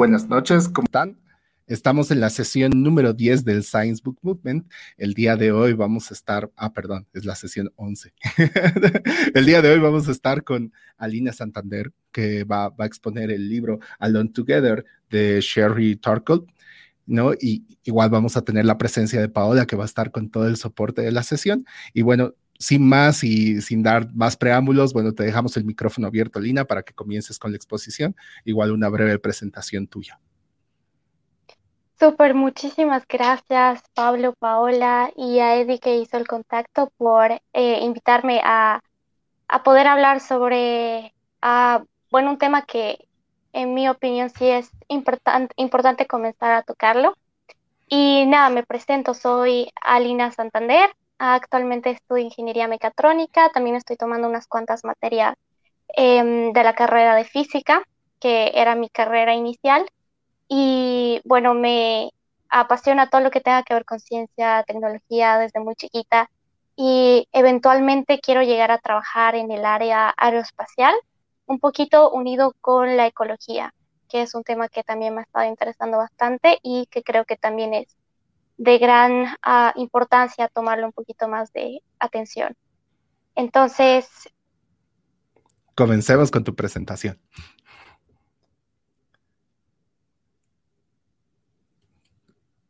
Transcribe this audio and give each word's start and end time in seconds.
Buenas 0.00 0.30
noches, 0.30 0.66
¿cómo 0.66 0.86
están? 0.86 1.18
Estamos 1.66 2.10
en 2.10 2.20
la 2.20 2.30
sesión 2.30 2.72
número 2.74 3.12
10 3.12 3.44
del 3.44 3.62
Science 3.62 4.00
Book 4.02 4.18
Movement. 4.22 4.66
El 4.96 5.12
día 5.12 5.36
de 5.36 5.52
hoy 5.52 5.74
vamos 5.74 6.10
a 6.10 6.14
estar, 6.14 6.50
ah, 6.56 6.72
perdón, 6.72 7.06
es 7.12 7.26
la 7.26 7.34
sesión 7.34 7.70
11. 7.76 8.14
el 9.34 9.44
día 9.44 9.60
de 9.60 9.70
hoy 9.70 9.78
vamos 9.78 10.08
a 10.08 10.12
estar 10.12 10.42
con 10.42 10.72
Alina 10.96 11.34
Santander, 11.34 11.92
que 12.12 12.44
va, 12.44 12.70
va 12.70 12.84
a 12.84 12.86
exponer 12.86 13.30
el 13.30 13.46
libro 13.46 13.78
Alone 13.98 14.30
Together 14.30 14.86
de 15.10 15.38
Sherry 15.42 15.96
Tarkle. 15.96 16.46
¿no? 17.04 17.34
Y 17.34 17.66
igual 17.84 18.08
vamos 18.08 18.38
a 18.38 18.42
tener 18.42 18.64
la 18.64 18.78
presencia 18.78 19.20
de 19.20 19.28
Paola, 19.28 19.66
que 19.66 19.76
va 19.76 19.82
a 19.82 19.86
estar 19.86 20.12
con 20.12 20.30
todo 20.30 20.46
el 20.46 20.56
soporte 20.56 21.02
de 21.02 21.12
la 21.12 21.24
sesión. 21.24 21.66
Y 21.92 22.00
bueno, 22.00 22.32
sin 22.60 22.86
más 22.86 23.24
y 23.24 23.62
sin 23.62 23.82
dar 23.82 24.14
más 24.14 24.36
preámbulos, 24.36 24.92
bueno, 24.92 25.14
te 25.14 25.24
dejamos 25.24 25.56
el 25.56 25.64
micrófono 25.64 26.06
abierto, 26.06 26.38
Lina, 26.38 26.66
para 26.66 26.82
que 26.82 26.92
comiences 26.92 27.38
con 27.38 27.50
la 27.52 27.56
exposición. 27.56 28.14
Igual 28.44 28.70
una 28.70 28.90
breve 28.90 29.18
presentación 29.18 29.86
tuya. 29.86 30.20
Súper, 31.98 32.34
muchísimas 32.34 33.06
gracias 33.08 33.82
Pablo, 33.94 34.34
Paola 34.38 35.10
y 35.16 35.38
a 35.38 35.56
Eddie 35.56 35.80
que 35.80 35.96
hizo 35.96 36.18
el 36.18 36.26
contacto 36.26 36.92
por 36.96 37.32
eh, 37.52 37.80
invitarme 37.82 38.40
a, 38.44 38.82
poder 39.64 39.86
hablar 39.86 40.20
sobre, 40.20 41.14
bueno, 42.10 42.30
un 42.30 42.38
tema 42.38 42.62
que 42.62 43.08
en 43.52 43.74
mi 43.74 43.88
opinión 43.88 44.30
sí 44.30 44.46
es 44.46 44.70
importante 44.86 46.06
comenzar 46.06 46.52
a 46.52 46.62
tocarlo. 46.62 47.16
Y 47.88 48.24
nada, 48.26 48.50
me 48.50 48.62
presento, 48.62 49.14
soy 49.14 49.70
Alina 49.82 50.30
Santander, 50.30 50.90
Actualmente 51.22 51.90
estudio 51.90 52.24
ingeniería 52.24 52.66
mecatrónica, 52.66 53.50
también 53.50 53.76
estoy 53.76 53.96
tomando 53.96 54.26
unas 54.26 54.46
cuantas 54.46 54.84
materias 54.84 55.34
em, 55.88 56.54
de 56.54 56.64
la 56.64 56.74
carrera 56.74 57.14
de 57.14 57.24
física, 57.24 57.82
que 58.18 58.52
era 58.54 58.74
mi 58.74 58.88
carrera 58.88 59.34
inicial. 59.34 59.86
Y 60.48 61.20
bueno, 61.24 61.52
me 61.52 62.10
apasiona 62.48 63.10
todo 63.10 63.20
lo 63.20 63.30
que 63.30 63.42
tenga 63.42 63.62
que 63.64 63.74
ver 63.74 63.84
con 63.84 64.00
ciencia, 64.00 64.64
tecnología 64.66 65.36
desde 65.38 65.60
muy 65.60 65.74
chiquita 65.74 66.30
y 66.74 67.28
eventualmente 67.32 68.20
quiero 68.20 68.42
llegar 68.42 68.70
a 68.70 68.78
trabajar 68.78 69.34
en 69.34 69.50
el 69.50 69.66
área 69.66 70.14
aeroespacial, 70.16 70.94
un 71.44 71.58
poquito 71.60 72.10
unido 72.12 72.54
con 72.62 72.96
la 72.96 73.06
ecología, 73.06 73.74
que 74.08 74.22
es 74.22 74.34
un 74.34 74.42
tema 74.42 74.70
que 74.70 74.84
también 74.84 75.14
me 75.14 75.20
ha 75.20 75.24
estado 75.24 75.46
interesando 75.46 75.98
bastante 75.98 76.58
y 76.62 76.86
que 76.86 77.02
creo 77.02 77.26
que 77.26 77.36
también 77.36 77.74
es 77.74 77.94
de 78.60 78.76
gran 78.76 79.24
ah, 79.40 79.72
importancia 79.76 80.46
tomarle 80.48 80.84
un 80.84 80.92
poquito 80.92 81.26
más 81.28 81.50
de 81.54 81.82
atención. 81.98 82.54
Entonces... 83.34 84.06
Comencemos 85.74 86.30
con 86.30 86.44
tu 86.44 86.54
presentación. 86.54 87.18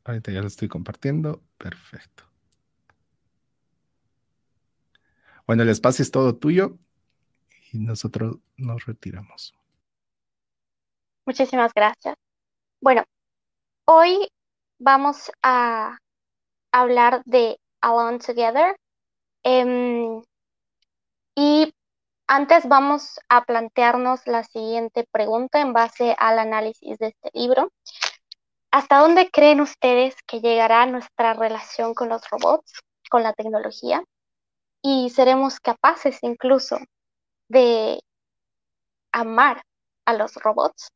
Ahorita 0.04 0.30
ya 0.30 0.40
lo 0.40 0.46
estoy 0.46 0.68
compartiendo. 0.68 1.42
Perfecto. 1.58 2.22
Bueno, 5.44 5.64
el 5.64 5.70
espacio 5.70 6.04
es 6.04 6.12
todo 6.12 6.36
tuyo 6.36 6.78
y 7.72 7.80
nosotros 7.80 8.38
nos 8.56 8.86
retiramos. 8.86 9.54
Muchísimas 11.26 11.72
gracias. 11.74 12.14
Bueno, 12.80 13.02
hoy 13.86 14.28
vamos 14.80 15.30
a 15.42 15.98
hablar 16.72 17.22
de 17.26 17.58
Alone 17.80 18.18
Together. 18.18 18.76
Em, 19.44 20.22
y 21.36 21.72
antes 22.26 22.68
vamos 22.68 23.20
a 23.28 23.44
plantearnos 23.44 24.26
la 24.26 24.42
siguiente 24.44 25.06
pregunta 25.12 25.60
en 25.60 25.72
base 25.72 26.16
al 26.18 26.38
análisis 26.38 26.98
de 26.98 27.08
este 27.08 27.30
libro. 27.34 27.70
¿Hasta 28.72 28.98
dónde 28.98 29.30
creen 29.30 29.60
ustedes 29.60 30.14
que 30.26 30.40
llegará 30.40 30.86
nuestra 30.86 31.34
relación 31.34 31.94
con 31.94 32.08
los 32.08 32.22
robots, 32.30 32.72
con 33.10 33.22
la 33.22 33.32
tecnología? 33.32 34.02
Y 34.82 35.10
seremos 35.10 35.60
capaces 35.60 36.18
incluso 36.22 36.78
de 37.48 38.00
amar 39.12 39.62
a 40.06 40.14
los 40.14 40.34
robots. 40.36 40.90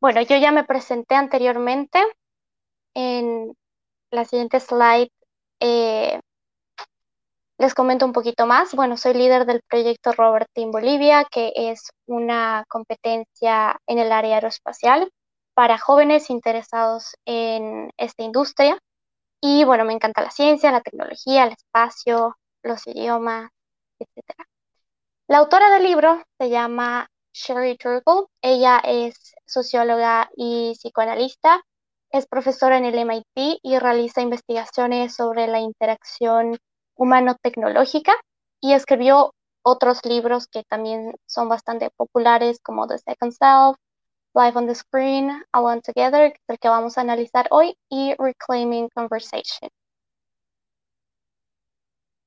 Bueno, 0.00 0.20
yo 0.22 0.36
ya 0.36 0.52
me 0.52 0.64
presenté 0.64 1.14
anteriormente. 1.16 2.00
En 2.94 3.54
la 4.10 4.24
siguiente 4.24 4.60
slide 4.60 5.10
eh, 5.60 6.20
les 7.58 7.74
comento 7.74 8.06
un 8.06 8.12
poquito 8.12 8.46
más. 8.46 8.74
Bueno, 8.74 8.96
soy 8.96 9.14
líder 9.14 9.44
del 9.46 9.62
proyecto 9.68 10.12
Robert 10.12 10.48
Team 10.54 10.70
Bolivia, 10.70 11.24
que 11.30 11.52
es 11.54 11.90
una 12.06 12.64
competencia 12.68 13.78
en 13.86 13.98
el 13.98 14.12
área 14.12 14.36
aeroespacial 14.36 15.10
para 15.54 15.78
jóvenes 15.78 16.30
interesados 16.30 17.16
en 17.24 17.90
esta 17.96 18.22
industria. 18.22 18.78
Y 19.40 19.64
bueno, 19.64 19.84
me 19.84 19.92
encanta 19.94 20.22
la 20.22 20.30
ciencia, 20.30 20.72
la 20.72 20.80
tecnología, 20.82 21.44
el 21.44 21.52
espacio, 21.52 22.36
los 22.62 22.86
idiomas, 22.86 23.50
etc. 23.98 24.24
La 25.28 25.38
autora 25.38 25.70
del 25.70 25.84
libro 25.84 26.22
se 26.38 26.50
llama 26.50 27.08
Sherry 27.32 27.76
Turkle. 27.76 28.26
Ella 28.42 28.78
es 28.84 29.34
socióloga 29.46 30.30
y 30.36 30.74
psicoanalista. 30.74 31.62
Es 32.10 32.26
profesora 32.26 32.78
en 32.78 32.86
el 32.86 32.98
MIT 32.98 33.60
y 33.62 33.78
realiza 33.78 34.22
investigaciones 34.22 35.14
sobre 35.14 35.46
la 35.46 35.60
interacción 35.60 36.58
humano-tecnológica 36.96 38.14
y 38.60 38.72
escribió 38.72 39.34
otros 39.62 40.04
libros 40.04 40.46
que 40.48 40.64
también 40.64 41.14
son 41.26 41.48
bastante 41.48 41.90
populares 41.90 42.58
como 42.62 42.86
The 42.86 42.98
Second 42.98 43.32
Self, 43.32 43.76
Life 44.34 44.58
on 44.58 44.66
the 44.66 44.74
Screen, 44.74 45.44
Alone 45.52 45.82
Together, 45.82 46.34
el 46.48 46.58
que 46.58 46.68
vamos 46.68 46.98
a 46.98 47.02
analizar 47.02 47.46
hoy, 47.50 47.76
y 47.88 48.14
Reclaiming 48.18 48.88
Conversation. 48.94 49.70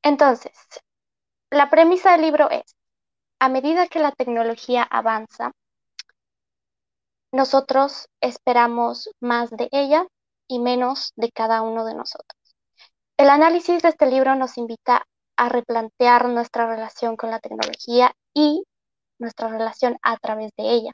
Entonces, 0.03 0.51
la 1.51 1.69
premisa 1.69 2.11
del 2.13 2.21
libro 2.21 2.49
es, 2.49 2.75
a 3.41 3.49
medida 3.49 3.87
que 3.87 3.97
la 3.97 4.11
tecnología 4.11 4.83
avanza, 4.83 5.51
nosotros 7.31 8.07
esperamos 8.21 9.09
más 9.19 9.49
de 9.49 9.67
ella 9.71 10.05
y 10.47 10.59
menos 10.59 11.11
de 11.15 11.31
cada 11.31 11.63
uno 11.63 11.83
de 11.83 11.95
nosotros. 11.95 12.39
El 13.17 13.31
análisis 13.31 13.81
de 13.81 13.89
este 13.89 14.05
libro 14.05 14.35
nos 14.35 14.59
invita 14.59 15.07
a 15.37 15.49
replantear 15.49 16.29
nuestra 16.29 16.67
relación 16.67 17.17
con 17.17 17.31
la 17.31 17.39
tecnología 17.39 18.13
y 18.31 18.63
nuestra 19.17 19.47
relación 19.47 19.97
a 20.03 20.17
través 20.17 20.51
de 20.55 20.69
ella. 20.69 20.91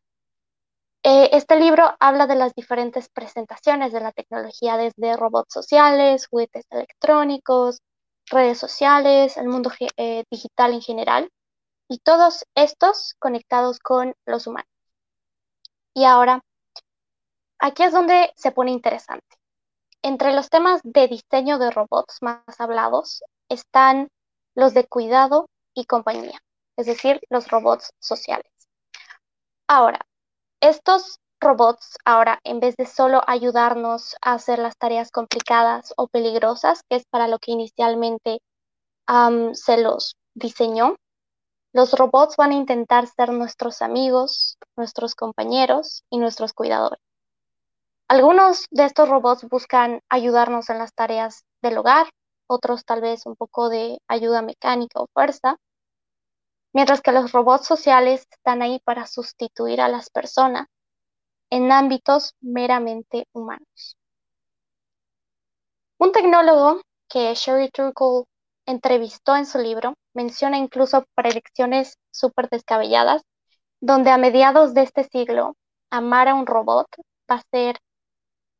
Eh, 1.03 1.29
este 1.33 1.57
libro 1.57 1.97
habla 1.99 2.27
de 2.27 2.35
las 2.35 2.53
diferentes 2.55 3.09
presentaciones 3.09 3.91
de 3.91 3.99
la 3.99 4.13
tecnología, 4.13 4.77
desde 4.77 5.17
robots 5.17 5.53
sociales, 5.53 6.27
juguetes 6.27 6.65
electrónicos, 6.69 7.81
redes 8.27 8.57
sociales, 8.57 9.35
el 9.35 9.49
mundo 9.49 9.69
eh, 9.97 10.23
digital 10.31 10.71
en 10.71 10.81
general, 10.81 11.29
y 11.87 11.99
todos 11.99 12.45
estos 12.55 13.15
conectados 13.19 13.79
con 13.79 14.13
los 14.25 14.47
humanos. 14.47 14.69
Y 15.93 16.05
ahora, 16.05 16.41
aquí 17.59 17.83
es 17.83 17.91
donde 17.91 18.33
se 18.35 18.51
pone 18.51 18.71
interesante. 18.71 19.25
Entre 20.01 20.33
los 20.33 20.49
temas 20.49 20.81
de 20.83 21.07
diseño 21.07 21.57
de 21.57 21.71
robots 21.71 22.21
más 22.21 22.43
hablados 22.59 23.23
están 23.49 24.09
los 24.55 24.73
de 24.73 24.85
cuidado 24.85 25.47
y 25.73 25.85
compañía, 25.85 26.39
es 26.77 26.85
decir, 26.85 27.19
los 27.29 27.47
robots 27.49 27.91
sociales. 27.99 28.51
Ahora, 29.67 29.99
estos 30.61 31.19
robots 31.39 31.97
ahora, 32.05 32.39
en 32.43 32.59
vez 32.59 32.75
de 32.77 32.85
solo 32.85 33.21
ayudarnos 33.27 34.15
a 34.21 34.33
hacer 34.33 34.59
las 34.59 34.77
tareas 34.77 35.11
complicadas 35.11 35.93
o 35.97 36.07
peligrosas, 36.07 36.81
que 36.89 36.97
es 36.97 37.05
para 37.09 37.27
lo 37.27 37.39
que 37.39 37.51
inicialmente 37.51 38.39
se 39.53 39.77
los 39.77 40.15
diseñó, 40.33 40.95
los 41.77 41.93
robots 41.93 42.37
van 42.37 42.49
a 42.49 42.55
intentar 42.55 43.05
ser 43.05 43.31
nuestros 43.31 43.83
amigos, 43.83 44.57
nuestros 44.75 45.13
compañeros 45.13 46.03
y 46.09 46.17
nuestros 46.17 46.53
cuidadores. 46.53 46.99
Algunos 48.07 48.65
de 48.71 48.85
estos 48.85 49.07
robots 49.07 49.47
buscan 49.47 50.01
ayudarnos 50.09 50.71
en 50.71 50.79
las 50.79 50.95
tareas 50.95 51.45
del 51.61 51.77
hogar, 51.77 52.07
otros 52.47 52.83
tal 52.83 53.01
vez 53.01 53.27
un 53.27 53.35
poco 53.35 53.69
de 53.69 53.99
ayuda 54.07 54.41
mecánica 54.41 54.99
o 54.99 55.07
fuerza, 55.13 55.57
mientras 56.73 57.01
que 57.01 57.11
los 57.11 57.31
robots 57.31 57.67
sociales 57.67 58.25
están 58.31 58.63
ahí 58.63 58.79
para 58.83 59.05
sustituir 59.05 59.79
a 59.79 59.87
las 59.87 60.09
personas 60.09 60.65
en 61.51 61.71
ámbitos 61.71 62.33
meramente 62.41 63.27
humanos. 63.33 63.97
Un 65.99 66.11
tecnólogo 66.11 66.81
que 67.07 67.35
Sherry 67.35 67.69
Turkle 67.69 68.23
entrevistó 68.65 69.35
en 69.35 69.45
su 69.45 69.59
libro 69.59 69.93
menciona 70.17 70.57
incluso 70.57 71.05
predicciones 71.13 71.99
súper 72.11 72.49
descabelladas, 72.49 73.21
donde 73.79 74.09
a 74.09 74.17
mediados 74.17 74.73
de 74.73 74.81
este 74.81 75.03
siglo 75.03 75.55
amar 75.91 76.27
a 76.27 76.33
un 76.33 76.47
robot 76.47 76.87
va 77.29 77.35
a 77.35 77.43
ser 77.51 77.77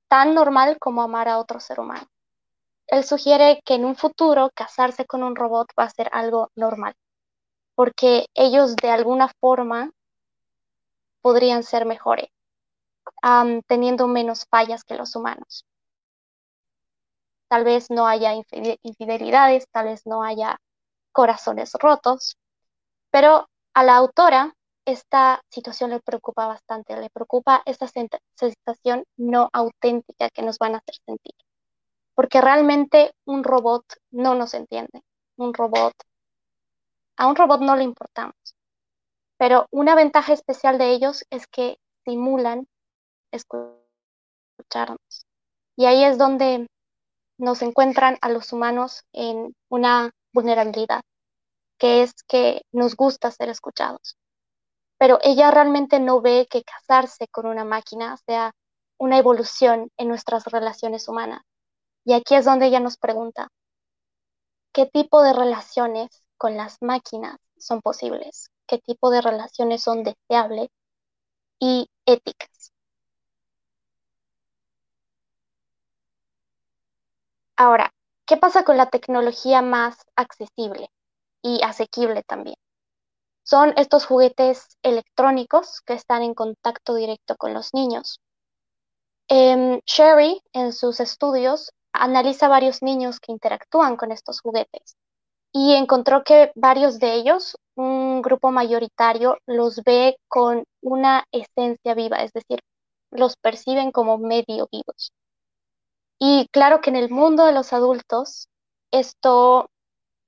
tan 0.07 0.35
normal 0.35 0.77
como 0.79 1.01
amar 1.01 1.27
a 1.27 1.39
otro 1.39 1.59
ser 1.59 1.79
humano. 1.79 2.05
Él 2.85 3.03
sugiere 3.03 3.59
que 3.65 3.73
en 3.73 3.85
un 3.85 3.95
futuro 3.95 4.51
casarse 4.53 5.05
con 5.07 5.23
un 5.23 5.35
robot 5.35 5.67
va 5.77 5.85
a 5.85 5.89
ser 5.89 6.09
algo 6.13 6.51
normal, 6.55 6.93
porque 7.73 8.27
ellos 8.35 8.75
de 8.75 8.91
alguna 8.91 9.27
forma 9.41 9.89
podrían 11.21 11.63
ser 11.63 11.87
mejores, 11.87 12.29
teniendo 13.67 14.07
menos 14.07 14.45
fallas 14.47 14.83
que 14.83 14.95
los 14.95 15.15
humanos. 15.15 15.65
Tal 17.49 17.63
vez 17.63 17.89
no 17.89 18.05
haya 18.05 18.33
infidelidades, 18.83 19.65
tal 19.71 19.85
vez 19.87 20.05
no 20.05 20.21
haya 20.21 20.59
corazones 21.17 21.71
rotos, 21.79 22.37
pero 23.09 23.47
a 23.73 23.83
la 23.83 23.95
autora 23.95 24.53
esta 24.85 25.41
situación 25.49 25.89
le 25.89 25.99
preocupa 25.99 26.45
bastante, 26.45 26.95
le 26.95 27.09
preocupa 27.09 27.63
esta 27.65 27.87
sensación 27.87 29.03
no 29.17 29.49
auténtica 29.51 30.29
que 30.29 30.43
nos 30.43 30.59
van 30.59 30.75
a 30.75 30.77
hacer 30.77 30.93
sentir. 31.07 31.33
Porque 32.13 32.39
realmente 32.39 33.15
un 33.25 33.43
robot 33.43 33.83
no 34.11 34.35
nos 34.35 34.53
entiende. 34.53 35.01
Un 35.37 35.55
robot, 35.55 35.95
a 37.17 37.27
un 37.27 37.35
robot 37.35 37.61
no 37.61 37.75
le 37.75 37.83
importamos. 37.83 38.35
Pero 39.39 39.65
una 39.71 39.95
ventaja 39.95 40.33
especial 40.33 40.77
de 40.77 40.91
ellos 40.91 41.25
es 41.31 41.47
que 41.47 41.79
simulan 42.05 42.67
escucharnos. 43.31 45.25
Y 45.75 45.85
ahí 45.85 46.03
es 46.03 46.19
donde 46.19 46.67
nos 47.39 47.63
encuentran 47.63 48.19
a 48.21 48.29
los 48.29 48.53
humanos 48.53 49.01
en 49.13 49.55
una 49.69 50.11
vulnerabilidad, 50.37 51.01
que 51.79 52.03
es 52.03 52.13
que 52.27 52.61
nos 52.71 52.95
gusta 52.95 53.31
ser 53.31 53.49
escuchados 53.49 54.17
pero 54.97 55.19
ella 55.23 55.51
realmente 55.51 55.99
no 55.99 56.21
ve 56.21 56.47
que 56.49 56.63
casarse 56.63 57.27
con 57.29 57.45
una 57.45 57.63
máquina 57.63 58.17
sea 58.25 58.51
una 58.99 59.17
evolución 59.19 59.89
en 59.97 60.07
nuestras 60.07 60.45
relaciones 60.45 61.07
humanas. 61.07 61.41
Y 62.05 62.13
aquí 62.13 62.35
es 62.35 62.45
donde 62.45 62.67
ella 62.67 62.79
nos 62.79 62.97
pregunta, 62.97 63.49
¿qué 64.73 64.85
tipo 64.85 65.21
de 65.23 65.33
relaciones 65.33 66.23
con 66.37 66.55
las 66.55 66.77
máquinas 66.81 67.37
son 67.57 67.81
posibles? 67.81 68.49
¿Qué 68.67 68.79
tipo 68.79 69.09
de 69.11 69.21
relaciones 69.21 69.83
son 69.83 70.03
deseables 70.03 70.69
y 71.59 71.89
éticas? 72.05 72.73
Ahora, 77.55 77.91
¿qué 78.27 78.37
pasa 78.37 78.63
con 78.63 78.77
la 78.77 78.89
tecnología 78.89 79.63
más 79.63 79.97
accesible 80.15 80.89
y 81.41 81.61
asequible 81.63 82.21
también? 82.23 82.57
son 83.47 83.73
estos 83.77 84.05
juguetes 84.05 84.77
electrónicos 84.83 85.79
que 85.85 85.93
están 85.93 86.21
en 86.21 86.33
contacto 86.33 86.95
directo 86.95 87.37
con 87.37 87.53
los 87.53 87.73
niños. 87.73 88.19
Em, 89.29 89.79
Sherry, 89.85 90.41
en 90.51 90.73
sus 90.73 90.99
estudios, 90.99 91.71
analiza 91.93 92.49
varios 92.49 92.81
niños 92.81 93.21
que 93.21 93.31
interactúan 93.31 93.95
con 93.95 94.11
estos 94.11 94.41
juguetes 94.41 94.97
y 95.53 95.75
encontró 95.75 96.25
que 96.25 96.51
varios 96.55 96.99
de 96.99 97.13
ellos, 97.13 97.55
un 97.75 98.21
grupo 98.21 98.51
mayoritario, 98.51 99.37
los 99.45 99.81
ve 99.85 100.17
con 100.27 100.65
una 100.81 101.23
esencia 101.31 101.93
viva, 101.93 102.17
es 102.17 102.33
decir, 102.33 102.59
los 103.11 103.37
perciben 103.37 103.91
como 103.93 104.17
medio 104.17 104.67
vivos. 104.69 105.13
Y 106.19 106.47
claro 106.51 106.81
que 106.81 106.89
en 106.89 106.95
el 106.95 107.09
mundo 107.09 107.45
de 107.45 107.51
los 107.51 107.73
adultos 107.73 108.47
esto 108.91 109.69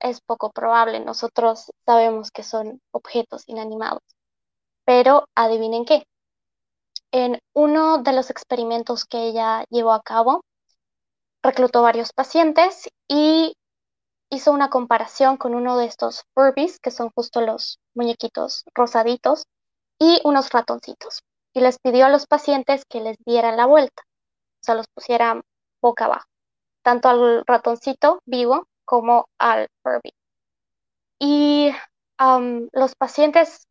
es 0.00 0.20
poco 0.20 0.50
probable. 0.50 1.00
Nosotros 1.00 1.70
sabemos 1.84 2.30
que 2.30 2.42
son 2.42 2.80
objetos 2.92 3.44
inanimados. 3.46 4.02
Pero 4.84 5.26
adivinen 5.34 5.84
qué. 5.84 6.04
En 7.12 7.40
uno 7.54 7.98
de 7.98 8.12
los 8.12 8.30
experimentos 8.30 9.04
que 9.04 9.28
ella 9.28 9.64
llevó 9.68 9.92
a 9.92 10.02
cabo, 10.02 10.44
reclutó 11.42 11.82
varios 11.82 12.12
pacientes 12.12 12.88
y 13.08 13.54
hizo 14.30 14.52
una 14.52 14.70
comparación 14.70 15.36
con 15.36 15.54
uno 15.54 15.76
de 15.76 15.86
estos 15.86 16.22
Furbies, 16.34 16.78
que 16.78 16.92
son 16.92 17.10
justo 17.14 17.40
los 17.40 17.78
muñequitos 17.94 18.64
rosaditos, 18.74 19.44
y 19.98 20.20
unos 20.24 20.50
ratoncitos. 20.50 21.22
Y 21.52 21.60
les 21.60 21.78
pidió 21.78 22.06
a 22.06 22.10
los 22.10 22.26
pacientes 22.26 22.84
que 22.88 23.00
les 23.00 23.16
dieran 23.26 23.56
la 23.56 23.66
vuelta, 23.66 24.02
o 24.04 24.64
sea, 24.64 24.76
los 24.76 24.86
pusieran 24.94 25.42
boca 25.80 26.06
abajo, 26.06 26.26
tanto 26.82 27.08
al 27.08 27.44
ratoncito 27.46 28.20
vivo 28.26 28.66
como 28.84 29.28
al 29.38 29.68
Furby. 29.82 30.12
Y 31.18 31.70
los 32.72 32.94
pacientes, 32.96 33.66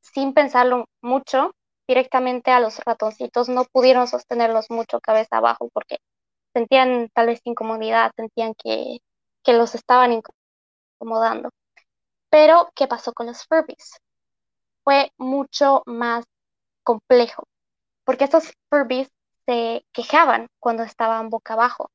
sin 0.00 0.34
pensarlo 0.34 0.86
mucho, 1.02 1.52
directamente 1.86 2.50
a 2.50 2.60
los 2.60 2.78
ratoncitos 2.84 3.48
no 3.48 3.64
pudieron 3.64 4.06
sostenerlos 4.06 4.70
mucho 4.70 5.00
cabeza 5.00 5.38
abajo 5.38 5.70
porque 5.72 5.98
sentían 6.52 7.08
tal 7.14 7.26
vez 7.26 7.40
incomodidad, 7.44 8.12
sentían 8.16 8.54
que, 8.54 8.98
que 9.42 9.52
los 9.52 9.74
estaban 9.74 10.12
incomodando. 11.00 11.50
Pero, 12.30 12.70
¿qué 12.74 12.86
pasó 12.86 13.12
con 13.12 13.26
los 13.26 13.44
Furbies? 13.44 13.98
Fue 14.84 15.10
mucho 15.18 15.82
más 15.86 16.24
complejo, 16.84 17.44
porque 18.04 18.24
estos 18.24 18.52
Furbies 18.70 19.08
quejaban 19.92 20.48
cuando 20.58 20.82
estaban 20.82 21.30
boca 21.30 21.54
abajo. 21.54 21.90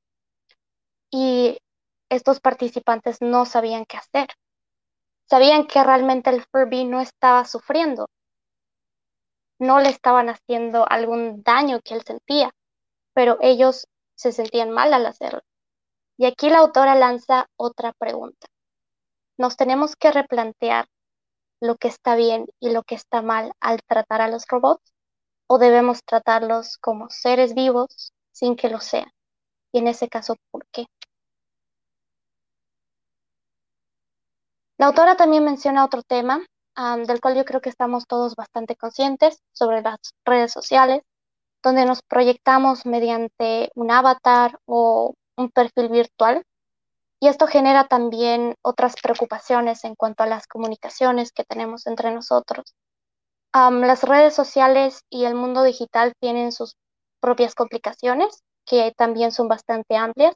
Y 1.11 1.57
estos 2.09 2.39
participantes 2.39 3.21
no 3.21 3.45
sabían 3.45 3.85
qué 3.85 3.97
hacer. 3.97 4.27
Sabían 5.29 5.65
que 5.65 5.83
realmente 5.83 6.29
el 6.29 6.43
Furby 6.43 6.85
no 6.85 7.01
estaba 7.01 7.45
sufriendo, 7.45 8.07
no 9.59 9.79
le 9.79 9.89
estaban 9.89 10.29
haciendo 10.29 10.85
algún 10.89 11.41
daño 11.43 11.79
que 11.83 11.95
él 11.95 12.03
sentía, 12.03 12.51
pero 13.13 13.37
ellos 13.41 13.87
se 14.15 14.31
sentían 14.31 14.71
mal 14.71 14.93
al 14.93 15.05
hacerlo. 15.05 15.41
Y 16.17 16.25
aquí 16.25 16.49
la 16.49 16.59
autora 16.59 16.95
lanza 16.95 17.47
otra 17.57 17.93
pregunta. 17.93 18.47
¿Nos 19.37 19.57
tenemos 19.57 19.95
que 19.95 20.11
replantear 20.11 20.88
lo 21.62 21.75
que 21.75 21.88
está 21.88 22.15
bien 22.15 22.45
y 22.59 22.69
lo 22.71 22.83
que 22.83 22.95
está 22.95 23.21
mal 23.21 23.51
al 23.59 23.81
tratar 23.83 24.21
a 24.21 24.29
los 24.29 24.45
robots? 24.47 24.94
¿O 25.47 25.57
debemos 25.57 25.99
tratarlos 26.03 26.77
como 26.77 27.09
seres 27.09 27.53
vivos 27.53 28.13
sin 28.31 28.55
que 28.55 28.69
lo 28.69 28.79
sean? 28.79 29.11
Y 29.71 29.79
en 29.79 29.87
ese 29.87 30.07
caso, 30.09 30.35
¿por 30.51 30.65
qué? 30.71 30.85
La 34.77 34.87
autora 34.87 35.15
también 35.15 35.43
menciona 35.43 35.85
otro 35.85 36.03
tema 36.03 36.45
del 37.07 37.21
cual 37.21 37.35
yo 37.35 37.45
creo 37.45 37.61
que 37.61 37.69
estamos 37.69 38.05
todos 38.07 38.35
bastante 38.35 38.75
conscientes 38.75 39.39
sobre 39.53 39.81
las 39.81 39.97
redes 40.25 40.51
sociales, 40.51 41.01
donde 41.63 41.85
nos 41.85 42.01
proyectamos 42.01 42.85
mediante 42.85 43.71
un 43.75 43.91
avatar 43.91 44.59
o 44.65 45.13
un 45.37 45.49
perfil 45.51 45.89
virtual. 45.89 46.43
Y 47.21 47.29
esto 47.29 47.47
genera 47.47 47.87
también 47.87 48.55
otras 48.61 48.95
preocupaciones 49.01 49.85
en 49.85 49.95
cuanto 49.95 50.23
a 50.23 50.27
las 50.27 50.47
comunicaciones 50.47 51.31
que 51.31 51.45
tenemos 51.45 51.87
entre 51.87 52.11
nosotros. 52.11 52.75
Las 53.55 54.03
redes 54.03 54.33
sociales 54.35 55.01
y 55.09 55.25
el 55.25 55.35
mundo 55.35 55.63
digital 55.63 56.13
tienen 56.19 56.51
sus 56.51 56.75
propias 57.19 57.55
complicaciones, 57.55 58.43
que 58.65 58.93
también 58.97 59.31
son 59.31 59.47
bastante 59.47 59.95
amplias 59.95 60.35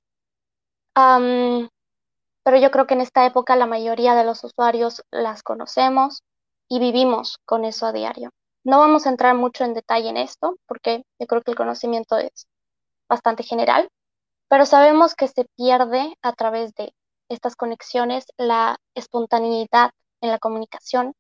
pero 2.43 2.57
yo 2.57 2.71
creo 2.71 2.88
que 2.88 2.95
en 2.95 3.01
esta 3.01 3.25
época 3.25 3.55
la 3.55 3.67
mayoría 3.67 4.15
de 4.15 4.23
los 4.23 4.43
usuarios 4.43 5.03
las 5.11 5.43
conocemos 5.43 6.23
y 6.67 6.79
vivimos 6.79 7.38
con 7.45 7.65
eso 7.65 7.85
a 7.85 7.91
diario. 7.91 8.31
No 8.63 8.79
vamos 8.79 9.05
a 9.05 9.09
entrar 9.09 9.35
mucho 9.35 9.63
en 9.63 9.73
detalle 9.73 10.09
en 10.09 10.17
esto, 10.17 10.57
porque 10.67 11.03
yo 11.19 11.27
creo 11.27 11.41
que 11.41 11.51
el 11.51 11.57
conocimiento 11.57 12.17
es 12.17 12.47
bastante 13.07 13.43
general, 13.43 13.89
pero 14.47 14.65
sabemos 14.65 15.15
que 15.15 15.27
se 15.27 15.45
pierde 15.55 16.15
a 16.21 16.33
través 16.33 16.73
de 16.75 16.93
estas 17.29 17.55
conexiones 17.55 18.25
la 18.38 18.77
espontaneidad 18.95 19.91
en 20.21 20.31
la 20.31 20.39
comunicación. 20.39 21.13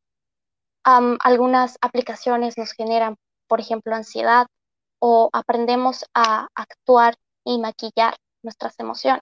Algunas 1.21 1.77
aplicaciones 1.81 2.57
nos 2.57 2.71
generan, 2.73 3.15
por 3.47 3.59
ejemplo, 3.59 3.95
ansiedad 3.95 4.47
o 4.99 5.29
aprendemos 5.33 6.05
a 6.13 6.47
actuar 6.55 7.15
y 7.45 7.59
maquillar 7.59 8.15
nuestras 8.43 8.79
emociones. 8.79 9.21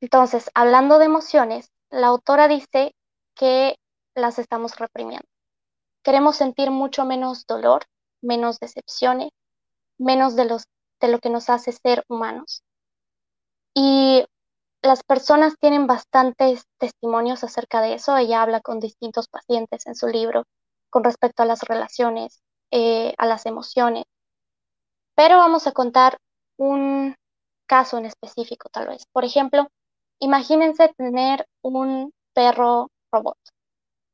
Entonces, 0.00 0.50
hablando 0.54 0.98
de 0.98 1.06
emociones, 1.06 1.70
la 1.90 2.08
autora 2.08 2.48
dice 2.48 2.94
que 3.34 3.76
las 4.14 4.38
estamos 4.38 4.78
reprimiendo. 4.78 5.26
Queremos 6.04 6.36
sentir 6.36 6.70
mucho 6.70 7.04
menos 7.04 7.46
dolor, 7.46 7.84
menos 8.22 8.58
decepciones, 8.60 9.30
menos 9.98 10.36
de, 10.36 10.44
los, 10.44 10.64
de 11.00 11.08
lo 11.08 11.18
que 11.18 11.30
nos 11.30 11.50
hace 11.50 11.72
ser 11.72 12.04
humanos. 12.08 12.62
Y 13.74 14.24
las 14.82 15.02
personas 15.02 15.54
tienen 15.60 15.86
bastantes 15.86 16.64
testimonios 16.78 17.44
acerca 17.44 17.80
de 17.80 17.94
eso. 17.94 18.16
Ella 18.16 18.42
habla 18.42 18.60
con 18.60 18.80
distintos 18.80 19.28
pacientes 19.28 19.86
en 19.86 19.94
su 19.94 20.08
libro 20.08 20.44
con 20.90 21.04
respecto 21.04 21.42
a 21.42 21.46
las 21.46 21.62
relaciones, 21.62 22.40
eh, 22.70 23.14
a 23.18 23.26
las 23.26 23.46
emociones. 23.46 24.04
Pero 25.14 25.36
vamos 25.36 25.66
a 25.66 25.72
contar 25.72 26.18
un 26.56 27.14
caso 27.66 27.98
en 27.98 28.06
específico, 28.06 28.68
tal 28.70 28.86
vez. 28.86 29.04
Por 29.12 29.24
ejemplo, 29.24 29.68
Imagínense 30.20 30.88
tener 30.96 31.46
un 31.62 32.12
perro 32.34 32.90
robot. 33.12 33.38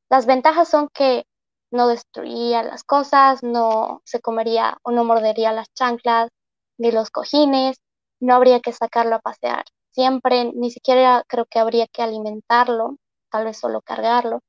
Las 0.09 0.27
ventajas 0.27 0.69
son 0.69 0.87
que 0.93 1.25
no 1.71 1.87
destruiría 1.87 2.61
las 2.61 2.83
cosas, 2.83 3.41
no 3.41 4.01
se 4.05 4.21
comería 4.21 4.77
o 4.83 4.91
no 4.91 5.03
mordería 5.03 5.51
las 5.51 5.67
chanclas 5.73 6.29
ni 6.77 6.91
los 6.91 7.09
cojines, 7.09 7.77
no 8.19 8.35
habría 8.35 8.59
que 8.59 8.71
sacarlo 8.71 9.15
a 9.15 9.19
pasear 9.19 9.65
siempre, 9.95 10.51
ni 10.53 10.71
siquiera 10.71 11.23
creo 11.27 11.45
que 11.45 11.59
habría 11.59 11.87
que 11.87 12.03
alimentarlo, 12.03 12.97
tal 13.31 13.45
vez 13.45 13.57
solo 13.57 13.81
cargarlo. 13.81 14.41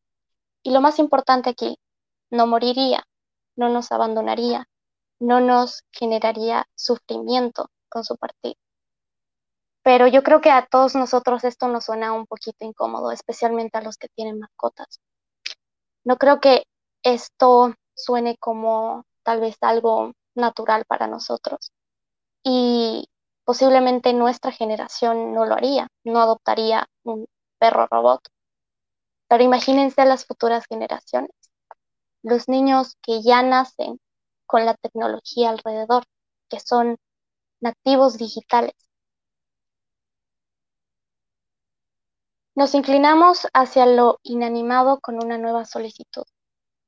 Y 0.63 0.73
lo 0.73 0.81
más 0.81 0.99
importante 0.99 1.51
aquí, 1.51 1.79
no 2.31 2.47
moriría, 2.47 3.05
no 3.57 3.69
nos 3.69 3.93
abandonaría, 3.93 4.67
no 5.21 5.41
nos 5.41 5.85
generaría 5.93 6.67
sufrimiento 6.75 7.71
con 7.89 8.05
su 8.05 8.17
partida. 8.17 8.57
Pero 9.85 10.09
yo 10.09 10.25
creo 10.25 10.41
que 10.41 10.51
a 10.51 10.67
todos 10.67 10.97
nosotros 10.97 11.45
esto 11.45 11.69
nos 11.69 11.85
suena 11.85 12.13
un 12.13 12.27
poquito 12.27 12.65
incómodo, 12.67 13.13
especialmente 13.13 13.79
a 13.79 13.83
los 13.83 13.97
que 13.99 14.09
tienen 14.09 14.41
mascotas. 14.41 15.01
No 16.05 16.17
creo 16.17 16.41
que 16.41 16.65
esto 17.05 17.73
suene 17.95 18.37
como 18.39 19.05
tal 19.23 19.41
vez 19.41 19.57
algo 19.61 20.13
natural 20.35 20.85
para 20.87 21.07
nosotros. 21.07 21.71
Y 22.43 23.07
posiblemente 23.47 24.13
nuestra 24.13 24.51
generación 24.51 25.33
no 25.33 25.47
lo 25.47 25.55
haría, 25.55 25.89
no 26.05 26.19
adoptaría 26.21 26.89
un 27.05 27.27
perro 27.59 27.87
robot. 27.89 28.21
Pero 29.29 29.45
imagínense 29.45 30.03
a 30.03 30.05
las 30.05 30.27
futuras 30.27 30.65
generaciones, 30.69 31.31
los 32.23 32.49
niños 32.49 32.97
que 33.03 33.23
ya 33.23 33.43
nacen 33.43 34.01
con 34.47 34.67
la 34.67 34.75
tecnología 34.75 35.51
alrededor, 35.51 36.05
que 36.51 36.59
son 36.59 36.97
nativos 37.61 38.19
digitales. 38.19 38.75
Nos 42.57 42.75
inclinamos 42.75 43.47
hacia 43.53 43.87
lo 43.87 44.19
inanimado 44.25 44.99
con 44.99 45.23
una 45.23 45.39
nueva 45.39 45.65
solicitud. 45.65 46.25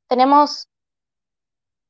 Tenemos 0.08 0.66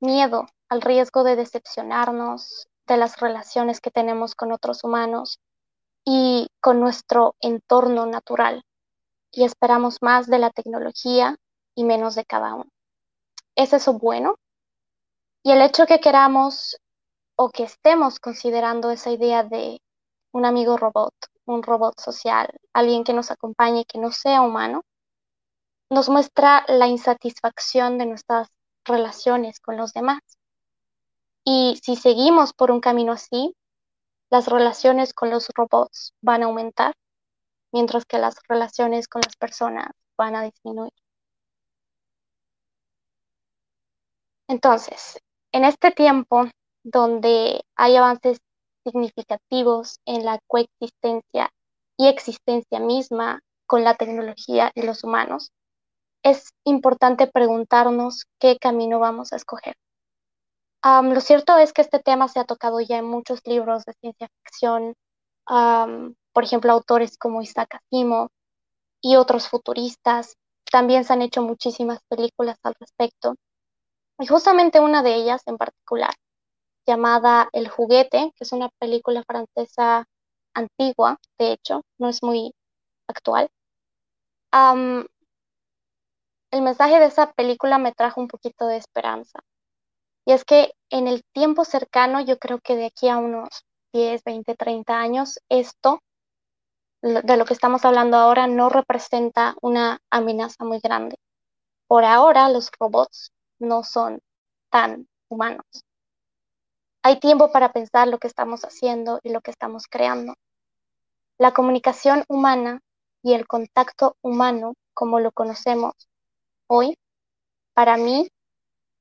miedo 0.01 0.47
al 0.69 0.83
riesgo 0.83 1.25
de 1.25 1.37
decepcionarnos 1.37 2.69
de 2.89 2.97
las 2.97 3.21
relaciones 3.21 3.81
que 3.81 3.91
tenemos 3.91 4.35
con 4.35 4.53
otros 4.53 4.83
humanos 4.83 5.39
y 6.05 6.49
con 6.61 6.81
nuestro 6.81 7.37
entorno 7.41 8.07
natural 8.07 8.65
y 9.31 9.45
esperamos 9.45 9.99
más 10.01 10.27
de 10.27 10.39
la 10.39 10.51
tecnología 10.51 11.37
y 11.75 11.85
menos 11.85 12.15
de 12.15 12.25
cada 12.25 12.55
uno. 12.55 12.71
¿Es 13.55 13.73
eso 13.73 13.93
bueno? 13.95 14.37
Y 15.45 15.53
el 15.53 15.63
hecho 15.63 15.87
que 15.87 16.01
queramos 16.01 16.79
o 17.37 17.51
que 17.51 17.65
estemos 17.65 18.19
considerando 18.19 18.91
esa 18.91 19.11
idea 19.11 19.45
de 19.45 19.81
un 20.33 20.45
amigo 20.45 20.77
robot, 20.77 21.15
un 21.47 21.63
robot 21.63 22.01
social, 22.01 22.49
alguien 22.73 23.05
que 23.05 23.13
nos 23.13 23.31
acompañe, 23.31 23.85
que 23.85 23.99
no 23.99 24.11
sea 24.11 24.43
humano, 24.43 24.83
nos 25.91 26.09
muestra 26.09 26.65
la 26.69 26.87
insatisfacción 26.87 27.99
de 27.99 28.07
nuestras 28.07 28.49
relaciones 28.85 29.61
con 29.61 29.77
los 29.77 29.93
demás. 29.93 30.21
Y 31.51 31.81
si 31.83 31.97
seguimos 31.97 32.53
por 32.53 32.71
un 32.71 32.81
camino 32.83 33.13
así, 33.13 33.57
las 34.31 34.49
relaciones 34.49 35.15
con 35.15 35.31
los 35.31 35.49
robots 35.55 36.13
van 36.21 36.43
a 36.43 36.45
aumentar, 36.45 36.93
mientras 37.73 38.05
que 38.05 38.19
las 38.19 38.37
relaciones 38.51 39.09
con 39.09 39.23
las 39.25 39.35
personas 39.35 39.93
van 40.19 40.37
a 40.37 40.43
disminuir. 40.43 40.93
Entonces, 44.47 45.21
en 45.51 45.65
este 45.65 45.91
tiempo 45.91 46.45
donde 46.85 47.65
hay 47.77 47.97
avances 47.97 48.37
significativos 48.85 50.01
en 50.05 50.27
la 50.27 50.41
coexistencia 50.49 51.49
y 51.97 52.09
existencia 52.09 52.79
misma 52.79 53.41
con 53.67 53.85
la 53.85 53.95
tecnología 53.95 54.71
y 54.75 54.83
los 54.83 55.03
humanos, 55.03 55.51
es 56.23 56.51
importante 56.65 57.27
preguntarnos 57.27 58.27
qué 58.39 58.59
camino 58.59 58.99
vamos 58.99 59.33
a 59.33 59.37
escoger. 59.37 59.77
Lo 60.85 61.21
cierto 61.21 61.57
es 61.59 61.73
que 61.73 61.83
este 61.83 61.99
tema 61.99 62.29
se 62.29 62.41
ha 62.41 62.45
tocado 62.45 62.81
ya 62.81 62.99
en 62.99 63.05
muchos 63.05 63.41
libros 63.45 63.85
de 63.85 63.95
ciencia 64.01 64.29
ficción, 64.43 64.95
por 65.47 66.45
ejemplo, 66.45 66.73
autores 66.73 67.17
como 67.19 67.43
Isaac 67.43 67.77
Asimov 67.77 68.29
y 69.01 69.17
otros 69.17 69.49
futuristas. 69.49 70.35
También 70.71 71.05
se 71.05 71.13
han 71.13 71.23
hecho 71.23 71.43
muchísimas 71.43 72.01
películas 72.09 72.59
al 72.63 72.75
respecto. 72.79 73.35
Y 74.21 74.27
justamente 74.27 74.81
una 74.81 75.03
de 75.03 75.15
ellas 75.15 75.43
en 75.47 75.57
particular, 75.59 76.15
llamada 76.87 77.49
El 77.53 77.69
juguete, 77.69 78.33
que 78.37 78.45
es 78.45 78.53
una 78.53 78.69
película 78.79 79.23
francesa 79.25 80.07
antigua, 80.55 81.19
de 81.39 81.53
hecho, 81.53 81.83
no 81.99 82.09
es 82.09 82.23
muy 82.23 82.53
actual. 83.09 83.49
el 86.51 86.63
mensaje 86.63 86.99
de 87.01 87.07
esa 87.07 87.33
película 87.33 87.79
me 87.79 87.93
trajo 87.93 88.21
un 88.21 88.29
poquito 88.29 88.67
de 88.67 88.77
esperanza. 88.77 89.41
Y 90.29 90.33
es 90.33 90.45
que 90.45 90.75
en 90.91 91.09
el 91.09 91.25
tiempo 91.33 91.65
cercano, 91.65 92.21
yo 92.21 92.39
creo 92.39 92.59
que 92.61 92.77
de 92.77 92.85
aquí 92.85 93.09
a 93.09 93.17
unos 93.17 93.49
10, 93.95 94.23
20, 94.25 94.57
30 94.57 95.01
años, 95.01 95.41
esto 95.49 96.01
de 97.01 97.37
lo 97.39 97.47
que 97.47 97.55
estamos 97.55 97.87
hablando 97.87 98.19
ahora 98.19 98.47
no 98.47 98.69
representa 98.69 99.55
una 99.63 100.01
amenaza 100.11 100.67
muy 100.67 100.81
grande. 100.81 101.17
Por 101.87 102.05
ahora, 102.05 102.51
los 102.51 102.71
robots 102.79 103.33
no 103.59 103.85
son 103.85 104.21
tan 104.69 105.09
humanos. 105.31 105.65
Hay 107.03 107.21
tiempo 107.21 107.51
para 107.51 107.73
pensar 107.73 108.07
lo 108.09 108.19
que 108.19 108.27
estamos 108.27 108.67
haciendo 108.67 109.21
y 109.23 109.31
lo 109.31 109.41
que 109.41 109.51
estamos 109.51 109.87
creando. 109.89 110.35
La 111.39 111.55
comunicación 111.55 112.25
humana 112.29 112.83
y 113.23 113.33
el 113.33 113.47
contacto 113.47 114.15
humano, 114.21 114.75
como 114.93 115.21
lo 115.21 115.33
conocemos 115.33 115.95
hoy, 116.67 116.99
para 117.73 117.97
mí 117.97 118.29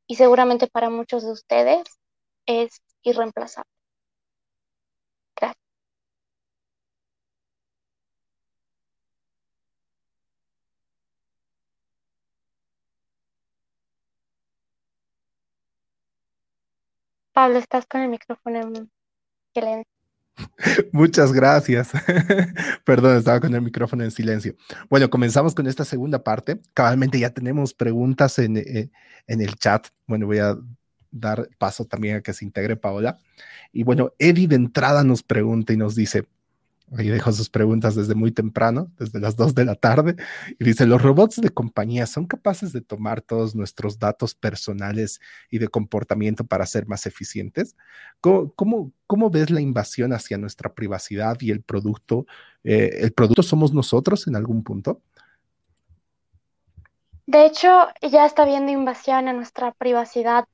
y 0.08 0.16
seguramente 0.16 0.68
para 0.68 0.90
muchos 0.90 1.24
de 1.24 1.32
ustedes, 1.32 1.84
es 2.48 2.82
irreemplazable. 3.04 3.70
Gracias. 5.40 5.58
Pablo, 17.32 17.58
estás 17.60 17.86
con 17.86 18.02
el 18.02 18.10
micrófono 18.10 18.60
en 18.60 18.92
silencio. 19.56 19.97
Muchas 20.92 21.34
gracias. 21.34 21.92
Perdón, 22.86 23.18
estaba 23.18 23.40
con 23.40 23.54
el 23.54 23.62
micrófono 23.62 24.04
en 24.04 24.12
silencio. 24.12 24.56
Bueno, 24.90 25.10
comenzamos 25.10 25.56
con 25.56 25.68
esta 25.68 25.86
segunda 25.86 26.24
parte. 26.24 26.60
Cabalmente 26.74 27.20
ya 27.20 27.32
tenemos 27.32 27.74
preguntas 27.74 28.40
en, 28.40 28.58
eh, 28.58 28.90
en, 29.28 29.42
el 29.42 29.56
chat. 29.56 29.88
Bueno, 30.06 30.26
voy 30.26 30.40
a 30.40 30.58
dar 31.12 31.50
paso 31.58 31.86
también 31.86 32.18
a 32.18 32.22
que 32.22 32.34
se 32.34 32.46
integre 32.46 32.76
Paola. 32.76 33.20
Y 33.72 33.84
bueno, 33.84 34.14
Eddie 34.20 34.48
de 34.48 34.56
entrada 34.56 35.04
nos 35.04 35.24
pregunta 35.24 35.74
y 35.74 35.78
nos 35.78 35.96
dice, 35.96 36.26
Ahí 36.96 37.10
dejó 37.10 37.34
sus 37.34 37.50
preguntas 37.50 37.96
desde 37.96 38.16
muy 38.16 38.32
temprano, 38.32 38.90
desde 38.98 39.20
las 39.20 39.36
2 39.36 39.54
de 39.56 39.66
la 39.66 39.76
tarde, 39.76 40.16
y 40.58 40.64
dice, 40.64 40.86
los 40.86 41.02
robots 41.02 41.42
de 41.42 41.50
compañía 41.50 42.06
son 42.06 42.26
capaces 42.28 42.72
de 42.72 42.80
tomar 42.80 43.22
todos 43.22 43.56
nuestros 43.56 44.00
datos 44.00 44.36
personales 44.36 45.20
y 45.52 45.60
de 45.60 45.68
comportamiento 45.68 46.46
para 46.46 46.66
ser 46.66 46.88
más 46.88 47.06
eficientes. 47.06 47.76
¿Cómo, 48.22 48.94
cómo, 49.06 49.30
ves 49.30 49.50
la 49.50 49.60
invasión 49.60 50.14
hacia 50.14 50.38
nuestra 50.38 50.74
privacidad 50.74 51.38
y 51.42 51.52
el 51.52 51.62
producto? 51.62 52.26
Eh, 52.64 53.00
¿El 53.02 53.12
producto 53.12 53.44
somos 53.44 53.74
nosotros 53.74 54.26
en 54.28 54.38
algún 54.38 54.64
punto? 54.64 55.02
De 57.26 57.46
hecho, 57.46 57.88
ya 58.02 58.26
está 58.26 58.44
habiendo 58.44 58.72
invasión 58.72 59.28
a 59.28 59.34
nuestra 59.34 59.74
privacidad 59.74 60.46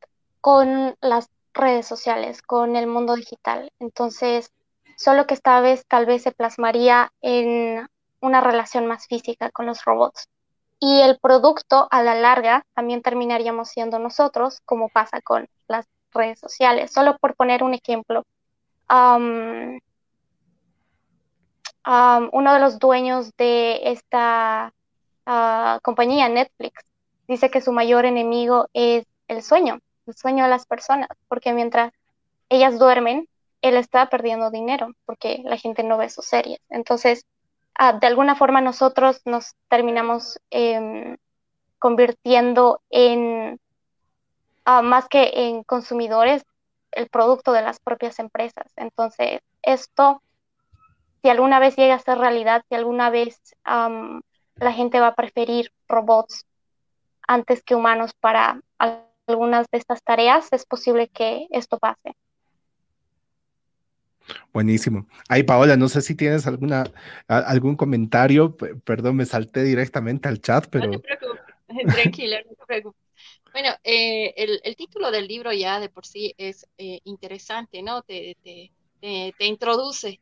con 0.42 0.96
las 1.00 1.30
redes 1.54 1.86
sociales, 1.86 2.42
con 2.42 2.75
el 2.75 2.88
mundo 2.88 3.13
digital. 3.13 3.72
Entonces, 3.80 4.52
solo 4.98 5.28
que 5.28 5.34
esta 5.34 5.60
vez 5.62 5.86
tal 5.88 6.06
vez 6.06 6.24
se 6.24 6.32
plasmaría 6.32 7.12
en 7.22 7.88
una 8.22 8.42
relación 8.42 8.88
más 8.88 9.08
física 9.08 9.52
con 9.52 9.66
los 9.66 9.84
robots. 9.84 10.30
Y 10.80 11.02
el 11.02 11.18
producto 11.20 11.88
a 11.92 12.04
la 12.04 12.16
larga 12.16 12.66
también 12.74 13.02
terminaríamos 13.02 13.70
siendo 13.70 14.00
nosotros, 14.00 14.62
como 14.66 14.90
pasa 14.90 15.22
con 15.22 15.48
las 15.68 15.86
redes 16.14 16.40
sociales. 16.40 16.92
Solo 16.92 17.18
por 17.18 17.36
poner 17.36 17.64
un 17.64 17.74
ejemplo, 17.74 18.24
uno 18.90 19.80
de 22.54 22.60
los 22.60 22.80
dueños 22.80 23.32
de 23.38 23.92
esta 23.92 24.74
ah, 25.26 25.80
compañía, 25.84 26.30
Netflix, 26.30 26.84
dice 27.28 27.50
que 27.50 27.62
su 27.62 27.72
mayor 27.72 28.06
enemigo 28.06 28.68
es 28.74 29.06
el 29.28 29.42
sueño, 29.42 29.80
el 30.06 30.16
sueño 30.16 30.44
de 30.44 30.50
las 30.50 30.66
personas, 30.66 31.10
porque 31.28 31.54
mientras 31.54 31.94
ellas 32.50 32.78
duermen, 32.78 33.28
él 33.63 33.77
está 33.77 34.10
perdiendo 34.10 34.51
dinero 34.51 34.89
porque 35.05 35.41
la 35.46 35.58
gente 35.58 35.84
no 35.84 35.98
ve 35.98 36.10
sus 36.10 36.25
series. 36.25 36.60
Entonces, 36.70 37.25
ah, 37.75 37.93
de 37.93 38.08
alguna 38.08 38.36
forma 38.36 38.60
nosotros 38.62 39.22
nos 39.25 39.55
terminamos 39.70 40.38
em, 40.51 41.17
convirtiendo 41.79 42.82
en, 42.89 43.60
ah, 44.65 44.82
más 44.82 45.08
que 45.08 45.32
en 45.34 45.63
consumidores, 45.63 46.43
el 46.91 47.08
producto 47.08 47.53
de 47.53 47.62
las 47.62 47.79
propias 47.79 48.20
empresas. 48.20 48.72
Entonces, 48.75 49.39
esto, 49.62 50.22
si 51.22 51.29
alguna 51.29 51.60
vez 51.60 51.77
llega 51.77 51.96
a 51.96 52.00
ser 52.00 52.17
realidad, 52.17 52.63
si 52.67 52.75
alguna 52.75 53.10
vez 53.10 53.39
la 53.63 54.74
gente 54.74 55.00
va 55.00 55.08
a 55.08 55.15
preferir 55.15 55.72
robots 55.88 56.46
antes 57.27 57.63
que 57.63 57.75
humanos 57.75 58.12
para 58.20 58.62
algunas 59.25 59.67
de 59.72 59.77
estas 59.77 60.03
tareas, 60.03 60.50
es 60.51 60.65
posible 60.65 61.08
que 61.08 61.48
esto 61.50 61.79
pase. 61.79 62.15
Buenísimo. 64.51 65.08
Ahí, 65.30 65.44
Paola, 65.44 65.77
no 65.77 65.89
sé 65.89 66.01
si 66.01 66.15
tienes 66.15 66.48
alguna, 66.48 66.86
algún 67.27 67.75
comentario. 67.75 68.56
perdón, 68.56 69.18
me 69.18 69.25
salté 69.25 69.63
directamente 69.63 70.27
al 70.27 70.42
chat, 70.42 70.68
pero. 70.70 70.92
Tranquila, 71.96 72.38
no 72.46 72.56
te 72.56 72.65
preocupes. 72.65 73.03
Bueno, 73.53 73.70
eh, 73.84 74.34
el, 74.36 74.75
título 74.75 75.12
del 75.12 75.27
libro 75.27 75.53
ya 75.53 75.80
de 75.80 75.88
por 75.88 76.08
sí 76.08 76.34
es 76.39 76.68
eh, 76.80 77.00
interesante, 77.03 77.84
¿no? 77.84 78.01
Te, 78.01 78.36
te, 78.44 78.72
te, 79.00 79.46
introduce 79.46 80.20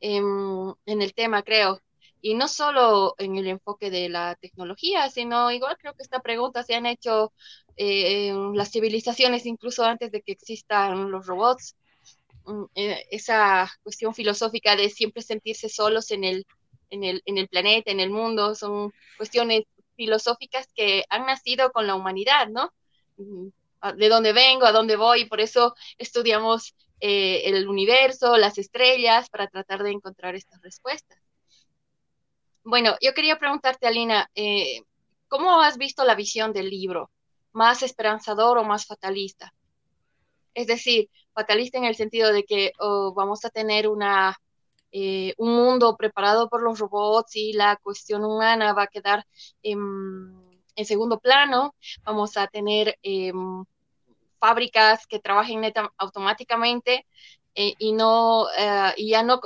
en, 0.00 0.74
el 0.84 1.14
tema, 1.14 1.42
creo. 1.42 1.80
Y 2.20 2.34
no 2.34 2.48
solo 2.48 3.14
en 3.18 3.36
el 3.36 3.46
enfoque 3.46 3.90
de 3.90 4.10
la 4.10 4.34
tecnología, 4.34 5.08
sino 5.08 5.50
igual 5.50 5.78
creo 5.78 5.94
que 5.94 6.02
esta 6.02 6.20
pregunta 6.20 6.62
se 6.64 6.74
han 6.74 6.84
hecho 6.84 7.32
eh, 7.76 8.28
en 8.28 8.56
las 8.56 8.70
civilizaciones 8.70 9.46
incluso 9.46 9.84
antes 9.84 10.12
de 10.12 10.20
que 10.20 10.32
existan 10.32 11.10
los 11.10 11.26
robots. 11.26 11.76
Mm, 12.46 12.64
esa 13.10 13.68
cuestión 13.82 14.14
filosófica 14.14 14.76
de 14.76 14.88
siempre 14.88 15.22
sentirse 15.22 15.68
solos 15.68 16.10
en 16.12 16.22
el, 16.24 16.46
en 16.90 17.02
el, 17.02 17.22
en 17.26 17.38
el 17.38 17.48
planeta, 17.48 17.90
en 17.90 18.00
el 18.00 18.10
mundo, 18.10 18.54
son 18.54 18.92
cuestiones 19.16 19.64
filosóficas 19.96 20.68
que 20.74 21.04
han 21.10 21.26
nacido 21.26 21.72
con 21.72 21.86
la 21.86 21.96
humanidad, 21.96 22.48
¿no? 22.48 22.72
Mm, 23.16 23.48
de 23.96 24.08
dónde 24.08 24.32
vengo, 24.32 24.66
a 24.66 24.72
dónde 24.72 24.96
voy, 24.96 25.26
por 25.26 25.40
eso 25.40 25.74
estudiamos 25.98 26.74
eh, 27.00 27.42
el 27.44 27.68
universo, 27.68 28.36
las 28.36 28.58
estrellas, 28.58 29.28
para 29.28 29.48
tratar 29.48 29.82
de 29.82 29.90
encontrar 29.90 30.34
estas 30.34 30.60
respuestas. 30.62 31.18
Bueno, 32.64 32.96
yo 33.00 33.12
quería 33.12 33.38
preguntarte, 33.38 33.86
Alina, 33.86 34.30
eh, 34.34 34.80
¿cómo 35.28 35.60
has 35.60 35.78
visto 35.78 36.04
la 36.04 36.14
visión 36.14 36.52
del 36.52 36.70
libro? 36.70 37.10
¿Más 37.52 37.82
esperanzador 37.82 38.58
o 38.58 38.64
más 38.64 38.86
fatalista? 38.86 39.52
Es 40.56 40.66
decir, 40.66 41.10
fatalista 41.34 41.78
en 41.78 41.84
el 41.84 41.94
sentido 41.96 42.32
de 42.32 42.44
que 42.44 42.72
oh, 42.80 43.12
vamos 43.14 43.44
a 43.44 43.50
tener 43.50 43.88
una 43.88 44.36
eh, 44.92 45.34
un 45.36 45.54
mundo 45.54 45.96
preparado 45.96 46.48
por 46.48 46.62
los 46.62 46.78
robots 46.78 47.36
y 47.36 47.52
la 47.52 47.76
cuestión 47.76 48.24
humana 48.24 48.72
va 48.72 48.84
a 48.84 48.86
quedar 48.86 49.26
en, 49.62 50.32
segundo 50.86 51.18
plano. 51.20 51.74
Vamos 52.04 52.36
a 52.38 52.46
tener 52.46 52.98
em, 53.02 53.64
fábricas 54.38 55.06
que 55.06 55.18
trabajen 55.18 55.60
automáticamente 55.98 57.06
eh, 57.54 57.74
y 57.78 57.92
no 57.92 58.46
eh, 58.56 58.94
y 58.96 59.10
ya 59.10 59.22
no 59.22 59.40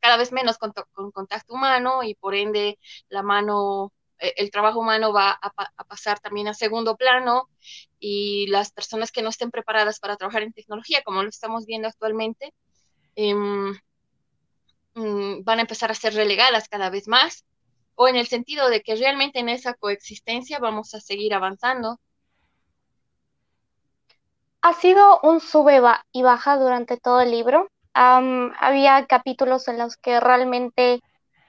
cada 0.00 0.16
vez 0.16 0.32
menos 0.32 0.58
con, 0.58 0.72
contacto 1.12 1.54
humano 1.54 2.02
y 2.04 2.14
por 2.14 2.34
ende 2.36 2.78
la 3.08 3.22
mano 3.22 3.92
el 4.18 4.50
trabajo 4.50 4.80
humano 4.80 5.12
va 5.12 5.38
a, 5.40 5.84
pasar 5.84 6.20
también 6.20 6.48
a 6.48 6.54
segundo 6.54 6.96
plano 6.96 7.48
y 8.08 8.46
las 8.48 8.70
personas 8.72 9.10
que 9.10 9.22
no 9.22 9.30
estén 9.30 9.50
preparadas 9.50 9.98
para 10.00 10.16
trabajar 10.16 10.42
en 10.42 10.52
tecnología, 10.52 11.02
como 11.04 11.22
lo 11.22 11.28
estamos 11.28 11.66
viendo 11.66 11.88
actualmente, 11.88 12.52
Mm, 14.96 15.44
van 15.44 15.58
a 15.58 15.62
empezar 15.62 15.90
a 15.90 15.94
ser 15.94 16.14
relegadas 16.14 16.68
cada 16.70 16.88
vez 16.88 17.06
más, 17.06 17.44
o 17.96 18.08
en 18.08 18.16
el 18.16 18.26
sentido 18.28 18.70
de 18.70 18.80
que 18.80 18.96
realmente 18.96 19.40
en 19.40 19.50
esa 19.50 19.74
coexistencia 19.74 20.58
vamos 20.58 20.94
a 20.94 21.00
seguir 21.00 21.34
avanzando. 21.34 22.00
Ha 24.62 24.72
sido 24.72 25.20
un 25.22 25.40
sube 25.40 25.82
y 26.12 26.22
baja 26.22 26.56
durante 26.56 26.96
todo 26.96 27.20
el 27.20 27.30
libro. 27.30 27.68
había 27.92 29.06
capítulos 29.06 29.68
en 29.68 29.78
los 29.78 29.96
que 29.96 30.18
realmente 30.18 31.00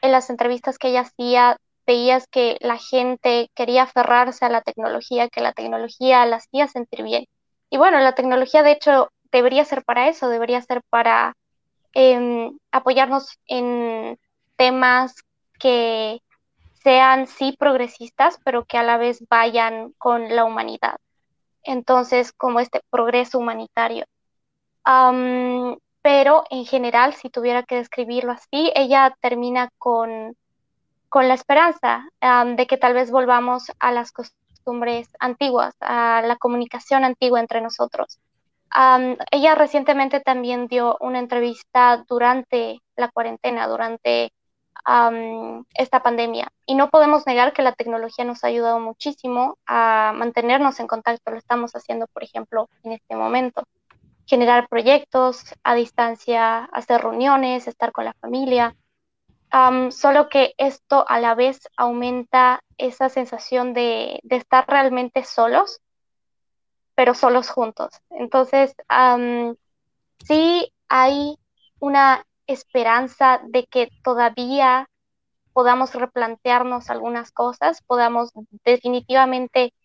en 0.02 0.12
las 0.12 0.30
entrevistas 0.30 0.78
que 0.78 0.90
ella 0.90 1.02
hacía 1.02 1.58
veías 1.88 2.28
que 2.28 2.58
la 2.62 2.78
gente 2.78 3.50
quería 3.56 3.84
aferrarse 3.84 4.46
a 4.46 4.50
la 4.50 4.62
tecnología, 4.62 5.30
que 5.30 5.42
la 5.42 5.54
tecnología 5.54 6.26
la 6.26 6.36
hacía 6.38 6.68
sentir 6.68 7.04
bien. 7.04 7.26
Y 7.70 7.78
bueno, 7.78 8.00
la 8.00 8.14
tecnología 8.14 8.62
de 8.62 8.74
hecho 8.74 9.10
debería 9.32 9.66
ser 9.66 9.84
para 9.84 10.10
eso, 10.10 10.30
debería 10.30 10.62
ser 10.62 10.84
para 10.90 11.36
Em, 12.00 12.60
apoyarnos 12.72 13.40
en 13.48 14.20
temas 14.56 15.16
que 15.60 16.22
sean 16.84 17.26
sí 17.26 17.56
progresistas, 17.58 18.40
pero 18.46 18.66
que 18.66 18.78
a 18.78 18.84
la 18.84 18.98
vez 18.98 19.26
vayan 19.28 19.94
con 19.98 20.36
la 20.36 20.46
humanidad. 20.46 20.98
Entonces, 21.64 22.32
como 22.34 22.60
este 22.60 22.82
progreso 22.92 23.40
humanitario. 23.40 24.06
pero 26.02 26.44
en 26.52 26.66
general, 26.66 27.14
si 27.16 27.30
tuviera 27.30 27.64
que 27.64 27.76
describirlo 27.76 28.32
así, 28.32 28.72
ella 28.76 29.16
termina 29.20 29.70
con, 29.80 30.38
con 31.10 31.28
la 31.28 31.34
esperanza 31.34 32.08
de 32.22 32.68
que 32.68 32.78
tal 32.78 32.94
vez 32.94 33.12
volvamos 33.12 33.72
a 33.80 33.92
las 33.92 34.12
costumbres 34.12 35.08
antiguas, 35.20 35.76
a 35.80 36.22
la 36.26 36.36
comunicación 36.36 37.04
antigua 37.04 37.40
entre 37.40 37.62
nosotros 37.62 38.20
ella 39.32 39.56
recientemente 39.56 40.20
también 40.20 40.68
dio 40.68 40.98
una 41.00 41.20
entrevista 41.20 42.04
durante 42.08 42.82
la 42.96 43.10
cuarentena, 43.10 43.68
durante 43.68 44.32
esta 45.74 46.02
pandemia. 46.02 46.48
Y 46.66 46.76
no 46.76 46.90
podemos 46.90 47.28
negar 47.28 47.52
que 47.52 47.62
la 47.62 47.74
tecnología 47.74 48.24
nos 48.24 48.44
ha 48.44 48.48
ayudado 48.48 48.80
muchísimo 48.80 49.58
a 49.66 50.14
mantenernos 50.16 50.80
en 50.80 50.88
contacto. 50.88 51.32
Lo 51.32 51.38
estamos 51.38 51.74
haciendo, 51.74 52.08
por 52.08 52.24
ejemplo, 52.24 52.70
en 52.84 52.94
este 52.94 53.16
momento. 53.16 53.64
Generar 54.26 54.70
proyectos 54.70 55.44
a 55.64 55.76
distancia, 55.76 56.66
hacer 56.72 57.02
reuniones, 57.02 57.68
estar 57.68 57.92
con 57.92 58.06
la 58.06 58.14
familia. 58.14 58.76
Solo 59.92 60.30
que 60.30 60.54
esto 60.58 61.06
a 61.08 61.20
la 61.20 61.36
vez 61.36 61.60
aumenta 61.78 62.62
esa 62.78 63.10
sensación 63.10 63.74
de, 63.74 64.20
de 64.24 64.36
estar 64.36 64.66
realmente 64.68 65.24
solos 65.24 65.82
pero 66.98 67.14
solos 67.14 67.52
juntos. 67.52 67.92
Entonces, 68.10 68.76
sí 70.26 70.74
hay 70.90 71.38
una 71.80 72.26
esperanza 72.48 73.40
de 73.44 73.68
que 73.68 73.92
todavía 74.04 74.90
podamos 75.54 75.94
replantearnos 75.94 76.90
algunas 76.90 77.32
cosas, 77.32 77.84
podamos 77.84 78.32
definitivamente 78.66 79.76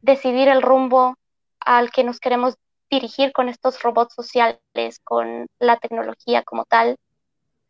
decidir 0.00 0.46
el 0.46 0.62
rumbo 0.62 1.16
al 1.58 1.90
que 1.90 2.04
nos 2.04 2.20
queremos 2.20 2.54
dirigir 2.88 3.32
con 3.32 3.48
estos 3.48 3.82
robots 3.82 4.14
sociales, 4.14 5.00
con 5.02 5.48
la 5.58 5.76
tecnología 5.76 6.44
como 6.44 6.66
tal, 6.66 6.98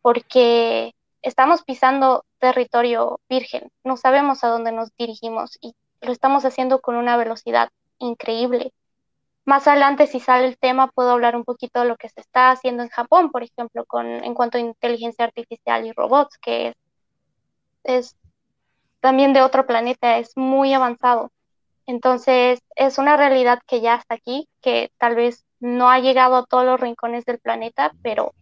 porque 0.02 0.92
estamos 1.22 1.62
pisando 1.62 2.24
territorio 2.38 3.20
virgen, 3.28 3.70
no 3.84 3.96
sabemos 3.96 4.44
a 4.44 4.48
dónde 4.48 4.72
nos 4.72 4.94
dirigimos 4.96 5.58
y 5.60 5.74
lo 6.00 6.12
estamos 6.12 6.44
haciendo 6.44 6.80
con 6.80 6.96
una 6.96 7.16
velocidad 7.16 7.70
increíble. 7.98 8.72
Más 9.44 9.66
adelante, 9.66 10.06
si 10.06 10.20
sale 10.20 10.46
el 10.46 10.58
tema, 10.58 10.88
puedo 10.88 11.10
hablar 11.10 11.36
un 11.36 11.44
poquito 11.44 11.80
de 11.80 11.88
lo 11.88 11.96
que 11.96 12.08
se 12.08 12.20
está 12.20 12.50
haciendo 12.50 12.82
en 12.82 12.88
Japón, 12.88 13.30
por 13.30 13.42
ejemplo, 13.42 13.84
con, 13.86 14.06
en 14.06 14.34
cuanto 14.34 14.58
a 14.58 14.60
inteligencia 14.60 15.24
artificial 15.24 15.86
y 15.86 15.92
robots, 15.92 16.38
que 16.38 16.74
es, 17.84 18.16
también 19.00 19.32
de 19.32 19.42
otro 19.42 19.66
planeta, 19.66 20.18
es 20.18 20.36
muy 20.36 20.72
avanzado. 20.74 21.32
Entonces, 21.86 22.60
es 22.76 22.98
una 22.98 23.16
realidad 23.16 23.60
que 23.66 23.80
ya 23.80 23.96
está 23.96 24.14
aquí, 24.14 24.48
que 24.60 24.92
tal 24.98 25.16
vez 25.16 25.44
no 25.58 25.90
ha 25.90 25.98
llegado 25.98 26.36
a 26.36 26.46
todos 26.46 26.64
los 26.64 26.80
rincones 26.80 27.24
del 27.24 27.40
planeta, 27.40 27.92
pero 28.02 28.32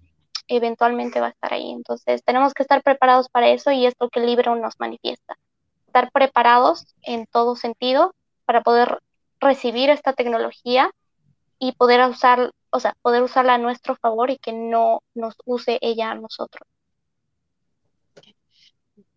eventualmente 0.48 1.20
va 1.20 1.26
a 1.26 1.30
estar 1.30 1.52
ahí. 1.52 1.70
Entonces, 1.70 2.22
tenemos 2.24 2.54
que 2.54 2.62
estar 2.62 2.82
preparados 2.82 3.28
para 3.28 3.48
eso 3.48 3.70
y 3.70 3.86
es 3.86 3.94
lo 4.00 4.08
que 4.08 4.20
el 4.20 4.26
libro 4.26 4.56
nos 4.56 4.80
manifiesta. 4.80 5.38
Estar 5.86 6.10
preparados 6.10 6.94
en 7.02 7.26
todo 7.26 7.56
sentido 7.56 8.14
para 8.44 8.62
poder 8.62 8.98
recibir 9.40 9.90
esta 9.90 10.12
tecnología 10.12 10.90
y 11.58 11.72
poder 11.72 12.08
usar, 12.08 12.52
o 12.70 12.80
sea, 12.80 12.94
poder 13.02 13.22
usarla 13.22 13.54
a 13.54 13.58
nuestro 13.58 13.96
favor 13.96 14.30
y 14.30 14.38
que 14.38 14.52
no 14.52 15.02
nos 15.14 15.34
use 15.44 15.78
ella 15.80 16.10
a 16.10 16.14
nosotros. 16.14 16.66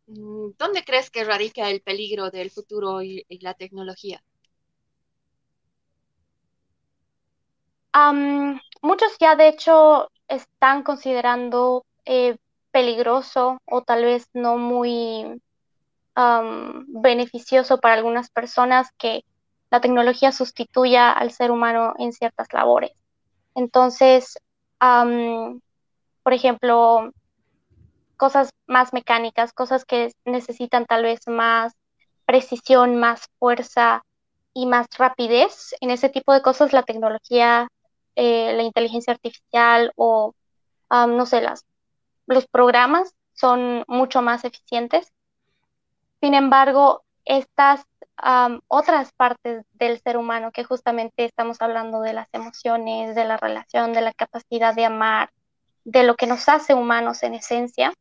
Mm, 0.08 0.52
¿Dónde 0.58 0.84
crees 0.84 1.10
que 1.10 1.24
radica 1.24 1.70
el 1.70 1.82
peligro 1.82 2.30
del 2.32 2.52
futuro 2.52 3.02
y, 3.02 3.26
la 3.40 3.54
tecnología? 3.54 4.22
Muchos 8.82 9.18
ya 9.20 9.36
de 9.36 9.48
hecho 9.48 10.10
están 10.28 10.84
considerando 10.84 11.84
eh, 12.06 12.38
peligroso 12.72 13.58
o 13.66 13.82
tal 13.84 14.06
vez 14.06 14.28
no 14.34 14.58
muy 14.58 15.42
beneficioso 16.88 17.80
para 17.80 17.96
algunas 17.96 18.30
personas 18.30 18.90
que 18.98 19.24
la 19.72 19.82
tecnología 19.82 20.32
sustituya 20.32 21.12
al 21.12 21.32
ser 21.32 21.52
humano 21.52 21.94
en 21.98 22.12
ciertas 22.12 22.48
labores. 22.54 22.92
Entonces, 23.56 24.38
por 24.80 26.34
ejemplo, 26.34 27.12
cosas 28.18 28.52
más 28.68 28.94
mecánicas, 28.94 29.54
cosas 29.54 29.86
que 29.86 30.12
necesitan 30.26 30.86
tal 30.86 31.04
vez 31.04 31.22
más 31.28 31.74
precisión, 32.26 32.98
más 32.98 33.26
fuerza 33.40 34.04
y 34.54 34.66
más 34.66 34.88
rapidez. 34.98 35.74
En 35.82 35.92
ese 35.92 36.10
tipo 36.10 36.34
de 36.34 36.42
cosas 36.42 36.74
la 36.74 36.84
tecnología, 36.84 37.68
eh, 38.16 38.54
la 38.54 38.64
inteligencia 38.64 39.14
artificial 39.14 39.92
o, 39.96 40.34
no 40.90 41.26
sé, 41.26 41.42
las, 41.42 41.66
los 42.28 42.48
programas 42.48 43.16
son 43.34 43.84
mucho 43.88 44.22
más 44.22 44.44
eficientes. 44.46 45.12
Sin 46.20 46.34
embargo, 46.34 47.04
estas 47.26 47.86
otras 48.68 49.12
partes 49.14 49.66
del 49.74 50.00
ser 50.02 50.18
humano, 50.18 50.52
que 50.52 50.64
justamente 50.64 51.26
estamos 51.26 51.60
hablando 51.60 52.02
de 52.02 52.14
las 52.14 52.28
emociones, 52.34 53.16
de 53.16 53.26
la 53.26 53.38
relación, 53.38 53.94
de 53.94 54.02
la 54.02 54.14
capacidad 54.14 54.76
de 54.76 54.86
amar, 54.86 55.32
de 55.86 56.04
lo 56.04 56.16
que 56.16 56.28
nos 56.28 56.48
hace 56.48 56.76
humanos 56.76 57.24
en 57.24 57.34
esencia, 57.34 57.94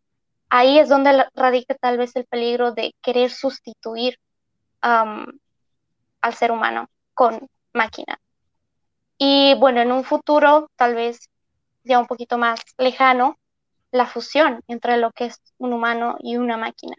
ahí 0.50 0.78
es 0.78 0.88
donde 0.88 1.26
radica 1.34 1.74
tal 1.74 1.96
vez 1.96 2.14
el 2.16 2.26
peligro 2.26 2.72
de 2.72 2.94
querer 3.00 3.30
sustituir 3.30 4.18
al 4.82 6.34
ser 6.34 6.52
humano 6.52 6.88
con 7.14 7.48
máquina. 7.72 8.20
Y 9.22 9.54
bueno, 9.56 9.82
en 9.82 9.92
un 9.92 10.02
futuro 10.02 10.70
tal 10.76 10.94
vez 10.94 11.28
ya 11.84 11.98
un 11.98 12.06
poquito 12.06 12.38
más 12.38 12.58
lejano, 12.78 13.38
la 13.92 14.06
fusión 14.06 14.62
entre 14.66 14.96
lo 14.96 15.10
que 15.12 15.26
es 15.26 15.42
un 15.58 15.74
humano 15.74 16.16
y 16.20 16.38
una 16.38 16.56
máquina, 16.56 16.96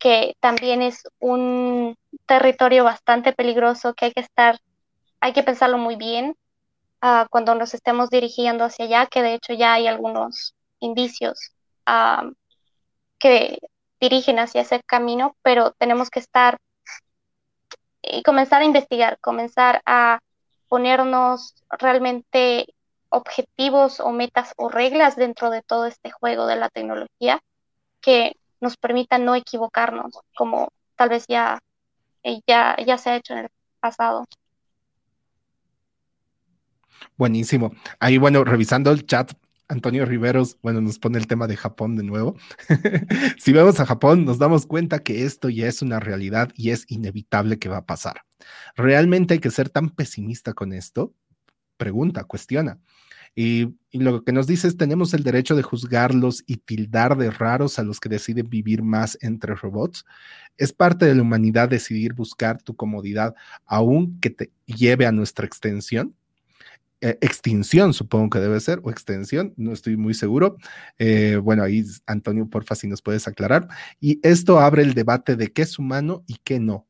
que 0.00 0.34
también 0.40 0.82
es 0.82 1.04
un 1.20 1.96
territorio 2.26 2.82
bastante 2.82 3.32
peligroso 3.32 3.94
que 3.94 4.06
hay 4.06 4.12
que 4.12 4.20
estar, 4.20 4.58
hay 5.20 5.32
que 5.32 5.44
pensarlo 5.44 5.78
muy 5.78 5.94
bien 5.94 6.34
uh, 7.02 7.26
cuando 7.30 7.54
nos 7.54 7.72
estemos 7.72 8.10
dirigiendo 8.10 8.64
hacia 8.64 8.86
allá, 8.86 9.06
que 9.06 9.22
de 9.22 9.34
hecho 9.34 9.52
ya 9.52 9.74
hay 9.74 9.86
algunos 9.86 10.56
indicios 10.80 11.52
uh, 11.86 12.32
que 13.20 13.60
dirigen 14.00 14.40
hacia 14.40 14.62
ese 14.62 14.80
camino, 14.86 15.36
pero 15.42 15.70
tenemos 15.78 16.10
que 16.10 16.18
estar 16.18 16.58
y 18.02 18.24
comenzar 18.24 18.62
a 18.62 18.64
investigar, 18.64 19.20
comenzar 19.20 19.82
a 19.86 20.18
ponernos 20.68 21.54
realmente 21.70 22.66
objetivos 23.08 24.00
o 24.00 24.10
metas 24.10 24.52
o 24.56 24.68
reglas 24.68 25.16
dentro 25.16 25.50
de 25.50 25.62
todo 25.62 25.86
este 25.86 26.10
juego 26.10 26.46
de 26.46 26.56
la 26.56 26.68
tecnología 26.68 27.40
que 28.00 28.36
nos 28.60 28.76
permitan 28.76 29.24
no 29.24 29.34
equivocarnos, 29.34 30.18
como 30.36 30.68
tal 30.96 31.10
vez 31.10 31.26
ya, 31.28 31.58
eh, 32.22 32.40
ya, 32.46 32.76
ya 32.84 32.98
se 32.98 33.10
ha 33.10 33.16
hecho 33.16 33.34
en 33.34 33.40
el 33.40 33.48
pasado. 33.80 34.24
Buenísimo. 37.16 37.72
Ahí, 38.00 38.18
bueno, 38.18 38.42
revisando 38.44 38.90
el 38.90 39.06
chat, 39.06 39.32
Antonio 39.68 40.04
Riveros, 40.04 40.58
bueno, 40.62 40.80
nos 40.80 40.98
pone 40.98 41.18
el 41.18 41.26
tema 41.26 41.46
de 41.46 41.56
Japón 41.56 41.96
de 41.96 42.02
nuevo. 42.02 42.36
si 43.38 43.52
vemos 43.52 43.80
a 43.80 43.86
Japón, 43.86 44.24
nos 44.24 44.38
damos 44.38 44.66
cuenta 44.66 44.98
que 45.00 45.24
esto 45.24 45.48
ya 45.48 45.66
es 45.66 45.82
una 45.82 46.00
realidad 46.00 46.50
y 46.56 46.70
es 46.70 46.84
inevitable 46.88 47.58
que 47.58 47.68
va 47.68 47.78
a 47.78 47.86
pasar. 47.86 48.22
¿Realmente 48.76 49.34
hay 49.34 49.40
que 49.40 49.50
ser 49.50 49.68
tan 49.68 49.90
pesimista 49.90 50.52
con 50.54 50.72
esto? 50.72 51.14
Pregunta, 51.76 52.24
cuestiona. 52.24 52.78
Y, 53.36 53.74
lo 53.92 54.24
que 54.24 54.32
nos 54.32 54.46
dice 54.46 54.68
es, 54.68 54.76
tenemos 54.76 55.14
el 55.14 55.22
derecho 55.22 55.56
de 55.56 55.62
juzgarlos 55.62 56.42
y 56.46 56.58
tildar 56.58 57.16
de 57.16 57.30
raros 57.30 57.78
a 57.78 57.82
los 57.82 58.00
que 58.00 58.08
deciden 58.08 58.48
vivir 58.48 58.82
más 58.82 59.18
entre 59.22 59.54
robots. 59.54 60.04
Es 60.56 60.72
parte 60.72 61.06
de 61.06 61.14
la 61.14 61.22
humanidad 61.22 61.68
decidir 61.68 62.12
buscar 62.14 62.62
tu 62.62 62.76
comodidad, 62.76 63.34
aun 63.66 64.18
que 64.20 64.30
te 64.30 64.52
lleve 64.66 65.06
a 65.06 65.12
nuestra 65.12 65.46
extensión. 65.46 66.14
Eh, 67.00 67.18
extinción, 67.20 67.92
supongo 67.92 68.30
que 68.30 68.38
debe 68.38 68.58
ser, 68.60 68.80
o 68.82 68.90
extensión, 68.90 69.52
no 69.56 69.72
estoy 69.72 69.96
muy 69.96 70.14
seguro. 70.14 70.56
Eh, 70.98 71.38
bueno, 71.42 71.62
ahí, 71.62 71.84
Antonio, 72.06 72.48
porfa, 72.48 72.74
si 72.74 72.88
nos 72.88 73.02
puedes 73.02 73.28
aclarar. 73.28 73.68
Y 74.00 74.20
esto 74.26 74.58
abre 74.60 74.82
el 74.82 74.94
debate 74.94 75.36
de 75.36 75.52
qué 75.52 75.62
es 75.62 75.78
humano 75.78 76.24
y 76.26 76.36
qué 76.44 76.60
no. 76.60 76.86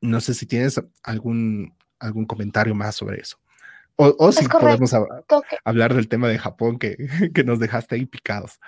No 0.00 0.20
sé 0.20 0.34
si 0.34 0.46
tienes 0.46 0.82
algún, 1.02 1.74
algún 1.98 2.26
comentario 2.26 2.74
más 2.74 2.96
sobre 2.96 3.20
eso. 3.20 3.38
O, 4.02 4.32
si 4.32 4.48
podemos 4.48 4.94
hablar 5.62 5.94
del 5.94 6.08
tema 6.08 6.28
de 6.28 6.38
Japón 6.38 6.78
que, 6.78 6.96
que 7.34 7.44
nos 7.44 7.58
dejaste 7.58 7.96
ahí 7.96 8.06
picados. 8.06 8.58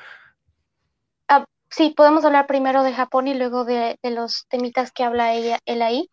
Ah, 1.26 1.46
sí, 1.70 1.94
podemos 1.96 2.24
hablar 2.26 2.46
primero 2.46 2.82
de 2.82 2.92
Japón 2.92 3.28
y 3.28 3.34
luego 3.34 3.64
de, 3.64 3.98
los 4.02 4.46
temitas 4.48 4.92
que 4.92 5.04
habla 5.04 5.32
ella, 5.32 5.58
él 5.64 5.80
ahí. 5.80 6.10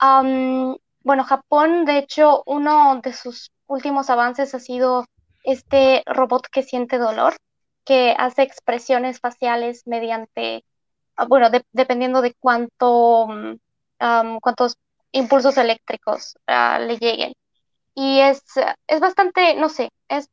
bueno, 0.00 1.24
Japón, 1.24 1.84
de 1.84 1.98
hecho, 1.98 2.42
uno 2.46 3.00
de 3.02 3.12
sus 3.12 3.50
últimos 3.66 4.08
avances 4.08 4.54
ha 4.54 4.60
sido 4.60 5.04
este 5.44 6.02
robot 6.06 6.46
que 6.50 6.62
siente 6.62 6.96
dolor, 6.96 7.34
que 7.84 8.14
hace 8.16 8.42
expresiones 8.42 9.20
faciales 9.20 9.82
mediante, 9.86 10.64
ah, 11.16 11.26
bueno, 11.26 11.50
dependiendo 11.72 12.22
de 12.22 12.34
cuánto, 12.40 13.28
cuántos 14.40 14.76
impulsos 15.12 15.56
eléctricos 15.56 16.34
ah, 16.46 16.78
le 16.78 16.98
lleguen. 16.98 17.32
Y 17.94 18.20
es, 18.20 18.42
es 18.86 19.00
bastante, 19.00 19.54
no 19.54 19.68
sé, 19.68 19.90
es 20.08 20.28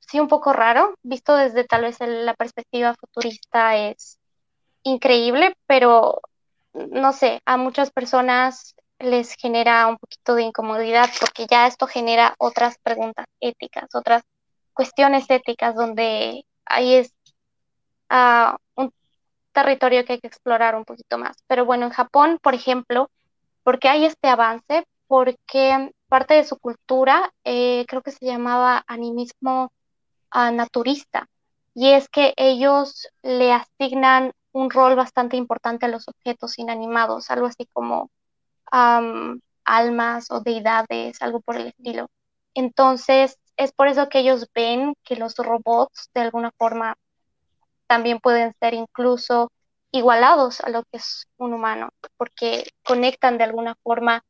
sí 0.00 0.20
un 0.20 0.28
poco 0.28 0.52
raro, 0.52 0.94
visto 1.02 1.34
desde 1.36 1.64
tal 1.64 1.82
vez 1.82 1.96
la 2.00 2.34
perspectiva 2.34 2.94
futurista 2.94 3.76
es 3.76 4.18
increíble, 4.84 5.54
pero 5.66 6.20
no 6.74 7.12
sé, 7.12 7.40
a 7.44 7.56
muchas 7.56 7.90
personas 7.90 8.74
les 8.98 9.34
genera 9.34 9.86
un 9.88 9.98
poquito 9.98 10.34
de 10.34 10.42
incomodidad 10.44 11.10
porque 11.20 11.46
ya 11.50 11.66
esto 11.66 11.86
genera 11.86 12.34
otras 12.38 12.76
preguntas 12.82 13.26
éticas, 13.40 13.94
otras 13.94 14.22
cuestiones 14.72 15.28
éticas 15.28 15.74
donde 15.74 16.44
ahí 16.64 16.94
es 16.94 17.12
uh, 18.10 18.56
territorio 19.52 20.04
que 20.04 20.14
hay 20.14 20.20
que 20.20 20.26
explorar 20.26 20.74
un 20.74 20.84
poquito 20.84 21.18
más. 21.18 21.36
Pero 21.46 21.64
bueno, 21.64 21.86
en 21.86 21.92
Japón, 21.92 22.38
por 22.42 22.54
ejemplo, 22.54 23.10
porque 23.62 23.88
hay 23.88 24.04
este 24.04 24.28
avance, 24.28 24.86
porque 25.06 25.92
parte 26.08 26.34
de 26.34 26.44
su 26.44 26.58
cultura, 26.58 27.32
eh, 27.44 27.84
creo 27.88 28.02
que 28.02 28.10
se 28.10 28.26
llamaba 28.26 28.84
animismo 28.86 29.72
uh, 30.34 30.52
naturista, 30.52 31.28
y 31.74 31.92
es 31.92 32.08
que 32.08 32.34
ellos 32.36 33.08
le 33.22 33.52
asignan 33.52 34.32
un 34.52 34.70
rol 34.70 34.94
bastante 34.94 35.36
importante 35.36 35.86
a 35.86 35.88
los 35.88 36.08
objetos 36.08 36.58
inanimados, 36.58 37.30
algo 37.30 37.46
así 37.46 37.66
como 37.72 38.10
almas 39.64 40.30
o 40.30 40.40
deidades, 40.40 41.20
algo 41.20 41.40
por 41.40 41.56
el 41.56 41.68
estilo. 41.68 42.08
Entonces, 42.54 43.38
es 43.56 43.72
por 43.72 43.88
eso 43.88 44.08
que 44.08 44.20
ellos 44.20 44.48
ven 44.54 44.94
que 45.04 45.16
los 45.16 45.36
robots 45.36 46.10
de 46.14 46.22
alguna 46.22 46.50
forma 46.58 46.96
también 47.92 48.20
pueden 48.20 48.54
ser 48.58 48.72
incluso 48.72 49.52
igualados 49.90 50.62
a 50.62 50.70
lo 50.70 50.82
que 50.84 50.96
es 50.96 51.26
un 51.36 51.52
humano, 51.52 51.90
porque 52.16 52.64
conectan 52.82 53.36
de 53.36 53.44
alguna 53.44 53.74
forma 53.82 54.24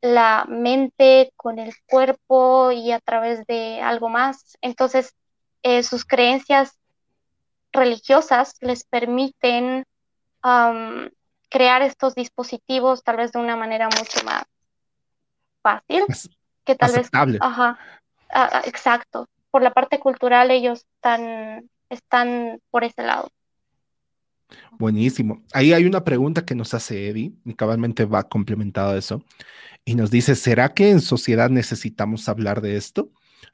la 0.00 0.46
mente 0.48 1.32
con 1.36 1.60
el 1.60 1.72
cuerpo 1.86 2.72
y 2.72 2.90
a 2.90 2.98
través 2.98 3.46
de 3.46 3.80
algo 3.80 4.08
más. 4.08 4.58
Entonces, 4.62 5.14
eh, 5.62 5.84
sus 5.84 6.04
creencias 6.04 6.76
religiosas 7.70 8.56
les 8.60 8.82
permiten 8.82 9.86
crear 11.50 11.82
estos 11.82 12.16
dispositivos 12.16 13.04
tal 13.04 13.18
vez 13.18 13.30
de 13.30 13.38
una 13.38 13.54
manera 13.54 13.88
mucho 13.96 14.24
más 14.24 14.42
fácil, 15.62 16.04
que 16.64 16.74
tal 16.74 16.94
vez... 16.94 17.10
Ajá, 17.40 17.78
exacto. 18.64 19.28
Por 19.52 19.62
la 19.62 19.70
parte 19.70 20.00
cultural 20.00 20.50
ellos 20.50 20.84
están, 20.96 21.70
están 21.90 22.60
por 22.70 22.84
ese 22.84 23.02
lado. 23.02 23.28
Buenísimo. 24.78 25.42
Ahí 25.52 25.72
hay 25.72 25.84
una 25.84 26.02
pregunta 26.02 26.44
que 26.44 26.54
nos 26.54 26.74
hace 26.74 27.08
Eddie, 27.08 27.32
y 27.44 27.54
cabalmente 27.54 28.04
va 28.04 28.28
complementado 28.28 28.92
a 28.92 28.98
eso 28.98 29.22
y 29.84 29.94
nos 29.94 30.10
dice, 30.10 30.36
¿será 30.36 30.74
que 30.74 30.90
en 30.90 31.00
sociedad 31.00 31.50
necesitamos 31.50 32.28
hablar 32.28 32.60
de 32.60 32.76
esto? 32.76 33.10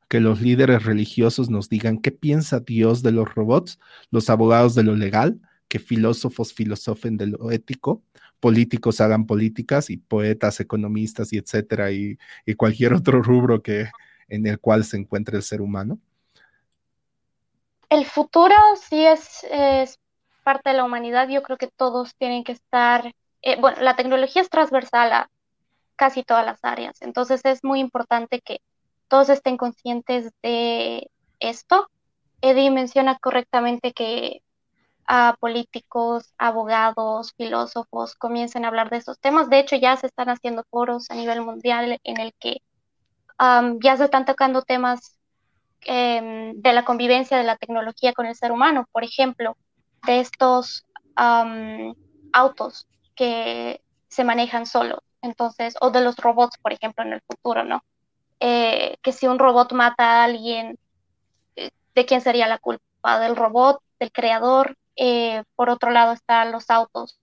Que 0.08 0.20
los 0.20 0.40
líderes 0.40 0.84
religiosos 0.84 1.50
nos 1.50 1.68
digan 1.68 1.98
qué 1.98 2.12
piensa 2.12 2.60
Dios 2.60 3.02
de 3.02 3.12
los 3.12 3.34
robots, 3.34 3.78
los 4.10 4.28
abogados 4.30 4.74
de 4.74 4.82
lo 4.82 4.96
legal, 4.96 5.40
que 5.68 5.78
filósofos 5.78 6.52
filosofen 6.52 7.16
de 7.16 7.28
lo 7.28 7.50
ético, 7.50 8.02
políticos 8.40 9.00
hagan 9.00 9.26
políticas 9.26 9.90
y 9.90 9.96
poetas, 9.96 10.60
economistas 10.60 11.32
y 11.32 11.38
etcétera, 11.38 11.90
y, 11.92 12.18
cualquier 12.56 12.94
otro 12.94 13.22
rubro 13.22 13.62
que, 13.62 13.88
en 14.28 14.46
el 14.46 14.58
cual 14.58 14.84
se 14.84 14.96
encuentre 14.96 15.36
el 15.36 15.42
ser 15.42 15.60
humano? 15.60 15.98
El 17.88 18.04
futuro 18.04 18.54
sí 18.76 19.04
es, 19.06 19.46
parte 20.44 20.70
de 20.70 20.76
la 20.76 20.84
humanidad. 20.84 21.28
Yo 21.28 21.42
creo 21.42 21.58
que 21.58 21.68
todos 21.68 22.14
tienen 22.16 22.44
que 22.44 22.52
estar, 22.52 23.12
eh, 23.42 23.60
bueno, 23.60 23.80
la 23.80 23.96
tecnología 23.96 24.42
es 24.42 24.50
transversal 24.50 25.12
a, 25.12 25.30
casi 25.96 26.22
todas 26.22 26.44
las 26.46 26.60
áreas. 26.62 27.02
Entonces 27.02 27.40
es 27.44 27.64
muy 27.64 27.80
importante 27.80 28.40
que 28.40 28.60
todos 29.08 29.28
estén 29.28 29.56
conscientes 29.56 30.32
de 30.42 31.10
esto. 31.40 31.88
Eddie 32.42 32.70
menciona 32.70 33.18
correctamente 33.18 33.92
que 33.92 34.42
a 35.06 35.36
políticos, 35.40 36.34
abogados, 36.38 37.32
filósofos 37.36 38.14
comiencen 38.14 38.64
a 38.64 38.68
hablar 38.68 38.90
de 38.90 38.98
estos 38.98 39.18
temas. 39.20 39.48
De 39.48 39.58
hecho, 39.60 39.76
ya 39.76 39.96
se 39.96 40.06
están 40.08 40.28
haciendo 40.28 40.64
foros 40.70 41.10
a 41.10 41.14
nivel 41.14 41.42
mundial 41.42 41.98
en 42.02 42.20
el 42.20 42.34
que 42.38 42.62
ya 43.80 43.96
se 43.96 44.04
están 44.04 44.24
tocando 44.24 44.62
temas 44.62 45.18
em, 45.82 46.60
de 46.60 46.72
la 46.72 46.84
convivencia 46.84 47.36
de 47.36 47.44
la 47.44 47.56
tecnología 47.56 48.12
con 48.12 48.26
el 48.26 48.34
ser 48.34 48.52
humano. 48.52 48.86
Por 48.92 49.04
ejemplo, 49.04 49.56
de 50.06 50.20
estos 50.20 50.84
autos 52.32 52.86
que 53.14 53.80
se 54.08 54.24
manejan 54.24 54.66
solos 54.66 55.00
entonces, 55.26 55.74
o 55.80 55.90
de 55.90 56.00
los 56.02 56.16
robots, 56.16 56.58
por 56.58 56.72
ejemplo, 56.72 57.04
en 57.04 57.12
el 57.14 57.22
futuro, 57.22 57.64
¿no? 57.64 57.84
Eh, 58.40 58.96
que 59.02 59.12
si 59.12 59.26
un 59.26 59.38
robot 59.38 59.72
mata 59.72 60.20
a 60.20 60.24
alguien, 60.24 60.78
eh, 61.56 61.70
¿de 61.94 62.06
quién 62.06 62.20
sería 62.20 62.46
la 62.46 62.58
culpa? 62.58 63.20
¿Del 63.20 63.36
robot? 63.36 63.80
¿Del 63.98 64.12
creador? 64.12 64.76
Eh, 64.96 65.42
por 65.54 65.70
otro 65.70 65.90
lado 65.90 66.12
están 66.12 66.52
los 66.52 66.70
autos. 66.70 67.18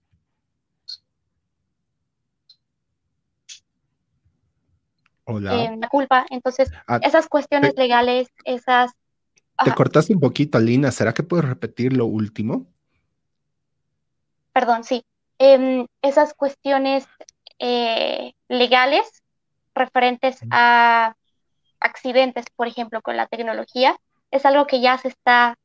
Hola. 5.24 5.76
la 5.76 5.88
culpa. 5.88 6.26
Entonces, 6.30 6.70
ah, 6.86 7.00
esas 7.02 7.28
cuestiones 7.28 7.74
legales, 7.76 8.28
esas... 8.44 8.92
Te 9.64 9.72
cortaste 9.72 10.12
un 10.12 10.20
poquito, 10.20 10.58
Alina. 10.58 10.90
¿Será 10.90 11.14
que 11.14 11.22
puedes 11.22 11.46
repetir 11.46 11.92
lo 11.92 12.06
último? 12.06 12.66
Perdón, 14.52 14.84
sí. 14.84 15.04
Em, 15.38 15.86
esas 16.02 16.34
cuestiones 16.34 17.06
eh, 17.58 18.34
legales 18.48 19.22
referentes 19.74 20.38
a 20.50 21.14
accidentes, 21.80 22.46
por 22.54 22.66
ejemplo, 22.66 23.00
con 23.02 23.16
la 23.16 23.26
tecnología, 23.26 23.96
es 24.30 24.44
algo 24.46 24.66
que 24.66 24.80
ya 24.80 24.98
se 24.98 25.08
está 25.08 25.56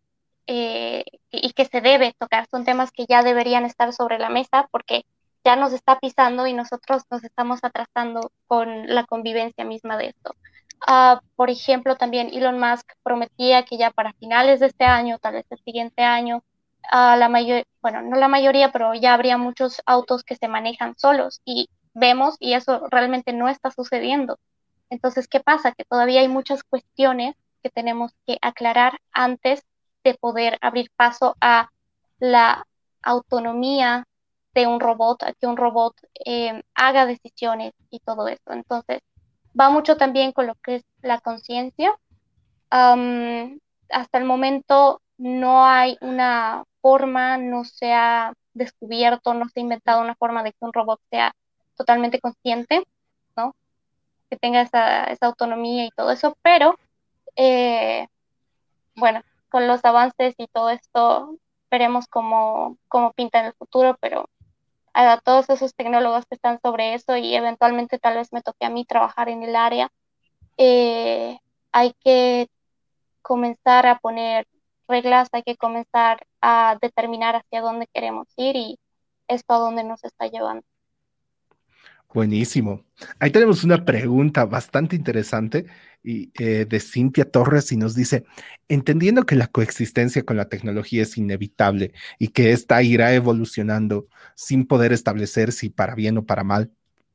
eh, 0.48 1.04
y 1.32 1.54
que 1.54 1.66
se 1.66 1.82
debe 1.82 2.14
tocar. 2.18 2.48
Son 2.50 2.66
temas 2.66 2.92
que 2.92 3.06
ya 3.08 3.24
deberían 3.24 3.66
estar 3.66 3.94
sobre 3.94 4.20
la 4.20 4.30
mesa 4.30 4.68
porque 4.72 5.06
ya 5.50 5.56
nos 5.56 5.74
está 5.74 6.00
pisando 6.00 6.46
y 6.46 6.54
nosotros 6.54 7.02
nos 7.10 7.24
estamos 7.24 7.60
atrasando 7.64 8.32
con 8.46 8.86
la 8.86 9.04
convivencia 9.06 9.66
misma 9.66 9.98
de 9.98 10.10
esto. 10.10 10.36
Ah, 10.86 11.22
por 11.36 11.50
ejemplo, 11.50 11.96
también 11.96 12.30
Elon 12.32 12.60
Musk 12.60 12.88
prometía 13.02 13.66
que 13.66 13.76
ya 13.80 13.90
para 13.90 14.14
finales 14.14 14.60
de 14.60 14.68
este 14.68 14.86
año, 14.86 15.18
tal 15.18 15.34
vez 15.34 15.46
el 15.50 15.58
siguiente 15.64 16.04
año, 16.04 16.44
uh, 16.94 17.18
la 17.18 17.30
mayoría, 17.30 17.66
bueno, 17.82 18.04
no 18.04 18.16
la 18.16 18.28
mayoría, 18.28 18.72
pero 18.72 18.94
ya 18.94 19.16
habría 19.16 19.38
muchos 19.40 19.82
autos 19.88 20.24
que 20.24 20.36
se 20.36 20.48
manejan 20.48 20.96
solos 21.00 21.42
y 21.46 21.68
vemos 21.96 22.36
y 22.40 22.54
eso 22.54 22.88
realmente 22.92 23.34
no 23.34 23.50
está 23.50 23.72
sucediendo. 23.72 24.38
Entonces, 24.92 25.28
¿qué 25.28 25.40
pasa? 25.40 25.72
Que 25.72 25.84
todavía 25.84 26.22
hay 26.22 26.28
muchas 26.28 26.62
cuestiones 26.64 27.36
que 27.64 27.72
tenemos 27.72 28.12
que 28.28 28.38
aclarar 28.44 29.00
antes 29.12 29.64
de 30.04 30.14
poder 30.14 30.60
abrir 30.62 30.92
paso 30.96 31.36
a 31.42 31.70
la 32.20 32.68
autonomía 33.02 34.06
de 34.54 34.68
un 34.68 34.80
robot, 34.80 35.24
a 35.24 35.34
que 35.34 35.48
un 35.48 35.58
robot 35.58 35.96
eh, 36.26 36.64
haga 36.76 37.06
decisiones 37.06 37.74
y 37.90 38.00
todo 38.00 38.28
eso. 38.28 38.52
Entonces, 38.52 39.02
va 39.60 39.70
mucho 39.70 39.98
también 39.98 40.32
con 40.32 40.48
lo 40.48 40.56
que 40.56 40.76
es 40.78 40.86
la 41.02 41.20
conciencia. 41.20 41.98
hasta 42.70 44.18
el 44.18 44.26
momento 44.26 45.02
no 45.18 45.66
hay 45.66 45.98
una 46.02 46.64
forma, 46.82 47.38
no 47.38 47.66
se 47.66 47.94
ha 47.94 48.34
descubierto, 48.54 49.34
no 49.34 49.50
se 49.50 49.60
ha 49.60 49.64
inventado 49.64 50.02
una 50.02 50.16
forma 50.16 50.44
de 50.44 50.52
que 50.52 50.66
un 50.66 50.74
robot 50.74 51.00
sea 51.10 51.34
totalmente 51.76 52.20
consciente, 52.20 52.84
¿no? 53.36 53.56
Que 54.30 54.38
tenga 54.38 54.62
esa, 54.62 55.06
autonomía 55.22 55.86
y 55.86 55.92
todo 55.92 56.12
eso, 56.12 56.38
pero 56.42 56.78
eh, 57.36 58.08
bueno, 58.96 59.22
con 59.50 59.68
los 59.68 59.84
avances 59.86 60.36
y 60.38 60.48
todo 60.48 60.70
esto 60.70 61.36
veremos 61.72 62.08
cómo, 62.08 62.78
cómo 62.88 63.14
pinta 63.14 63.40
en 63.40 63.48
el 63.48 63.54
futuro, 63.54 63.98
pero 64.02 64.30
a 64.94 65.20
todos 65.22 65.50
esos 65.50 65.74
tecnólogos 65.76 66.26
que 66.26 66.36
están 66.36 66.60
sobre 66.62 66.94
eso 66.94 67.18
y 67.18 67.36
eventualmente 67.36 68.00
tal 68.00 68.16
vez 68.16 68.34
me 68.34 68.42
toque 68.42 68.66
a 68.66 68.70
mí 68.70 68.86
trabajar 68.86 69.30
en 69.30 69.44
el 69.44 69.56
área, 69.56 69.90
eh, 70.58 71.40
hay 71.72 71.94
que 72.04 72.50
comenzar 73.22 73.88
a 73.88 74.00
poner 74.00 74.48
reglas, 74.88 75.30
hay 75.34 75.44
que 75.44 75.58
comenzar 75.58 76.26
a 76.42 76.78
determinar 76.82 77.36
hacia 77.36 77.62
dónde 77.62 77.88
queremos 77.94 78.28
ir 78.38 78.56
y 78.56 78.80
esto 79.28 79.54
a 79.54 79.60
dónde 79.60 79.84
nos 79.84 80.04
está 80.04 80.28
llevando. 80.28 80.66
Buenísimo. 82.12 82.86
Ahí 83.20 83.30
tenemos 83.32 83.64
una 83.64 83.86
pregunta 83.86 84.46
bastante 84.46 84.96
interesante 84.96 85.68
y, 86.04 86.32
eh, 86.44 86.66
de 86.68 86.80
Cintia 86.80 87.30
Torres 87.30 87.72
y 87.72 87.78
nos 87.78 87.94
dice, 87.94 88.24
entendiendo 88.68 89.26
que 89.28 89.36
la 89.36 89.46
coexistencia 89.48 90.24
con 90.24 90.36
la 90.36 90.50
tecnología 90.50 91.04
es 91.04 91.18
inevitable 91.18 91.94
y 92.18 92.30
que 92.30 92.52
ésta 92.52 92.82
irá 92.82 93.14
evolucionando 93.14 94.08
sin 94.36 94.66
poder 94.66 94.92
establecer 94.92 95.52
si 95.52 95.70
para 95.70 95.94
bien 95.94 96.18
o 96.18 96.26
para 96.26 96.44
mal, 96.44 96.72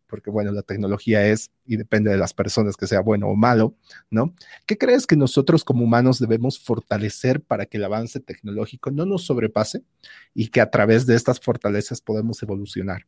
porque 0.07 0.31
bueno, 0.31 0.53
la 0.53 0.63
tecnología 0.63 1.27
es 1.27 1.51
y 1.67 1.77
depende 1.77 2.11
de 2.13 2.17
las 2.19 2.33
personas 2.33 2.77
que 2.77 2.87
sea 2.87 3.01
bueno 3.01 3.27
o 3.29 3.35
malo, 3.35 3.75
¿no? 4.11 4.33
¿Qué 4.65 4.79
crees 4.79 5.09
que 5.09 5.17
nosotros 5.17 5.65
como 5.65 5.83
humanos 5.85 6.21
debemos 6.21 6.61
fortalecer 6.61 7.41
para 7.43 7.67
que 7.67 7.79
el 7.79 7.85
avance 7.85 8.21
tecnológico 8.21 8.93
no 8.93 9.07
nos 9.07 9.25
sobrepase 9.27 9.83
y 10.35 10.49
que 10.51 10.61
a 10.61 10.71
través 10.71 11.05
de 11.07 11.17
estas 11.17 11.41
fortalezas 11.41 12.01
podemos 12.01 12.41
evolucionar? 12.45 13.07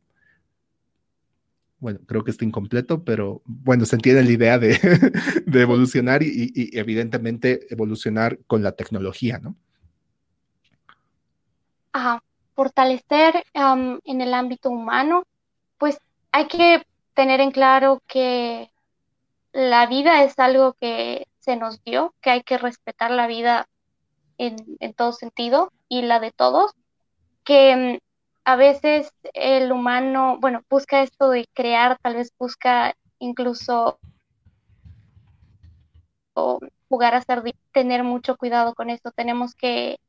Bueno, 1.79 1.99
creo 2.07 2.23
que 2.23 2.31
está 2.31 2.43
incompleto, 2.43 3.03
pero 3.03 3.41
bueno, 3.45 3.85
se 3.85 3.95
entiende 3.95 4.23
la 4.23 4.31
idea 4.31 4.57
de, 4.57 4.79
evolucionar 5.53 6.23
y, 6.23 6.69
evidentemente 6.73 7.71
evolucionar 7.71 8.39
con 8.47 8.63
la 8.63 8.71
tecnología, 8.71 9.39
¿no? 9.39 9.55
Ajá, 11.91 12.23
fortalecer 12.55 13.43
en 13.53 14.21
el 14.21 14.33
ámbito 14.33 14.69
humano, 14.69 15.23
pues 15.77 15.99
hay 16.31 16.47
que 16.47 16.83
tener 17.13 17.39
en 17.39 17.51
claro 17.51 18.01
que 18.07 18.69
la 19.51 19.87
vida 19.87 20.23
es 20.23 20.37
algo 20.37 20.73
que 20.73 21.27
se 21.39 21.55
nos 21.55 21.83
dio, 21.83 22.13
que 22.21 22.29
hay 22.29 22.43
que 22.43 22.57
respetar 22.57 23.11
la 23.11 23.27
vida 23.27 23.67
en, 24.37 24.57
en 24.79 24.93
todo 24.93 25.13
sentido 25.13 25.71
y 25.89 26.03
la 26.03 26.19
de 26.19 26.31
todos, 26.31 26.73
que 27.43 27.99
a 28.47 28.55
veces 28.55 29.11
el 29.33 29.73
humano, 29.73 30.37
bueno, 30.39 30.61
busca 30.69 31.01
esto 31.01 31.29
de 31.29 31.49
crear, 31.53 31.97
tal 32.01 32.15
vez 32.15 32.31
busca 32.39 32.95
incluso 33.19 33.99
jugar 36.87 37.13
a 37.13 37.21
ser, 37.21 37.43
tener 37.73 38.05
mucho 38.05 38.37
cuidado 38.37 38.73
con 38.73 38.89
esto. 38.89 39.11
Tenemos 39.11 39.53
que, 39.53 39.99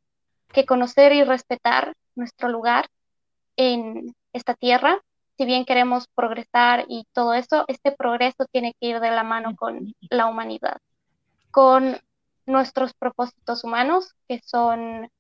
conocer 0.68 1.12
y 1.12 1.24
respetar 1.24 1.94
nuestro 2.14 2.48
lugar 2.48 2.87
en 3.57 4.14
esta 4.33 4.55
tierra. 4.55 5.03
Si 5.37 5.44
bien 5.44 5.64
queremos 5.64 6.07
progresar 6.14 6.85
y 6.88 7.09
todo 7.12 7.35
eso, 7.35 7.64
este 7.66 7.90
progreso 7.90 8.46
tiene 8.53 8.72
que 8.79 8.87
ir 8.87 9.01
de 9.01 9.11
la 9.11 9.24
mano 9.24 9.57
con 9.57 9.92
la 10.11 10.27
humanidad, 10.27 10.77
con 11.51 11.98
nuestros 12.46 12.94
propósitos 12.94 13.64
humanos, 13.64 14.14
que 14.29 14.40
son 14.44 15.11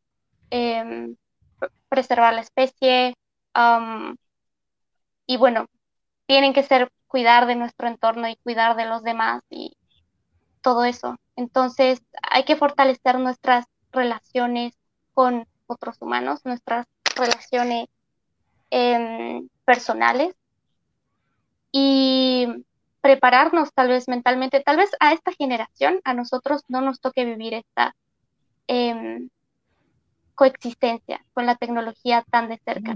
em, 0.50 1.16
preservar 1.88 2.34
la 2.34 2.40
especie 2.40 3.14
y 5.26 5.36
bueno, 5.36 5.66
tienen 6.26 6.52
que 6.52 6.62
ser 6.62 6.90
cuidar 7.06 7.46
de 7.46 7.56
nuestro 7.56 7.88
entorno 7.88 8.28
y 8.28 8.36
cuidar 8.36 8.76
de 8.76 8.86
los 8.86 9.02
demás 9.02 9.42
y 9.50 9.76
todo 10.62 10.84
eso. 10.84 11.16
Entonces 11.36 12.02
hay 12.22 12.44
que 12.44 12.56
fortalecer 12.56 13.18
nuestras 13.18 13.66
relaciones 13.92 14.74
con 15.14 15.46
otros 15.66 15.96
humanos, 16.00 16.44
nuestras 16.44 16.86
relaciones 17.16 17.88
em, 18.70 19.48
personales 19.64 20.34
y 21.72 22.46
prepararnos 23.00 23.72
tal 23.72 23.88
vez 23.88 24.08
mentalmente, 24.08 24.60
tal 24.60 24.76
vez 24.76 24.90
a 25.00 25.12
esta 25.12 25.32
generación, 25.32 26.00
a 26.04 26.14
nosotros 26.14 26.62
no 26.68 26.80
nos 26.80 27.00
toque 27.00 27.24
vivir 27.24 27.54
esta 27.54 27.94
em, 28.66 29.28
coexistencia 30.38 31.24
con 31.34 31.46
la 31.46 31.56
tecnología 31.56 32.24
tan 32.30 32.48
de 32.48 32.58
cerca. 32.64 32.94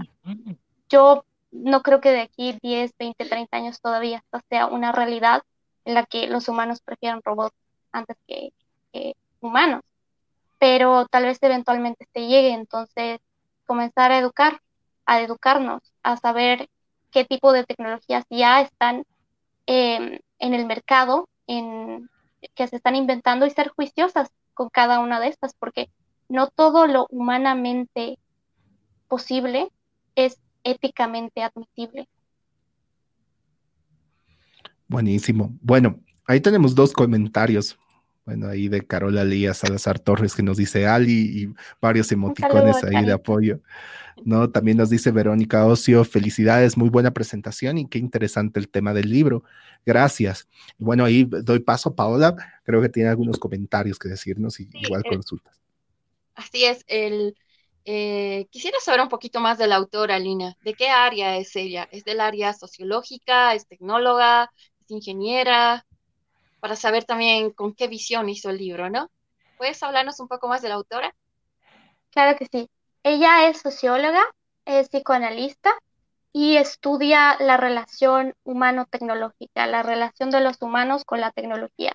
Yo 0.87 1.25
no 1.51 1.81
creo 1.81 1.99
que 1.99 2.11
de 2.11 2.21
aquí 2.21 2.57
10, 2.61 2.93
20, 2.97 3.25
30 3.25 3.57
años 3.57 3.81
todavía 3.81 4.19
esto 4.19 4.39
sea 4.47 4.67
una 4.67 4.93
realidad 4.93 5.43
en 5.83 5.93
la 5.93 6.05
que 6.05 6.27
los 6.27 6.47
humanos 6.47 6.79
prefieran 6.79 7.21
robots 7.21 7.53
antes 7.91 8.15
que, 8.25 8.53
humanos, 9.41 9.81
pero 10.57 11.05
tal 11.07 11.25
vez 11.25 11.37
eventualmente 11.41 12.07
se 12.13 12.27
llegue, 12.27 12.53
entonces 12.53 13.19
comenzar 13.65 14.13
a 14.13 14.19
educar, 14.19 14.61
a 15.05 15.19
educarnos, 15.19 15.81
a 16.01 16.15
saber 16.15 16.69
qué 17.11 17.25
tipo 17.25 17.51
de 17.51 17.65
tecnologías 17.65 18.23
ya 18.29 18.61
están 18.61 19.03
em, 19.65 20.19
en 20.39 20.53
el 20.53 20.65
mercado, 20.65 21.27
en, 21.47 22.09
que 22.55 22.67
se 22.69 22.77
están 22.77 22.95
inventando 22.95 23.45
y 23.45 23.49
ser 23.49 23.67
juiciosas 23.67 24.31
con 24.53 24.69
cada 24.69 25.01
una 25.01 25.19
de 25.19 25.27
estas, 25.27 25.53
porque 25.55 25.89
no 26.33 26.47
todo 26.47 26.87
lo 26.87 27.05
humanamente 27.11 28.17
posible 29.07 29.69
es 30.15 30.39
éticamente 30.63 31.43
admisible. 31.43 32.09
Buenísimo. 34.87 35.55
Bueno, 35.61 35.99
ahí 36.25 36.41
tenemos 36.41 36.73
dos 36.73 36.91
comentarios. 36.91 37.77
Bueno, 38.25 38.47
ahí 38.47 38.67
de 38.67 38.81
Carola 38.81 39.23
Lía 39.23 39.53
Salazar 39.53 39.99
Torres 39.99 40.33
que 40.33 40.41
nos 40.41 40.57
dice 40.57 40.87
Ali 40.87 41.43
y 41.43 41.53
varios 41.79 42.11
emoticones 42.11 42.83
ahí 42.83 43.05
de 43.05 43.13
apoyo. 43.13 43.59
¿no? 44.25 44.49
También 44.49 44.77
nos 44.77 44.89
dice 44.89 45.11
Verónica 45.11 45.67
Ocio, 45.67 46.03
felicidades, 46.03 46.77
muy 46.77 46.89
buena 46.89 47.11
presentación 47.11 47.77
y 47.77 47.87
qué 47.87 47.99
interesante 47.99 48.59
el 48.59 48.69
tema 48.69 48.95
del 48.95 49.11
libro. 49.11 49.43
Gracias. 49.85 50.47
Bueno, 50.79 51.05
ahí 51.05 51.25
doy 51.25 51.59
paso 51.59 51.89
a 51.89 51.95
Paola, 51.95 52.35
creo 52.63 52.81
que 52.81 52.89
tiene 52.89 53.09
algunos 53.09 53.37
comentarios 53.37 53.99
que 53.99 54.09
decirnos 54.09 54.59
y 54.59 54.67
igual 54.73 55.03
eh, 55.05 55.09
consultas. 55.09 55.62
Así 56.35 56.65
es, 56.65 56.83
el, 56.87 57.35
eh, 57.85 58.47
quisiera 58.49 58.79
saber 58.79 59.01
un 59.01 59.09
poquito 59.09 59.39
más 59.39 59.57
de 59.57 59.67
la 59.67 59.75
autora, 59.75 60.17
Lina. 60.19 60.55
¿De 60.63 60.73
qué 60.73 60.89
área 60.89 61.37
es 61.37 61.55
ella? 61.55 61.87
¿Es 61.91 62.03
del 62.03 62.21
área 62.21 62.53
sociológica? 62.53 63.53
¿Es 63.53 63.67
tecnóloga? 63.67 64.51
¿Es 64.81 64.91
ingeniera? 64.91 65.85
Para 66.59 66.75
saber 66.75 67.03
también 67.03 67.51
con 67.51 67.73
qué 67.73 67.87
visión 67.87 68.29
hizo 68.29 68.49
el 68.49 68.57
libro, 68.57 68.89
¿no? 68.89 69.09
¿Puedes 69.57 69.81
hablarnos 69.83 70.19
un 70.19 70.27
poco 70.27 70.47
más 70.47 70.61
de 70.61 70.69
la 70.69 70.75
autora? 70.75 71.13
Claro 72.11 72.37
que 72.37 72.47
sí. 72.51 72.69
Ella 73.03 73.49
es 73.49 73.59
socióloga, 73.59 74.23
es 74.65 74.87
psicoanalista 74.89 75.73
y 76.31 76.55
estudia 76.55 77.37
la 77.39 77.57
relación 77.57 78.33
humano-tecnológica, 78.43 79.67
la 79.67 79.83
relación 79.83 80.31
de 80.31 80.39
los 80.39 80.61
humanos 80.61 81.03
con 81.05 81.19
la 81.19 81.31
tecnología. 81.31 81.93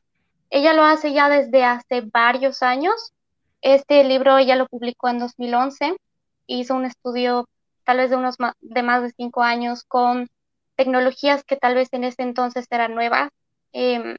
Ella 0.51 0.75
lo 0.75 0.85
hace 0.85 1.13
ya 1.13 1.29
desde 1.29 1.65
hace 1.65 2.03
varios 2.03 2.63
años 2.63 3.15
este 3.63 4.05
libro 4.05 4.39
ella 4.39 4.57
lo 4.57 4.67
publicó 4.67 5.09
en 5.09 5.19
2011, 5.19 5.97
hizo 6.47 6.75
un 6.75 6.85
estudio 6.87 7.49
tal 7.85 7.99
vez 7.99 8.11
de 8.11 8.17
unos 8.17 8.37
de 8.61 8.83
más 8.83 9.03
de 9.03 9.13
cinco 9.17 9.43
años 9.43 9.85
con 9.85 10.29
tecnologías 10.77 11.43
que 11.45 11.57
tal 11.57 11.75
vez 11.75 11.89
en 11.93 12.05
ese 12.05 12.23
entonces 12.23 12.67
eran 12.71 12.95
nuevas, 12.95 13.31
em, 13.73 14.17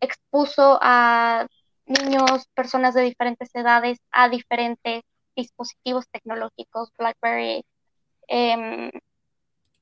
expuso 0.00 0.78
a 0.82 1.46
niños, 1.86 2.46
personas 2.54 2.94
de 2.94 3.02
diferentes 3.02 3.50
edades 3.54 3.98
a 4.12 4.28
diferentes 4.28 5.02
dispositivos 5.36 6.06
tecnológicos, 6.10 6.90
BlackBerry, 6.98 7.64
em, 8.28 8.90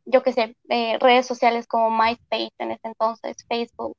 yo 0.05 0.23
qué 0.23 0.33
sé, 0.33 0.57
eh, 0.69 0.99
redes 1.01 1.27
sociales 1.27 1.67
como 1.67 1.91
MySpace 1.91 2.53
en 2.59 2.73
ese 2.73 2.89
entonces, 2.89 3.37
Facebook, 3.49 3.97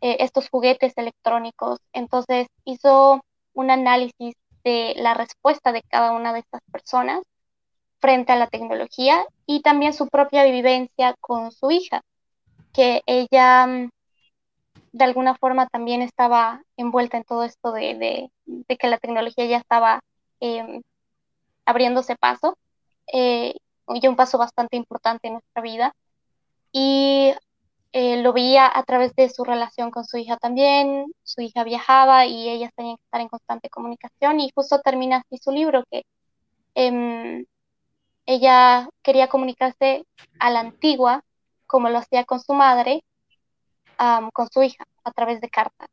eh, 0.00 0.18
estos 0.20 0.48
juguetes 0.48 0.94
electrónicos. 0.96 1.80
Entonces 1.92 2.46
hizo 2.64 3.22
un 3.54 3.70
análisis 3.70 4.34
de 4.64 4.94
la 4.96 5.14
respuesta 5.14 5.72
de 5.72 5.82
cada 5.82 6.12
una 6.12 6.32
de 6.32 6.40
estas 6.40 6.60
personas 6.70 7.22
frente 7.98 8.32
a 8.32 8.36
la 8.36 8.48
tecnología 8.48 9.24
y 9.46 9.62
también 9.62 9.92
su 9.92 10.08
propia 10.08 10.44
vivencia 10.44 11.14
con 11.20 11.52
su 11.52 11.70
hija, 11.70 12.02
que 12.72 13.02
ella 13.06 13.66
mm, 13.66 13.90
de 14.92 15.04
alguna 15.04 15.34
forma 15.36 15.66
también 15.68 16.02
estaba 16.02 16.62
envuelta 16.76 17.16
en 17.16 17.24
todo 17.24 17.44
esto 17.44 17.72
de, 17.72 18.30
que 18.68 18.88
la 18.88 18.98
tecnología 18.98 19.44
ya 19.46 19.58
estaba 19.58 20.00
em, 20.40 20.82
abriéndose 21.64 22.16
paso, 22.16 22.56
eh, 23.12 23.54
y 23.88 24.06
un 24.06 24.16
paso 24.16 24.38
bastante 24.38 24.76
importante 24.76 25.28
en 25.28 25.34
nuestra 25.34 25.62
vida. 25.62 25.94
Y 26.72 27.32
eh, 27.92 28.22
lo 28.22 28.32
veía 28.32 28.70
a 28.72 28.82
través 28.84 29.14
de 29.16 29.28
su 29.28 29.44
relación 29.44 29.90
con 29.90 30.04
su 30.04 30.16
hija 30.18 30.36
también. 30.36 31.12
Su 31.24 31.40
hija 31.40 31.64
viajaba 31.64 32.26
y 32.26 32.48
ellas 32.48 32.72
tenían 32.76 32.96
que 32.96 33.02
estar 33.04 33.20
en 33.20 33.28
constante 33.28 33.70
comunicación 33.70 34.40
y 34.40 34.50
justo 34.54 34.80
termina 34.80 35.18
así 35.18 35.38
su 35.38 35.50
libro 35.50 35.84
que 35.90 36.04
em, 36.74 37.44
ella 38.26 38.88
quería 39.02 39.28
comunicarse 39.28 40.06
a 40.38 40.50
la 40.50 40.60
antigua 40.60 41.24
como 41.66 41.88
lo 41.90 41.98
hacía 41.98 42.24
con 42.24 42.40
su 42.40 42.54
madre, 42.54 43.04
con 44.32 44.48
su 44.50 44.62
hija, 44.62 44.84
a 45.04 45.12
través 45.12 45.40
de 45.40 45.50
cartas. 45.50 45.88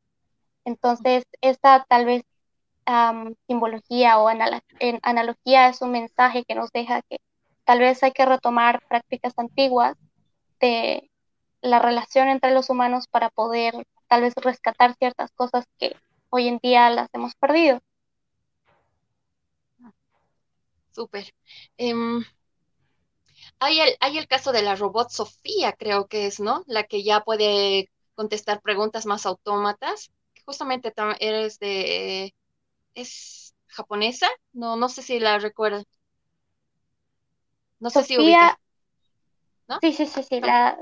Entonces, 0.65 1.25
esta 1.41 1.85
tal 1.89 2.05
vez 2.05 2.23
simbología 3.47 4.19
o 4.19 4.29
analogía 4.29 5.69
es 5.69 5.81
un 5.81 5.91
mensaje 5.91 6.43
que 6.45 6.55
nos 6.55 6.71
deja 6.71 7.01
que 7.03 7.19
tal 7.65 7.79
vez 7.79 8.01
hay 8.03 8.11
que 8.11 8.25
retomar 8.25 8.81
prácticas 8.87 9.33
antiguas 9.37 9.97
de 10.59 11.09
la 11.67 11.79
relación 11.79 12.29
entre 12.29 12.51
los 12.51 12.69
humanos 12.69 13.07
para 13.07 13.29
poder 13.29 13.73
tal 14.07 14.21
vez 14.21 14.33
rescatar 14.35 14.95
ciertas 14.97 15.31
cosas 15.31 15.65
que 15.77 15.95
hoy 16.29 16.47
en 16.47 16.59
día 16.61 16.89
las 16.89 17.09
hemos 17.13 17.35
perdido. 17.35 17.79
Súper. 20.91 21.33
Em, 21.77 22.23
hay, 23.59 23.79
el, 23.79 23.95
hay 23.99 24.17
el 24.17 24.27
caso 24.27 24.51
de 24.51 24.61
la 24.61 24.75
robot 24.75 25.09
Sofía, 25.09 25.73
creo 25.73 26.07
que 26.07 26.27
es, 26.27 26.39
¿no? 26.39 26.63
La 26.67 26.83
que 26.83 27.03
ya 27.03 27.21
puede 27.21 27.91
contestar 28.15 28.61
preguntas 28.61 29.05
más 29.05 29.25
autómatas. 29.25 30.11
Justamente 30.45 30.93
eres 31.19 31.59
de... 31.59 32.33
¿Es 32.95 33.53
japonesa? 33.67 34.27
No, 34.53 34.75
no 34.75 34.89
sé 34.89 35.03
si 35.03 35.19
la 35.19 35.37
recuerdo. 35.37 35.83
No 37.79 37.89
sé 37.89 38.03
si. 38.03 38.15
Sí, 39.81 39.93
sí, 39.93 40.05
sí, 40.07 40.23
sí. 40.23 40.39
La, 40.41 40.79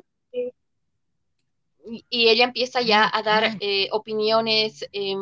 y 1.86 2.30
ella 2.30 2.46
empieza 2.46 2.82
ya 2.82 3.10
a 3.12 3.22
dar 3.22 3.58
eh, 3.60 3.90
opiniones 3.92 4.86
em, 4.92 5.20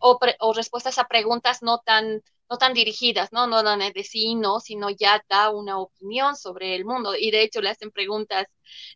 o, 0.00 0.52
respuestas 0.54 0.98
a 0.98 1.08
preguntas 1.08 1.62
no 1.62 1.78
tan, 1.78 2.22
no 2.48 2.58
tan 2.58 2.74
dirigidas, 2.74 3.32
¿no? 3.32 3.46
No 3.46 3.62
dan 3.62 3.80
de 3.80 4.04
sí, 4.04 4.34
no, 4.34 4.60
sino 4.60 4.90
ya 4.90 5.22
da 5.28 5.50
una 5.50 5.78
opinión 5.78 6.36
sobre 6.36 6.74
el 6.74 6.84
mundo. 6.84 7.14
Y 7.16 7.30
de 7.30 7.42
hecho 7.42 7.60
le 7.60 7.70
hacen 7.70 7.90
preguntas 7.90 8.46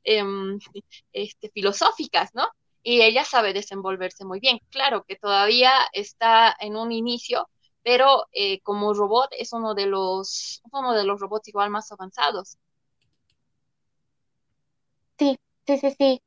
em, 0.05 0.59
este, 1.13 1.51
filosóficas, 1.51 2.31
¿no? 2.35 2.49
Y 2.83 3.03
ella 3.03 3.25
sabe 3.25 3.53
desenvolverse 3.53 4.25
muy 4.25 4.41
bien. 4.41 4.59
Claro 4.71 5.05
que 5.05 5.17
todavía 5.17 5.73
está 5.93 6.57
en 6.61 6.77
un 6.77 6.93
inicio, 6.93 7.49
pero 7.83 8.27
eh, 8.33 8.61
como 8.61 8.93
robot 8.95 9.31
es 9.39 9.53
uno 9.53 9.75
de 9.75 9.87
los, 9.87 10.63
uno 10.73 10.93
de 10.95 11.05
los 11.05 11.21
robots 11.21 11.49
igual 11.49 11.71
más 11.71 11.91
avanzados. 11.93 12.59
Sí, 15.19 15.39
sí, 15.67 15.79
sí, 15.79 15.91
sí 15.99 16.23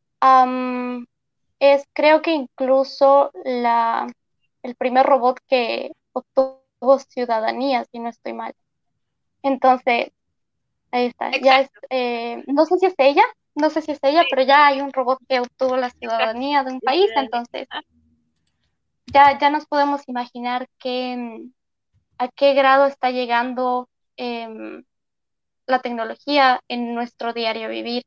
es 1.59 1.83
creo 1.93 2.21
que 2.21 2.31
incluso 2.31 3.31
la, 3.43 4.07
el 4.63 4.75
primer 4.75 5.05
robot 5.05 5.39
que 5.47 5.91
obtuvo 6.13 6.99
ciudadanía, 6.99 7.85
si 7.91 7.99
no 7.99 8.09
estoy 8.09 8.33
mal. 8.33 8.53
Entonces, 9.43 10.11
ahí 10.91 11.05
está. 11.07 11.31
Ya 11.41 11.69
eh, 11.89 12.43
no 12.47 12.65
sé 12.65 12.77
si 12.77 12.85
es 12.87 12.95
ella, 12.97 13.23
no 13.55 13.69
sé 13.69 13.81
si 13.81 13.91
es 13.91 13.99
ella, 14.01 14.23
pero 14.29 14.43
ya 14.43 14.67
hay 14.67 14.81
un 14.81 14.91
robot 14.91 15.19
que 15.27 15.39
obtuvo 15.39 15.77
la 15.77 15.89
ciudadanía 15.89 16.63
de 16.63 16.73
un 16.73 16.79
país, 16.79 17.09
entonces 17.15 17.67
ya, 19.07 19.37
ya 19.39 19.49
nos 19.49 19.65
podemos 19.65 20.01
imaginar 20.07 20.67
que, 20.79 21.45
a 22.17 22.27
qué 22.29 22.53
grado 22.53 22.85
está 22.85 23.11
llegando 23.11 23.87
em, 24.17 24.83
la 25.67 25.79
tecnología 25.79 26.61
en 26.67 26.93
nuestro 26.95 27.33
diario 27.33 27.69
vivir. 27.69 28.03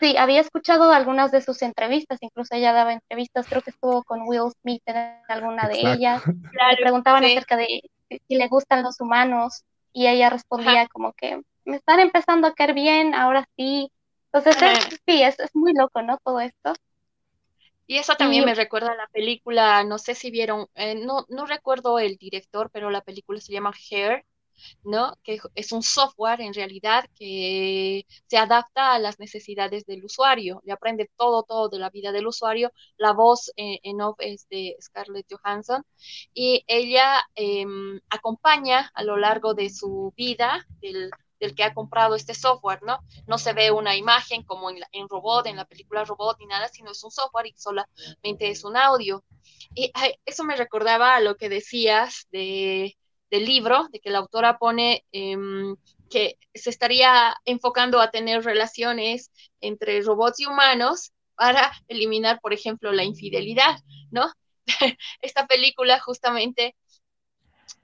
Sí, 0.00 0.16
había 0.16 0.40
escuchado 0.40 0.92
algunas 0.92 1.32
de 1.32 1.40
sus 1.40 1.62
entrevistas, 1.62 2.18
incluso 2.20 2.54
ella 2.54 2.72
daba 2.72 2.92
entrevistas, 2.92 3.46
creo 3.48 3.62
que 3.62 3.70
estuvo 3.70 4.04
con 4.04 4.22
Will 4.26 4.52
Smith 4.62 4.82
en 4.86 4.96
alguna 5.28 5.68
de 5.68 5.80
ellas. 5.80 6.22
le 6.70 6.76
preguntaban 6.80 7.24
acerca 7.24 7.56
de 7.56 7.82
si 8.08 8.36
le 8.36 8.48
gustan 8.48 8.82
los 8.82 9.00
humanos 9.00 9.64
y 9.92 10.06
ella 10.06 10.30
respondía 10.30 10.86
como 10.88 11.12
que 11.12 11.42
me 11.64 11.76
están 11.76 12.00
empezando 12.00 12.46
a 12.46 12.54
caer 12.54 12.74
bien, 12.74 13.14
ahora 13.14 13.48
sí. 13.56 13.90
Entonces, 14.32 14.56
sí, 15.06 15.22
es, 15.22 15.38
es, 15.40 15.54
muy 15.54 15.72
loco, 15.74 16.02
¿no? 16.02 16.18
Todo 16.18 16.40
esto. 16.40 16.74
Y 17.86 17.96
eso 17.96 18.14
también 18.16 18.44
me 18.44 18.54
recuerda 18.54 18.92
a 18.92 18.96
la 18.96 19.06
película, 19.08 19.82
no 19.82 19.96
sé 19.96 20.14
si 20.14 20.30
vieron, 20.30 20.66
eh, 20.74 20.94
no, 20.94 21.24
no 21.28 21.46
recuerdo 21.46 21.98
el 21.98 22.16
director, 22.16 22.70
pero 22.70 22.90
la 22.90 23.00
película 23.00 23.40
se 23.40 23.52
llama 23.52 23.72
Hair, 23.90 24.24
¿no? 24.84 25.14
Que 25.22 25.40
es 25.54 25.72
un 25.72 25.82
software 25.82 26.40
en 26.40 26.54
realidad 26.54 27.08
que 27.14 28.06
se 28.26 28.36
adapta 28.36 28.92
a 28.94 28.98
las 28.98 29.18
necesidades 29.18 29.84
del 29.86 30.04
usuario, 30.04 30.60
le 30.64 30.72
aprende 30.72 31.10
todo, 31.16 31.42
todo 31.42 31.68
de 31.68 31.78
la 31.78 31.90
vida 31.90 32.12
del 32.12 32.26
usuario. 32.26 32.72
La 32.96 33.12
voz 33.12 33.50
en 33.56 34.00
off 34.00 34.16
es 34.20 34.48
de 34.48 34.76
Scarlett 34.80 35.26
Johansson 35.30 35.84
y 36.34 36.64
ella 36.66 37.22
em, 37.34 38.00
acompaña 38.10 38.90
a 38.94 39.02
lo 39.02 39.16
largo 39.16 39.54
de 39.54 39.70
su 39.70 40.12
vida 40.16 40.66
del, 40.80 41.10
que 41.54 41.64
ha 41.64 41.74
comprado 41.74 42.14
este 42.14 42.34
software, 42.34 42.82
¿no? 42.82 42.98
No 43.26 43.38
se 43.38 43.52
ve 43.52 43.70
una 43.70 43.96
imagen 43.96 44.42
como 44.42 44.70
en, 44.70 44.78
en 44.92 45.08
robot, 45.08 45.46
en 45.46 45.56
la 45.56 45.64
película 45.64 46.04
robot 46.04 46.38
ni 46.40 46.46
nada, 46.46 46.68
sino 46.68 46.90
es 46.90 47.02
un 47.04 47.10
software 47.10 47.46
y 47.46 47.54
solamente 47.56 48.50
es 48.50 48.64
un 48.64 48.76
audio. 48.76 49.24
Y 49.74 49.92
eso 50.24 50.44
me 50.44 50.56
recordaba 50.56 51.14
a 51.14 51.20
lo 51.20 51.36
que 51.36 51.48
decías 51.48 52.26
de 52.32 52.96
del 53.30 53.44
libro, 53.44 53.88
de 53.92 54.00
que 54.00 54.10
la 54.10 54.18
autora 54.18 54.58
pone 54.58 55.04
em, 55.12 55.76
que 56.10 56.38
se 56.54 56.70
estaría 56.70 57.34
enfocando 57.44 58.00
a 58.00 58.10
tener 58.10 58.42
relaciones 58.44 59.30
entre 59.60 60.00
robots 60.02 60.40
y 60.40 60.46
humanos 60.46 61.12
para 61.34 61.72
eliminar, 61.86 62.40
por 62.40 62.52
ejemplo, 62.52 62.92
la 62.92 63.04
infidelidad, 63.04 63.78
¿no? 64.10 64.32
Esta 65.22 65.46
película 65.46 66.00
justamente 66.00 66.74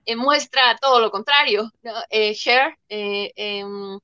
eh, 0.07 0.17
muestra 0.17 0.77
todo 0.79 1.01
lo 1.01 1.11
contrario, 1.11 1.71
¿no? 1.83 1.93
Eh, 2.11 2.35
Cher 2.35 2.77
eh, 2.89 3.33
em, 3.37 3.99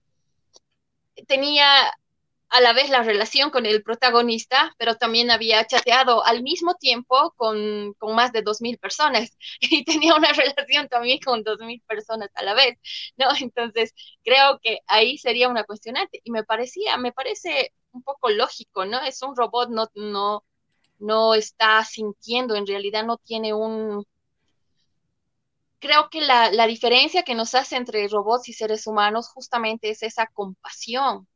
tenía 1.27 1.93
a 2.51 2.61
la 2.61 2.73
vez 2.73 2.91
la 2.91 3.03
relación 3.03 3.51
con 3.51 3.65
el 3.65 3.83
protagonista, 3.83 4.75
pero 4.77 4.97
también 4.97 5.31
había 5.31 5.67
chateado 5.67 6.25
al 6.25 6.43
mismo 6.43 6.75
tiempo 6.75 7.33
con, 7.37 7.95
con 7.95 8.15
más 8.17 8.33
de 8.33 8.43
2.000 8.43 8.79
personas 8.79 9.37
y 9.61 9.85
tenía 9.85 10.15
una 10.17 10.33
relación 10.33 10.89
también 10.89 11.21
con 11.25 11.45
2.000 11.45 11.83
personas 11.87 12.29
a 12.35 12.43
la 12.43 12.55
vez, 12.55 12.79
¿no? 13.17 13.27
Entonces, 13.41 13.95
creo 14.25 14.59
que 14.63 14.81
ahí 14.87 15.17
sería 15.19 15.49
una 15.49 15.65
cuestionante 15.65 16.21
y 16.25 16.31
me 16.33 16.45
parecía, 16.45 16.97
me 16.97 17.13
parece 17.13 17.73
un 17.93 18.03
poco 18.03 18.31
lógico, 18.31 18.85
¿no? 18.85 19.01
Es 19.01 19.23
un 19.23 19.37
robot, 19.37 19.71
no, 19.71 19.89
no, 19.95 20.45
no 20.99 21.35
está 21.35 21.85
sintiendo, 21.85 22.57
en 22.57 22.67
realidad 22.67 23.05
no 23.05 23.17
tiene 23.19 23.55
un... 23.55 24.05
Creo 25.79 26.11
que 26.11 26.21
la, 26.21 26.51
la 26.53 26.67
diferencia 26.67 27.23
que 27.23 27.35
nos 27.35 27.55
hace 27.55 27.77
entre 27.77 28.07
robots 28.09 28.49
y 28.49 28.53
seres 28.53 28.87
humanos 28.87 29.29
justamente 29.29 29.91
es 29.91 30.03
esa 30.03 30.27
compasión, 30.27 31.27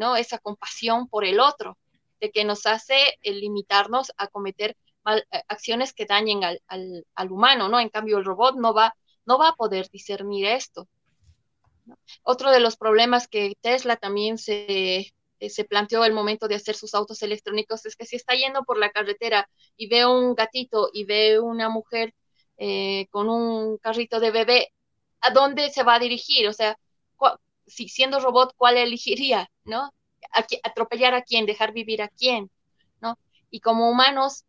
¿no? 0.00 0.16
Esa 0.16 0.38
compasión 0.38 1.06
por 1.08 1.24
el 1.24 1.38
otro, 1.38 1.78
de 2.20 2.30
que 2.32 2.44
nos 2.44 2.66
hace 2.66 3.18
limitarnos 3.22 4.12
a 4.16 4.26
cometer 4.28 4.76
eh, 5.06 5.42
acciones 5.48 5.92
que 5.92 6.06
dañen 6.06 6.40
al, 6.42 7.30
humano, 7.30 7.68
¿no? 7.68 7.78
En 7.78 7.90
cambio, 7.90 8.18
el 8.18 8.24
robot 8.24 8.56
no 8.56 8.74
va, 8.74 8.96
no 9.26 9.38
va 9.38 9.48
a 9.50 9.54
poder 9.54 9.88
discernir 9.90 10.46
esto. 10.46 10.88
Otro 12.22 12.50
de 12.50 12.60
los 12.60 12.76
problemas 12.76 13.28
que 13.28 13.54
Tesla 13.60 13.96
también 13.96 14.38
se, 14.38 15.12
eh, 15.40 15.50
se 15.50 15.64
planteó 15.64 16.04
el 16.04 16.12
momento 16.12 16.48
de 16.48 16.54
hacer 16.54 16.76
sus 16.76 16.94
autos 16.94 17.22
electrónicos 17.22 17.84
es 17.86 17.96
que 17.96 18.06
si 18.06 18.16
está 18.16 18.34
yendo 18.34 18.62
por 18.64 18.78
la 18.78 18.90
carretera 18.90 19.48
y 19.76 19.88
ve 19.88 20.06
un 20.06 20.34
gatito 20.34 20.90
y 20.92 21.04
ve 21.04 21.40
una 21.40 21.68
mujer 21.68 22.14
eh, 22.58 23.06
con 23.10 23.28
un 23.28 23.78
carrito 23.78 24.20
de 24.20 24.30
bebé, 24.30 24.72
¿a 25.20 25.30
dónde 25.30 25.70
se 25.70 25.82
va 25.82 25.96
a 25.96 25.98
dirigir? 25.98 26.48
O 26.48 26.52
sea, 26.52 26.78
si 27.70 27.88
siendo 27.88 28.20
robot, 28.20 28.54
¿cuál 28.56 28.76
elegiría? 28.76 29.50
¿No? 29.64 29.90
atropellar 30.62 31.14
a 31.14 31.22
quién, 31.22 31.46
dejar 31.46 31.72
vivir 31.72 32.02
a 32.02 32.08
quién, 32.08 32.50
¿no? 33.00 33.18
Y 33.50 33.60
como 33.60 33.90
humanos, 33.90 34.44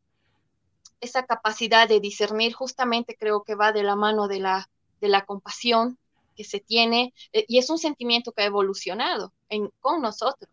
esa 1.00 1.26
capacidad 1.26 1.88
de 1.88 2.00
discernir 2.00 2.54
justamente 2.54 3.16
creo 3.18 3.44
que 3.44 3.56
va 3.56 3.72
de 3.72 3.84
la 3.84 3.96
mano 3.96 4.28
de 4.28 4.40
la, 4.40 4.70
de 5.00 5.10
la 5.10 5.26
compasión 5.26 5.98
que 6.36 6.44
se 6.44 6.60
tiene, 6.60 7.14
eh, 7.34 7.46
y 7.48 7.58
es 7.58 7.70
un 7.70 7.78
sentimiento 7.78 8.32
que 8.32 8.44
ha 8.44 8.46
evolucionado 8.46 9.34
en, 9.50 9.70
con 9.80 10.02
nosotros. 10.02 10.52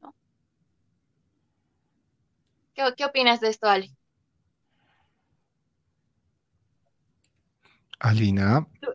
¿no? 0.00 0.14
¿Qué, 2.74 2.94
¿Qué 2.96 3.04
opinas 3.04 3.40
de 3.40 3.48
esto, 3.48 3.68
Ali? 3.68 3.94
Alina. 8.00 8.66
¿Tú, 8.80 8.94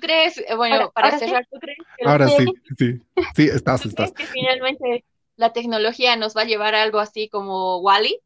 crees, 0.00 0.38
eh, 0.38 0.54
bueno, 0.56 0.90
para 0.92 1.18
cerrar, 1.18 1.46
¿tú 1.50 1.58
crees 1.58 1.78
que 1.96 2.06
Ahora 2.06 2.28
sí, 2.28 2.46
sí, 2.78 3.00
sí, 3.34 3.42
estás, 3.44 3.86
estás. 3.86 4.12
que 4.12 4.26
finalmente 4.26 5.04
la 5.36 5.52
tecnología 5.52 6.16
nos 6.16 6.36
va 6.36 6.42
a 6.42 6.46
llevar 6.46 6.74
a 6.74 6.82
algo 6.82 6.98
así 6.98 7.28
como 7.28 7.78
Wally? 7.78 8.20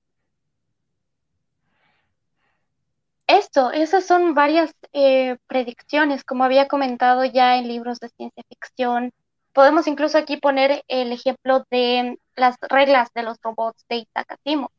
Esto, 3.26 3.72
esas 3.72 4.06
son 4.06 4.34
varias 4.34 4.74
eh, 4.92 5.36
predicciones, 5.46 6.24
como 6.24 6.44
había 6.44 6.66
comentado 6.66 7.24
ya 7.24 7.58
en 7.58 7.68
libros 7.68 8.00
de 8.00 8.08
ciencia 8.08 8.42
ficción. 8.48 9.12
Podemos 9.52 9.86
incluso 9.86 10.16
aquí 10.16 10.38
poner 10.38 10.82
el 10.88 11.12
ejemplo 11.12 11.66
de 11.70 12.18
las 12.36 12.56
reglas 12.68 13.10
de 13.14 13.22
los 13.24 13.36
robots 13.42 13.84
de 13.88 13.96
Isaac 13.96 14.32
Asimov 14.32 14.70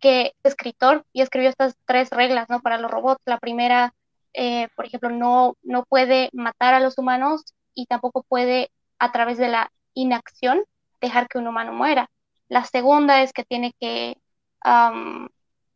que 0.00 0.32
escritor 0.42 1.04
y 1.12 1.22
escribió 1.22 1.48
estas 1.50 1.76
tres 1.86 2.10
reglas, 2.10 2.48
¿no? 2.48 2.60
Para 2.60 2.78
los 2.78 2.90
robots. 2.90 3.22
La 3.26 3.38
primera, 3.38 3.94
eh, 4.32 4.68
por 4.76 4.86
ejemplo, 4.86 5.10
no, 5.10 5.56
no 5.62 5.84
puede 5.84 6.30
matar 6.32 6.74
a 6.74 6.80
los 6.80 6.98
humanos 6.98 7.42
y 7.74 7.86
tampoco 7.86 8.24
puede, 8.28 8.70
a 8.98 9.12
través 9.12 9.38
de 9.38 9.48
la 9.48 9.70
inacción, 9.94 10.64
dejar 11.00 11.28
que 11.28 11.38
un 11.38 11.48
humano 11.48 11.72
muera. 11.72 12.10
La 12.48 12.64
segunda 12.64 13.22
es 13.22 13.32
que 13.32 13.44
tiene 13.44 13.72
que 13.80 14.16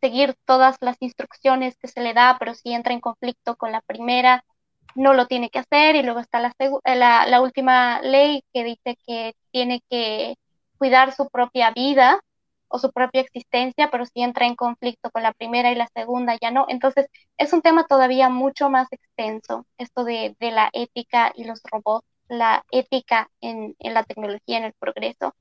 seguir 0.00 0.34
todas 0.46 0.76
las 0.80 0.96
instrucciones 1.00 1.76
que 1.78 1.88
se 1.88 2.00
le 2.00 2.14
da, 2.14 2.36
pero 2.38 2.54
si 2.54 2.72
entra 2.72 2.92
en 2.92 3.00
conflicto 3.00 3.56
con 3.56 3.70
la 3.72 3.80
primera, 3.82 4.44
no 4.94 5.14
lo 5.14 5.26
tiene 5.26 5.50
que 5.50 5.60
hacer. 5.60 5.96
Y 5.96 6.02
luego 6.02 6.20
está 6.20 6.40
la, 6.40 6.52
la, 6.84 7.26
la 7.26 7.40
última 7.40 8.00
ley 8.02 8.42
que 8.52 8.64
dice 8.64 8.96
que 9.06 9.34
tiene 9.52 9.82
que 9.90 10.36
cuidar 10.78 11.12
su 11.12 11.28
propia 11.28 11.70
vida 11.72 12.20
o 12.70 12.78
su 12.78 12.92
propia 12.92 13.20
existencia, 13.20 13.90
pero 13.90 14.06
si 14.06 14.22
entra 14.22 14.46
en 14.46 14.54
conflicto 14.54 15.10
con 15.10 15.24
la 15.24 15.32
primera 15.32 15.72
y 15.72 15.74
la 15.74 15.88
segunda 15.92 16.36
ya 16.40 16.52
no. 16.52 16.66
Entonces, 16.68 17.06
es 17.36 17.52
un 17.52 17.62
tema 17.62 17.84
todavía 17.84 18.28
mucho 18.28 18.70
más 18.70 18.86
extenso, 18.92 19.66
esto 19.76 20.04
de, 20.04 20.36
la 20.40 20.70
ética 20.72 21.32
y 21.34 21.44
los 21.44 21.60
robots, 21.64 22.06
la 22.28 22.64
ética 22.70 23.28
en, 23.40 23.74
la 23.80 24.04
tecnología, 24.04 24.58
en 24.58 24.64
el 24.64 24.72
progreso, 24.74 25.34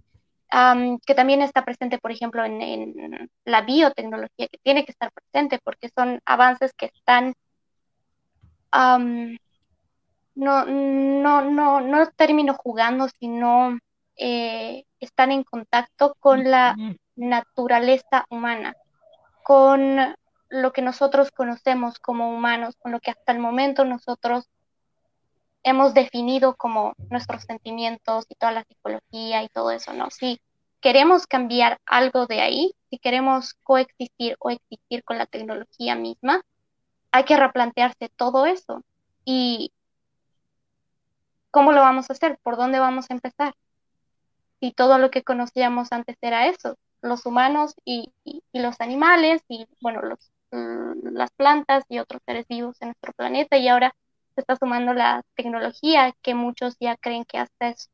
que 1.05 1.15
también 1.15 1.43
está 1.43 1.63
presente, 1.63 1.99
por 1.99 2.11
ejemplo, 2.11 2.43
en, 2.43 3.29
la 3.45 3.61
biotecnología, 3.61 4.47
que 4.47 4.57
tiene 4.63 4.83
que 4.83 4.91
estar 4.91 5.11
presente 5.11 5.59
porque 5.63 5.89
son 5.95 6.19
avances 6.25 6.73
que 6.73 6.87
están... 6.87 7.35
no, 10.33 10.65
no, 10.65 11.41
no, 11.43 11.81
no 11.81 12.07
termino 12.15 12.55
jugando, 12.55 13.07
sino 13.19 13.77
eh, 14.15 14.83
están 14.99 15.31
en 15.31 15.43
contacto 15.43 16.15
con 16.19 16.43
la 16.49 16.75
naturaleza 17.19 18.25
humana, 18.29 18.75
con 19.43 20.15
lo 20.49 20.73
que 20.73 20.81
nosotros 20.81 21.31
conocemos 21.31 21.99
como 21.99 22.33
humanos, 22.33 22.75
con 22.79 22.91
lo 22.91 22.99
que 22.99 23.11
hasta 23.11 23.31
el 23.31 23.39
momento 23.39 23.85
nosotros 23.85 24.49
hemos 25.63 25.93
definido 25.93 26.55
como 26.55 26.93
nuestros 27.09 27.43
sentimientos 27.43 28.25
y 28.29 28.35
toda 28.35 28.53
la 28.53 28.63
psicología 28.63 29.43
y 29.43 29.49
todo 29.49 29.71
eso, 29.71 29.93
¿no? 29.93 30.09
Si 30.09 30.39
queremos 30.79 31.27
cambiar 31.27 31.79
algo 31.85 32.25
de 32.25 32.41
ahí, 32.41 32.73
si 32.89 32.97
queremos 32.97 33.53
coexistir 33.63 34.37
o 34.39 34.49
existir 34.49 35.03
con 35.03 35.17
la 35.17 35.25
tecnología 35.25 35.95
misma, 35.95 36.41
hay 37.11 37.25
que 37.25 37.35
replantearse 37.35 38.09
todo 38.15 38.45
eso. 38.45 38.83
¿Y 39.25 39.73
cómo 41.51 41.73
lo 41.73 41.81
vamos 41.81 42.09
a 42.09 42.13
hacer? 42.13 42.39
¿Por 42.41 42.55
dónde 42.55 42.79
vamos 42.79 43.09
a 43.09 43.13
empezar? 43.13 43.53
Si 44.61 44.71
todo 44.71 44.97
lo 44.97 45.11
que 45.11 45.23
conocíamos 45.23 45.91
antes 45.91 46.17
era 46.21 46.47
eso, 46.47 46.77
los 47.01 47.25
humanos 47.25 47.75
y, 47.85 48.13
los 48.53 48.79
animales 48.81 49.41
y, 49.47 49.67
bueno, 49.81 50.01
los, 50.01 50.31
mm, 50.51 51.09
las 51.13 51.31
plantas 51.31 51.85
y 51.89 51.99
otros 51.99 52.21
seres 52.25 52.47
vivos 52.47 52.77
en 52.81 52.89
nuestro 52.89 53.13
planeta 53.13 53.57
y 53.57 53.67
ahora 53.67 53.95
se 54.35 54.41
está 54.41 54.55
sumando 54.55 54.93
la 54.93 55.23
tecnología 55.35 56.13
que 56.21 56.35
muchos 56.35 56.75
ya 56.79 56.97
creen 56.97 57.25
que 57.25 57.37
hasta 57.37 57.69
es 57.69 57.89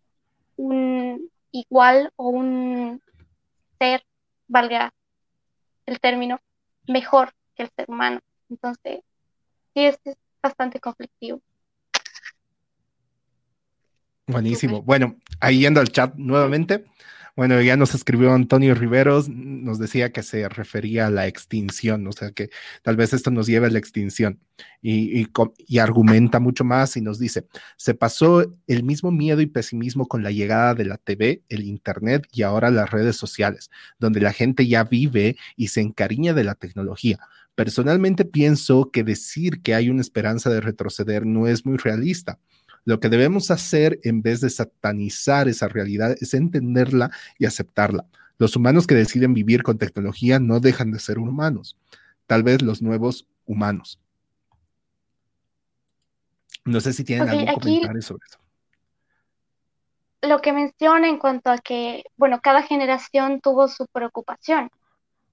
un 0.58 1.30
igual 1.52 2.12
o 2.16 2.30
un 2.30 3.02
ser, 3.80 4.04
valga 4.48 4.94
el 5.86 6.00
término, 6.00 6.40
mejor 6.88 7.34
que 7.56 7.64
el 7.64 7.70
ser 7.76 7.86
humano. 7.88 8.20
Entonces, 8.50 9.02
sí, 9.74 9.86
es, 9.86 10.00
es 10.04 10.18
bastante 10.42 10.80
conflictivo. 10.80 11.42
Buenísimo. 14.28 14.82
Bueno, 14.82 15.16
ahí 15.40 15.60
yendo 15.60 15.80
al 15.80 15.90
chat 15.90 16.16
nuevamente, 16.16 16.86
bueno, 17.36 17.62
ya 17.62 17.76
nos 17.76 17.94
escribió 17.94 18.34
Antonio 18.34 18.76
Riveros, 18.76 19.28
nos 19.28 19.78
decía 19.78 20.14
que 20.14 20.24
se 20.24 20.48
refería 20.48 21.08
a 21.08 21.10
la 21.10 21.28
extinción, 21.28 22.08
o 22.08 22.12
sea 22.14 22.32
que 22.32 22.50
tal 22.82 22.96
vez 22.96 23.12
esto 23.14 23.30
nos 23.30 23.48
lleve 23.48 23.68
a 23.68 23.70
la 23.70 23.80
extinción 23.80 24.40
y, 24.82 25.28
y, 25.68 25.78
argumenta 25.80 26.40
mucho 26.40 26.64
más 26.64 26.96
y 26.96 27.02
nos 27.02 27.20
dice, 27.20 27.46
se 27.76 27.94
pasó 27.94 28.46
el 28.68 28.84
mismo 28.84 29.12
miedo 29.12 29.42
y 29.42 29.48
pesimismo 29.48 30.08
con 30.08 30.24
la 30.24 30.32
llegada 30.32 30.76
de 30.76 30.86
la 30.86 30.98
TV, 30.98 31.44
el 31.50 31.66
Internet 31.66 32.26
y 32.32 32.44
ahora 32.44 32.72
las 32.72 32.90
redes 32.90 33.18
sociales, 33.18 33.70
donde 34.00 34.22
la 34.22 34.32
gente 34.32 34.66
ya 34.66 34.86
vive 34.86 35.36
y 35.58 35.68
se 35.68 35.82
encariña 35.82 36.34
de 36.34 36.46
la 36.46 36.56
tecnología. 36.56 37.20
Personalmente 37.56 38.26
pienso 38.26 38.92
que 38.92 39.04
decir 39.04 39.62
que 39.62 39.76
hay 39.76 39.90
una 39.90 40.02
esperanza 40.02 40.50
de 40.50 40.62
retroceder 40.62 41.26
no 41.26 41.48
es 41.48 41.66
muy 41.66 41.78
realista. 41.78 42.40
Lo 42.86 43.00
que 43.00 43.10
debemos 43.10 43.50
hacer 43.50 44.00
en 44.04 44.22
vez 44.22 44.42
de 44.42 44.50
satanizar 44.52 45.48
esa 45.48 45.68
realidad 45.68 46.16
es 46.22 46.36
entenderla 46.36 47.10
y 47.40 47.46
aceptarla. 47.46 48.06
Los 48.38 48.56
humanos 48.56 48.86
que 48.86 48.96
deciden 48.96 49.34
vivir 49.34 49.64
con 49.64 49.80
tecnología 49.80 50.40
no 50.40 50.60
dejan 50.60 50.92
de 50.92 51.00
ser 51.00 51.18
humanos, 51.18 51.78
tal 52.28 52.44
vez 52.44 52.62
los 52.62 52.82
nuevos 52.82 53.28
humanos. 53.46 54.00
No 56.64 56.80
sé 56.80 56.94
si 56.94 57.04
tienen 57.04 57.30
algún 57.30 57.54
comentario 57.54 58.02
sobre 58.02 58.26
eso. 58.28 58.40
Lo 60.22 60.40
que 60.42 60.54
menciona 60.54 61.08
en 61.08 61.18
cuanto 61.18 61.52
a 61.52 61.58
que, 61.58 62.04
bueno, 62.18 62.40
cada 62.42 62.64
generación 62.64 63.42
tuvo 63.42 63.68
su 63.68 63.86
preocupación. 63.88 64.70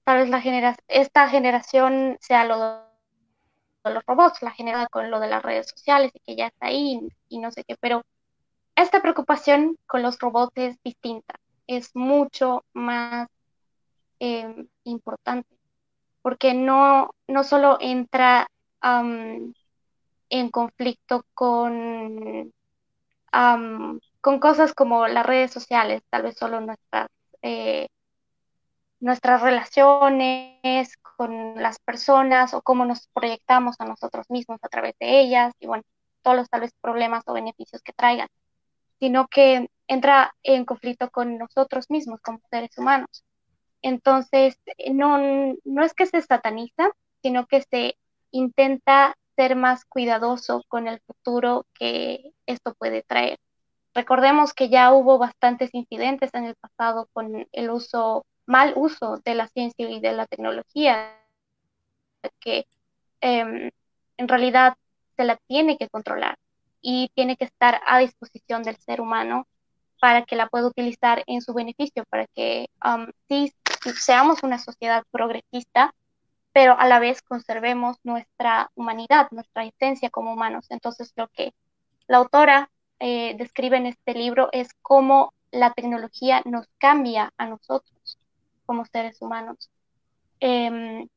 Tal 0.03 0.19
vez 0.19 0.29
la 0.29 0.41
genera 0.41 0.75
esta 0.87 1.29
generación 1.29 2.17
sea 2.19 2.45
lo 2.45 2.92
los 3.91 4.05
robots, 4.05 4.41
la 4.41 4.51
genera 4.51 4.87
con 4.87 5.11
lo 5.11 5.19
de 5.19 5.29
las 5.29 5.43
redes 5.43 5.69
sociales 5.69 6.11
y 6.13 6.19
que 6.19 6.35
ya 6.35 6.47
está 6.47 6.67
ahí 6.67 7.07
y, 7.29 7.39
no 7.39 7.51
sé 7.51 7.63
qué, 7.63 7.75
pero 7.79 8.03
esta 8.75 9.01
preocupación 9.01 9.77
con 9.87 10.01
los 10.01 10.19
robots 10.19 10.53
es 10.55 10.81
distinta, 10.83 11.35
es 11.67 11.95
mucho 11.95 12.63
más 12.73 13.27
em, 14.19 14.67
importante, 14.83 15.55
porque 16.21 16.53
no, 16.53 17.11
no 17.27 17.43
solo 17.43 17.77
entra 17.79 18.47
en 20.29 20.49
conflicto 20.51 21.25
con, 21.33 22.53
con 24.21 24.39
cosas 24.39 24.73
como 24.73 25.07
las 25.07 25.25
redes 25.25 25.51
sociales, 25.51 26.03
tal 26.09 26.23
vez 26.23 26.37
solo 26.37 26.59
nuestras 26.61 27.09
eh, 27.41 27.87
nuestras 29.03 29.41
relaciones 29.41 30.97
con 31.17 31.61
las 31.61 31.77
personas 31.79 32.53
o 32.53 32.61
cómo 32.61 32.85
nos 32.85 33.09
proyectamos 33.09 33.75
a 33.79 33.85
nosotros 33.85 34.29
mismos 34.29 34.59
a 34.61 34.69
través 34.69 34.95
de 34.97 35.19
ellas 35.19 35.53
y 35.59 35.67
bueno, 35.67 35.83
todos 36.21 36.37
los 36.37 36.49
tal 36.49 36.61
vez 36.61 36.71
problemas 36.79 37.23
o 37.27 37.33
beneficios 37.33 37.81
que 37.81 37.91
traigan, 37.91 38.29
sino 38.99 39.27
que 39.27 39.69
entra 39.87 40.33
en 40.41 40.63
conflicto 40.63 41.09
con 41.09 41.37
nosotros 41.37 41.89
mismos 41.89 42.21
como 42.21 42.39
seres 42.49 42.77
humanos. 42.77 43.25
Entonces, 43.81 44.57
no, 44.93 45.17
no 45.65 45.83
es 45.83 45.93
que 45.93 46.05
se 46.05 46.21
sataniza, 46.21 46.89
sino 47.21 47.45
que 47.45 47.61
se 47.61 47.97
intenta 48.31 49.15
ser 49.35 49.57
más 49.57 49.83
cuidadoso 49.83 50.63
con 50.69 50.87
el 50.87 51.01
futuro 51.01 51.65
que 51.73 52.31
esto 52.45 52.73
puede 52.75 53.03
traer. 53.03 53.37
Recordemos 53.93 54.53
que 54.53 54.69
ya 54.69 54.93
hubo 54.93 55.17
bastantes 55.17 55.73
incidentes 55.73 56.33
en 56.33 56.45
el 56.45 56.55
pasado 56.55 57.09
con 57.11 57.47
el 57.51 57.69
uso 57.69 58.25
mal 58.45 58.73
uso 58.75 59.17
de 59.23 59.35
la 59.35 59.47
ciencia 59.47 59.89
y 59.89 59.99
de 59.99 60.13
la 60.13 60.25
tecnología, 60.27 61.19
que 62.39 62.65
em, 63.21 63.71
en 64.17 64.27
realidad 64.27 64.75
se 65.15 65.23
la 65.23 65.37
tiene 65.47 65.77
que 65.77 65.89
controlar 65.89 66.37
y 66.81 67.09
tiene 67.15 67.37
que 67.37 67.45
estar 67.45 67.81
a 67.85 67.99
disposición 67.99 68.63
del 68.63 68.77
ser 68.77 69.01
humano 69.01 69.47
para 69.99 70.25
que 70.25 70.35
la 70.35 70.47
pueda 70.47 70.67
utilizar 70.67 71.23
en 71.27 71.41
su 71.41 71.53
beneficio, 71.53 72.03
para 72.09 72.27
que 72.27 72.69
um, 72.83 73.07
sí 73.29 73.53
seamos 73.95 74.43
una 74.43 74.59
sociedad 74.59 75.03
progresista, 75.11 75.95
pero 76.51 76.77
a 76.77 76.87
la 76.87 76.99
vez 76.99 77.21
conservemos 77.21 77.97
nuestra 78.03 78.69
humanidad, 78.75 79.29
nuestra 79.31 79.65
esencia 79.65 80.09
como 80.09 80.33
humanos. 80.33 80.65
Entonces 80.69 81.13
lo 81.15 81.29
que 81.29 81.53
la 82.07 82.17
autora 82.17 82.69
eh, 82.99 83.35
describe 83.37 83.77
en 83.77 83.87
este 83.87 84.13
libro 84.13 84.49
es 84.51 84.69
cómo 84.81 85.33
la 85.51 85.71
tecnología 85.71 86.41
nos 86.45 86.67
cambia 86.79 87.31
a 87.37 87.45
nosotros 87.45 87.92
como 88.65 88.85
seres 88.85 89.21
humanos. 89.21 89.69
Em, 90.39 91.07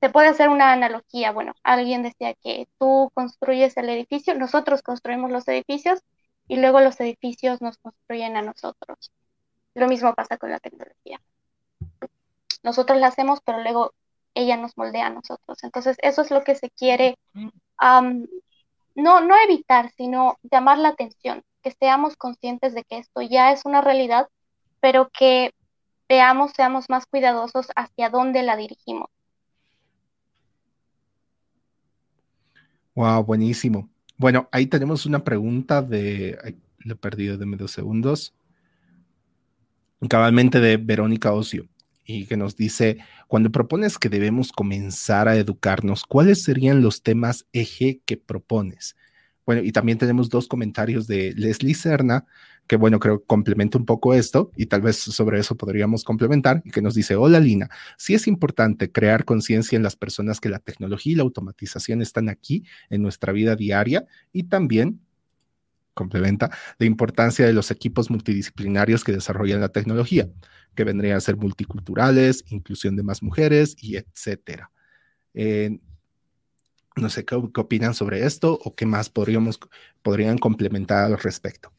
se 0.00 0.10
puede 0.10 0.28
hacer 0.28 0.48
una 0.48 0.72
analogía, 0.72 1.32
bueno, 1.32 1.54
alguien 1.62 2.02
decía 2.02 2.34
que 2.34 2.68
tú 2.78 3.10
construyes 3.14 3.76
el 3.76 3.88
edificio, 3.90 4.34
nosotros 4.34 4.82
construimos 4.82 5.30
los 5.30 5.46
edificios 5.48 6.00
y 6.48 6.56
luego 6.56 6.80
los 6.80 6.98
edificios 7.00 7.60
nos 7.60 7.76
construyen 7.78 8.36
a 8.36 8.42
nosotros. 8.42 9.12
Lo 9.74 9.88
mismo 9.88 10.14
pasa 10.14 10.38
con 10.38 10.50
la 10.50 10.58
tecnología. 10.58 11.20
Nosotros 12.62 12.98
la 12.98 13.08
hacemos, 13.08 13.40
pero 13.44 13.62
luego 13.62 13.92
ella 14.34 14.56
nos 14.56 14.76
moldea 14.76 15.06
a 15.06 15.10
nosotros. 15.10 15.62
Entonces, 15.62 15.96
eso 16.02 16.22
es 16.22 16.30
lo 16.30 16.42
que 16.44 16.54
se 16.54 16.70
quiere 16.70 17.18
no, 18.94 19.20
no 19.20 19.34
evitar, 19.44 19.90
sino 19.96 20.38
llamar 20.42 20.78
la 20.78 20.88
atención, 20.88 21.42
que 21.62 21.70
seamos 21.72 22.16
conscientes 22.16 22.74
de 22.74 22.84
que 22.84 22.98
esto 22.98 23.22
ya 23.22 23.52
es 23.52 23.64
una 23.64 23.80
realidad, 23.80 24.28
pero 24.80 25.10
que 25.10 25.52
veamos, 26.10 26.50
seamos 26.56 26.90
más 26.90 27.06
cuidadosos 27.06 27.68
hacia 27.76 28.10
dónde 28.10 28.42
la 28.42 28.56
dirigimos. 28.56 29.08
Wow, 32.96 33.24
buenísimo. 33.24 33.88
Bueno, 34.16 34.48
ahí 34.50 34.66
tenemos 34.66 35.06
una 35.06 35.22
pregunta 35.22 35.80
de, 35.82 36.56
le 36.80 36.92
he 36.92 36.96
perdido 36.96 37.38
de 37.38 37.46
medio 37.46 37.68
segundos, 37.68 38.34
cabalmente 40.08 40.58
de 40.58 40.76
Verónica 40.78 41.32
Ocio 41.32 41.68
y 42.04 42.26
que 42.26 42.36
nos 42.36 42.56
dice, 42.56 42.98
cuando 43.28 43.52
propones 43.52 43.96
que 43.96 44.08
debemos 44.08 44.50
comenzar 44.50 45.28
a 45.28 45.36
educarnos, 45.36 46.02
¿cuáles 46.02 46.42
serían 46.42 46.82
los 46.82 47.04
temas 47.04 47.46
eje 47.52 48.00
que 48.04 48.16
propones? 48.16 48.96
Bueno, 49.46 49.62
y 49.62 49.70
también 49.70 49.98
tenemos 49.98 50.28
dos 50.28 50.48
comentarios 50.48 51.06
de 51.06 51.34
Leslie 51.36 51.74
Serna, 51.74 52.26
que 52.70 52.76
bueno, 52.76 53.00
creo 53.00 53.18
que 53.18 53.26
complementa 53.26 53.78
un 53.78 53.84
poco 53.84 54.14
esto 54.14 54.52
y 54.54 54.66
tal 54.66 54.80
vez 54.80 54.94
sobre 54.94 55.40
eso 55.40 55.56
podríamos 55.56 56.04
complementar, 56.04 56.62
y 56.64 56.70
que 56.70 56.80
nos 56.80 56.94
dice, 56.94 57.16
hola 57.16 57.40
Lina, 57.40 57.68
sí 57.98 58.14
es 58.14 58.28
importante 58.28 58.92
crear 58.92 59.24
conciencia 59.24 59.74
en 59.74 59.82
las 59.82 59.96
personas 59.96 60.38
que 60.38 60.48
la 60.48 60.60
tecnología 60.60 61.14
y 61.14 61.16
la 61.16 61.24
automatización 61.24 62.00
están 62.00 62.28
aquí 62.28 62.62
en 62.88 63.02
nuestra 63.02 63.32
vida 63.32 63.56
diaria 63.56 64.06
y 64.32 64.44
también 64.44 65.00
complementa 65.94 66.48
la 66.78 66.86
importancia 66.86 67.44
de 67.44 67.52
los 67.52 67.72
equipos 67.72 68.08
multidisciplinarios 68.08 69.02
que 69.02 69.10
desarrollan 69.10 69.60
la 69.60 69.70
tecnología 69.70 70.28
que 70.76 70.84
vendrían 70.84 71.16
a 71.16 71.20
ser 71.20 71.36
multiculturales, 71.36 72.44
inclusión 72.50 72.94
de 72.94 73.02
más 73.02 73.20
mujeres 73.20 73.74
y 73.80 73.96
etcétera. 73.96 74.70
No 76.94 77.10
sé 77.10 77.24
¿qué, 77.24 77.34
opinan 77.34 77.94
sobre 77.94 78.24
esto 78.24 78.60
o 78.62 78.76
qué 78.76 78.86
más 78.86 79.10
podríamos, 79.10 79.58
podrían 80.02 80.38
complementar 80.38 81.06
al 81.06 81.18
respecto. 81.18 81.72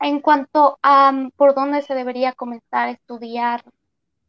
En 0.00 0.20
cuanto 0.20 0.78
a 0.82 1.12
mm, 1.12 1.30
por 1.36 1.54
dónde 1.54 1.82
se 1.82 1.94
debería 1.94 2.32
comenzar 2.32 2.88
a 2.88 2.92
estudiar 2.92 3.62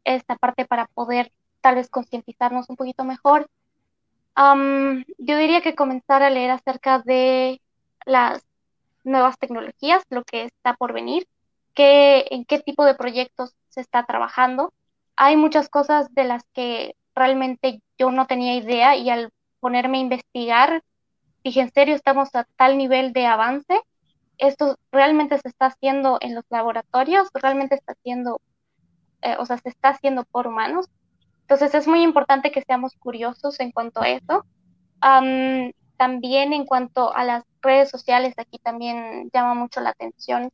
esta 0.03 0.36
parte 0.36 0.65
para 0.65 0.88
poder 0.88 1.32
tal 1.61 1.76
vez 1.76 1.89
concientizarnos 1.89 2.69
un 2.69 2.76
poquito 2.76 3.03
mejor, 3.03 3.47
yo 4.36 5.38
diría 5.38 5.61
que 5.61 5.76
comenzar 5.76 6.24
a 6.24 6.30
leer 6.30 6.51
acerca 6.51 6.99
de 6.99 7.61
las 8.05 8.43
nuevas 9.03 9.38
tecnologías, 9.38 10.03
lo 10.09 10.24
que 10.24 10.45
está 10.45 10.74
por 10.76 10.93
venir, 10.93 11.28
qué, 11.74 12.26
en 12.32 12.45
qué 12.45 12.59
tipo 12.59 12.86
de 12.86 12.95
proyectos 12.95 13.55
se 13.69 13.82
está 13.82 14.05
trabajando. 14.05 14.74
Hay 15.15 15.38
muchas 15.38 15.69
cosas 15.69 16.13
de 16.13 16.24
las 16.24 16.43
que 16.53 16.95
realmente 17.15 17.82
yo 17.97 18.11
no 18.11 18.26
tenía 18.28 18.55
idea 18.55 18.95
y 18.95 19.09
al 19.09 19.32
ponerme 19.59 19.99
a 19.99 20.01
investigar, 20.01 20.84
dije, 21.43 21.61
en 21.61 21.72
serio, 21.72 21.95
estamos 21.95 22.34
a 22.36 22.45
tal 22.55 22.78
nivel 22.78 23.13
de 23.13 23.26
avance. 23.28 23.82
Esto 24.41 24.75
realmente 24.91 25.37
se 25.37 25.47
está 25.47 25.67
haciendo 25.67 26.17
en 26.19 26.33
los 26.33 26.43
laboratorios, 26.49 27.29
realmente 27.31 27.75
está 27.75 27.93
haciendo, 27.93 28.41
eh, 29.21 29.35
o 29.37 29.45
sea, 29.45 29.59
se 29.59 29.69
está 29.69 29.89
haciendo 29.89 30.23
por 30.25 30.47
humanos. 30.47 30.87
Entonces 31.41 31.75
es 31.75 31.87
muy 31.87 32.01
importante 32.01 32.51
que 32.51 32.63
seamos 32.63 32.95
curiosos 32.95 33.59
en 33.59 33.71
cuanto 33.71 34.01
a 34.01 34.09
eso. 34.09 34.45
también 35.97 36.53
en 36.53 36.65
cuanto 36.65 37.13
a 37.15 37.23
las 37.23 37.43
redes 37.61 37.89
sociales 37.91 38.33
aquí 38.37 38.57
también 38.57 39.29
llama 39.31 39.53
mucho 39.53 39.79
la 39.79 39.91
atención. 39.91 40.49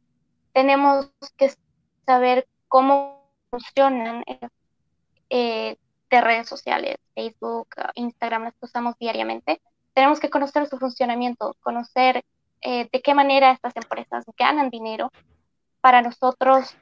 Tenemos 0.52 1.10
que 1.38 1.54
saber 2.06 2.46
cómo 2.68 3.32
funcionan 3.50 4.24
eh, 5.30 5.78
de 6.10 6.22
redes 6.22 6.50
sociales, 6.50 6.98
Facebook, 7.16 7.70
Instagram, 7.96 8.44
las 8.44 8.54
usamos 8.60 8.96
diariamente. 9.00 9.62
Tenemos 9.94 10.20
que 10.20 10.30
conocer 10.30 10.68
su 10.68 10.78
funcionamiento, 10.78 11.56
conocer 11.62 12.26
eh, 12.62 12.88
de 12.92 13.02
qué 13.02 13.14
manera 13.14 13.52
estas 13.52 13.76
empresas 13.76 14.26
ganan 14.38 14.70
dinero 14.70 15.12
para 15.82 16.02
nosotros, 16.02 16.76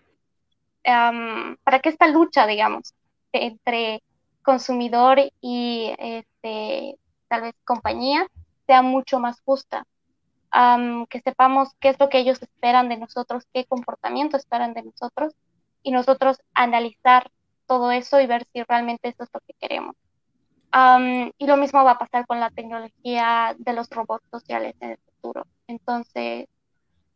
para 0.84 1.80
que 1.82 1.90
esta 1.90 2.08
lucha, 2.08 2.46
digamos, 2.46 2.94
entre 3.32 4.04
consumidor 4.44 5.20
y 5.42 5.94
este, 5.98 6.98
tal 7.28 7.42
vez 7.42 7.56
compañía 7.66 8.28
sea 8.68 8.82
mucho 8.82 9.20
más 9.20 9.42
justa 9.42 9.86
que 11.10 11.20
sepamos 11.22 11.70
qué 11.80 11.90
es 11.90 12.00
lo 12.00 12.10
que 12.10 12.20
ellos 12.20 12.42
esperan 12.42 12.88
de 12.88 12.98
nosotros, 12.98 13.44
qué 13.54 13.66
comportamiento 13.66 14.38
esperan 14.38 14.74
de 14.74 14.84
nosotros 14.84 15.34
y 15.84 15.92
nosotros 15.92 16.38
analizar 16.54 17.30
todo 17.68 17.92
eso 17.92 18.22
y 18.22 18.28
ver 18.28 18.46
si 18.54 18.64
realmente 18.64 19.10
eso 19.10 19.24
es 19.24 19.30
lo 19.34 19.42
que 19.42 19.54
queremos. 19.60 19.96
y 21.38 21.48
lo 21.48 21.58
mismo 21.58 21.84
va 21.84 21.92
a 21.92 21.98
pasar 21.98 22.26
con 22.26 22.40
la 22.40 22.50
tecnología 22.52 23.56
de 23.58 23.74
los 23.74 23.90
robots 23.90 24.26
sociales 24.32 24.76
en. 24.80 24.98
Entonces, 25.68 26.48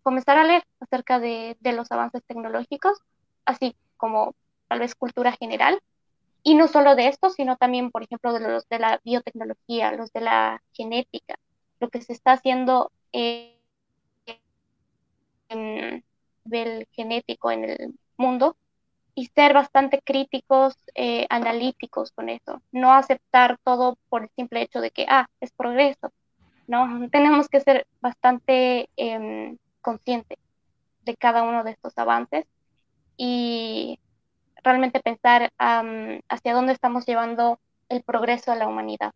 comenzar 0.04 0.38
a 0.38 0.44
leer 0.44 0.64
acerca 0.80 1.20
de, 1.20 1.58
los 1.62 1.92
avances 1.92 2.24
tecnológicos, 2.26 3.00
así 3.46 3.76
como 3.98 4.36
tal 4.68 4.80
vez 4.80 4.96
cultura 4.96 5.32
general, 5.34 5.80
y 6.44 6.56
no 6.56 6.68
solo 6.68 6.96
de 6.96 7.08
esto, 7.08 7.30
sino 7.30 7.58
también, 7.58 7.92
por 7.92 8.04
ejemplo, 8.04 8.34
de 8.34 8.40
los 8.40 8.68
de 8.70 8.80
la 8.80 9.02
biotecnología, 9.04 9.92
los 9.92 10.12
de 10.14 10.22
la 10.22 10.64
genética, 10.74 11.36
lo 11.80 11.90
que 11.90 12.02
se 12.02 12.14
está 12.14 12.34
haciendo 12.34 12.92
en 13.12 13.56
nivel 16.46 16.88
genético 16.92 17.52
en 17.52 17.66
el 17.66 18.00
mundo 18.18 18.56
y 19.16 19.28
ser 19.28 19.54
bastante 19.54 20.02
críticos, 20.02 20.76
eh, 20.96 21.26
analíticos 21.30 22.12
con 22.12 22.30
eso, 22.30 22.62
no 22.72 22.94
aceptar 22.94 23.58
todo 23.64 23.98
por 24.10 24.24
el 24.24 24.30
simple 24.36 24.62
hecho 24.62 24.80
de 24.82 24.92
que, 24.92 25.06
ah, 25.10 25.28
es 25.42 25.52
progreso, 25.52 26.12
¿no? 26.70 27.10
Tenemos 27.10 27.50
que 27.50 27.60
ser 27.60 27.88
bastante 28.00 28.90
em, 28.96 29.58
conscientes 29.82 30.38
de 31.04 31.16
cada 31.16 31.42
uno 31.42 31.64
de 31.64 31.72
estos 31.72 31.98
avances 31.98 32.46
y 33.18 34.00
realmente 34.64 35.00
pensar 35.00 35.52
hacia 35.58 36.54
dónde 36.54 36.74
estamos 36.74 37.08
llevando 37.08 37.60
el 37.90 38.04
progreso 38.04 38.52
a 38.52 38.56
la 38.56 38.68
humanidad. 38.68 39.14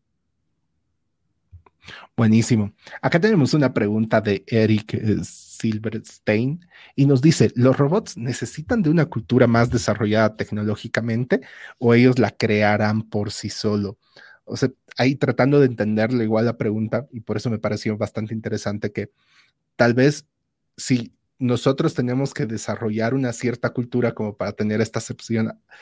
Buenísimo. 2.18 2.74
Acá 3.01 3.20
tenemos 3.20 3.54
una 3.54 3.72
pregunta 3.72 4.20
de 4.20 4.43
Eric 4.47 4.95
eh, 4.95 5.18
Silverstein 5.24 6.66
y 6.95 7.06
nos 7.06 7.22
dice, 7.22 7.51
¿los 7.56 7.78
robots 7.78 8.18
necesitan 8.18 8.82
de 8.82 8.89
una 8.89 9.06
cultura 9.06 9.45
más 9.45 9.70
desarrollada 9.70 10.36
tecnológicamente 10.36 11.41
o 11.78 11.93
ellos 11.93 12.18
la 12.18 12.32
crearán 12.32 13.04
por 13.04 13.32
sí 13.32 13.49
solo? 13.49 13.97
O 14.46 14.58
sea, 14.58 14.70
ahí 14.98 15.16
tratando 15.16 15.60
de 15.60 15.68
entenderle 15.68 16.24
igual 16.24 16.46
la 16.46 16.58
pregunta 16.58 17.08
y 17.12 17.22
por 17.22 17.38
eso 17.38 17.50
me 17.50 17.60
pareció 17.60 17.98
bastante 17.98 18.34
interesante 18.34 18.91
que 18.91 19.12
tal 19.76 19.94
vez 19.94 20.26
si 20.78 21.14
nosotros 21.39 21.94
tenemos 21.94 22.34
que 22.34 22.46
desarrollar 22.46 23.14
una 23.14 23.34
cierta 23.34 23.72
cultura 23.72 24.14
como 24.14 24.36
para 24.36 24.54
tener 24.54 24.82
esta 24.82 25.00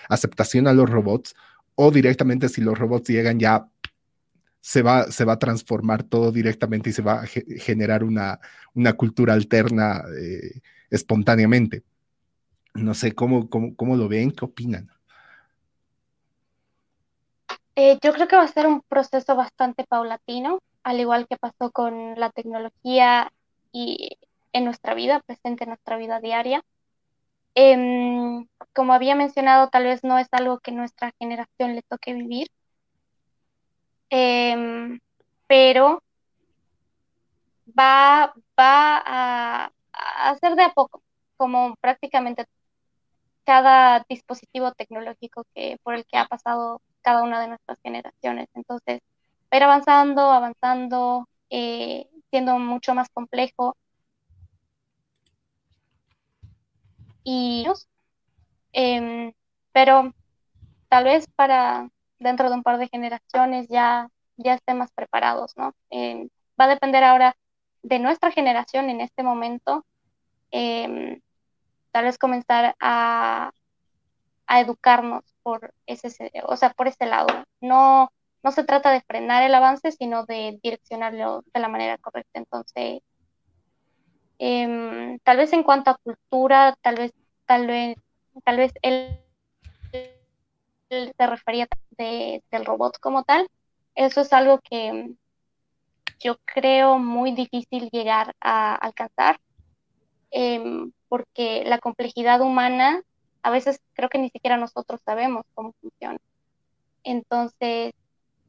aceptación 0.09 0.67
a 0.67 0.73
los 0.73 0.89
robots 0.89 1.35
o 1.75 1.91
directamente 1.91 2.49
si 2.49 2.61
los 2.61 2.77
robots 2.77 3.09
llegan 3.09 3.39
ya 3.39 3.67
se 4.61 4.83
va, 4.83 5.11
se 5.11 5.25
va 5.25 5.33
a 5.33 5.39
transformar 5.39 6.03
todo 6.03 6.31
directamente 6.31 6.91
y 6.91 6.93
se 6.93 7.01
va 7.01 7.21
a 7.21 7.25
generar 7.25 8.03
una, 8.03 8.39
una 8.73 8.93
cultura 8.93 9.33
alterna 9.33 10.03
eh, 10.17 10.61
espontáneamente. 10.89 11.83
No 12.75 12.93
sé 12.93 13.13
cómo, 13.13 13.49
cómo, 13.49 13.97
lo 13.97 14.07
ven, 14.07 14.31
qué 14.31 14.45
opinan. 14.45 14.89
Eh, 17.75 17.97
yo 18.03 18.13
creo 18.13 18.27
que 18.27 18.35
va 18.35 18.43
a 18.43 18.47
ser 18.47 18.67
un 18.67 18.81
proceso 18.81 19.35
bastante 19.35 19.85
paulatino, 19.85 20.59
al 20.83 20.99
igual 20.99 21.27
que 21.27 21.37
pasó 21.37 21.71
con 21.71 22.19
la 22.19 22.29
tecnología 22.31 23.31
y 23.71 24.17
en 24.53 24.65
nuestra 24.65 24.93
vida, 24.93 25.21
presente 25.25 25.63
en 25.63 25.69
nuestra 25.69 25.97
vida 25.97 26.19
diaria. 26.19 26.63
Em, 27.55 28.47
como 28.73 28.93
había 28.93 29.15
mencionado, 29.15 29.69
tal 29.69 29.85
vez 29.85 30.03
no 30.03 30.17
es 30.19 30.27
algo 30.31 30.59
que 30.59 30.71
nuestra 30.71 31.11
generación 31.19 31.75
le 31.75 31.81
toque 31.83 32.13
vivir, 32.13 32.47
Em, 34.11 34.99
pero 35.47 36.01
va, 37.79 38.33
va 38.59 39.01
a, 39.05 39.71
hacer 40.31 40.55
de 40.55 40.63
a 40.63 40.73
poco, 40.73 41.01
como 41.37 41.75
prácticamente 41.81 42.45
cada 43.45 44.05
dispositivo 44.09 44.71
tecnológico 44.73 45.45
que, 45.55 45.77
por 45.83 45.95
el 45.95 46.05
que 46.05 46.17
ha 46.17 46.25
pasado 46.27 46.81
cada 47.01 47.23
una 47.23 47.41
de 47.41 47.47
nuestras 47.49 47.79
generaciones. 47.83 48.47
Entonces, 48.53 49.01
ir 49.51 49.63
avanzando, 49.63 50.31
avanzando, 50.31 51.27
eh, 51.49 52.09
siendo 52.31 52.57
mucho 52.59 52.93
más 52.95 53.09
complejo. 53.09 53.75
Y, 57.23 57.65
em, 58.73 59.33
pero 59.71 60.13
tal 60.89 61.05
vez 61.05 61.27
para 61.35 61.89
dentro 62.19 62.49
de 62.49 62.55
un 62.55 62.63
par 62.63 62.77
de 62.77 62.87
generaciones 62.89 63.67
ya, 63.69 64.09
ya 64.37 64.55
estén 64.55 64.77
más 64.79 64.91
preparados, 64.93 65.55
¿no? 65.57 65.73
Em, 65.89 66.29
va 66.59 66.65
a 66.65 66.69
depender 66.69 67.03
ahora 67.03 67.35
de 67.83 67.99
nuestra 67.99 68.31
generación 68.31 68.89
en 68.89 69.01
este 69.01 69.23
momento, 69.23 69.85
em, 70.51 71.21
tal 71.91 72.05
vez 72.05 72.17
comenzar 72.17 72.75
a, 72.79 73.51
a 74.47 74.61
educarnos 74.61 75.23
por 75.43 75.73
ese, 75.85 76.31
o 76.45 76.55
sea, 76.55 76.71
por 76.71 76.87
ese 76.87 77.05
lado. 77.05 77.27
No, 77.59 78.11
no 78.43 78.51
se 78.51 78.63
trata 78.63 78.91
de 78.91 79.01
frenar 79.01 79.43
el 79.43 79.53
avance, 79.53 79.91
sino 79.91 80.25
de 80.25 80.59
direccionarlo 80.63 81.43
de 81.53 81.59
la 81.59 81.67
manera 81.67 81.97
correcta. 81.97 82.39
Entonces, 82.39 83.01
em, 84.39 85.19
tal 85.19 85.37
vez 85.37 85.53
en 85.53 85.63
cuanto 85.63 85.91
a 85.91 85.97
cultura, 86.03 86.75
tal 86.81 86.95
vez, 86.95 87.13
tal 87.45 87.67
vez, 87.67 87.97
tal 88.43 88.57
vez 88.57 88.73
él, 88.81 89.19
se 90.89 91.27
refería 91.27 91.67
del 91.97 92.65
robot 92.65 92.99
como 92.99 93.23
tal. 93.23 93.47
Eso 93.95 94.21
es 94.21 94.33
algo 94.33 94.59
que 94.59 95.13
yo 96.19 96.37
creo 96.45 96.97
muy 96.97 97.31
difícil 97.31 97.89
llegar 97.91 98.35
a 98.41 98.75
alcanzar, 98.75 99.39
em, 100.31 100.91
porque 101.07 101.63
la 101.65 101.79
complejidad 101.79 102.41
humana 102.41 103.01
a 103.43 103.49
veces 103.49 103.81
creo 103.93 104.09
que 104.09 104.19
ni 104.19 104.29
siquiera 104.29 104.57
nosotros 104.57 105.01
sabemos 105.05 105.45
cómo 105.53 105.73
funciona. 105.81 106.19
Entonces, 107.03 107.93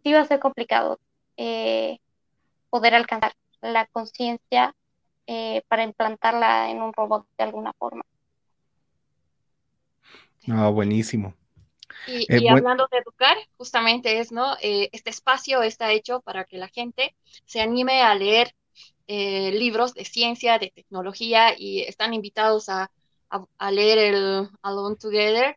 sí 0.03 0.13
va 0.13 0.21
a 0.21 0.27
ser 0.27 0.41
complicado 0.41 0.99
eh, 1.37 1.99
poder 2.71 2.95
alcanzar 2.95 3.35
la 3.61 3.87
conciencia 3.87 4.75
eh, 5.27 5.63
para 5.69 5.85
implantarla 5.85 6.71
en 6.71 6.83
un 6.83 6.93
robot 6.93 7.27
de 7.39 7.45
alguna 7.45 7.73
forma. 7.75 8.03
Ah, 10.49 10.69
buenísimo. 10.69 11.35
Y, 12.07 12.27
eh, 12.33 12.51
hablando 12.51 12.89
de 12.91 12.99
educar, 12.99 13.37
justamente 13.57 14.19
es, 14.19 14.33
¿no? 14.33 14.57
este 14.61 15.11
espacio 15.11 15.63
está 15.63 15.93
hecho 15.93 16.21
para 16.21 16.45
que 16.45 16.59
la 16.59 16.69
gente 16.69 17.15
se 17.45 17.61
anime 17.61 18.03
a 18.03 18.15
leer 18.15 18.55
libros 19.07 19.93
de 19.95 20.07
ciencia, 20.07 20.59
de 20.59 20.73
tecnología 20.75 21.55
y 21.57 21.83
están 21.83 22.15
invitados 22.15 22.71
a, 22.71 22.91
a, 23.59 23.71
leer 23.71 23.99
el 23.99 24.49
Alone 24.63 24.97
Together. 24.97 25.57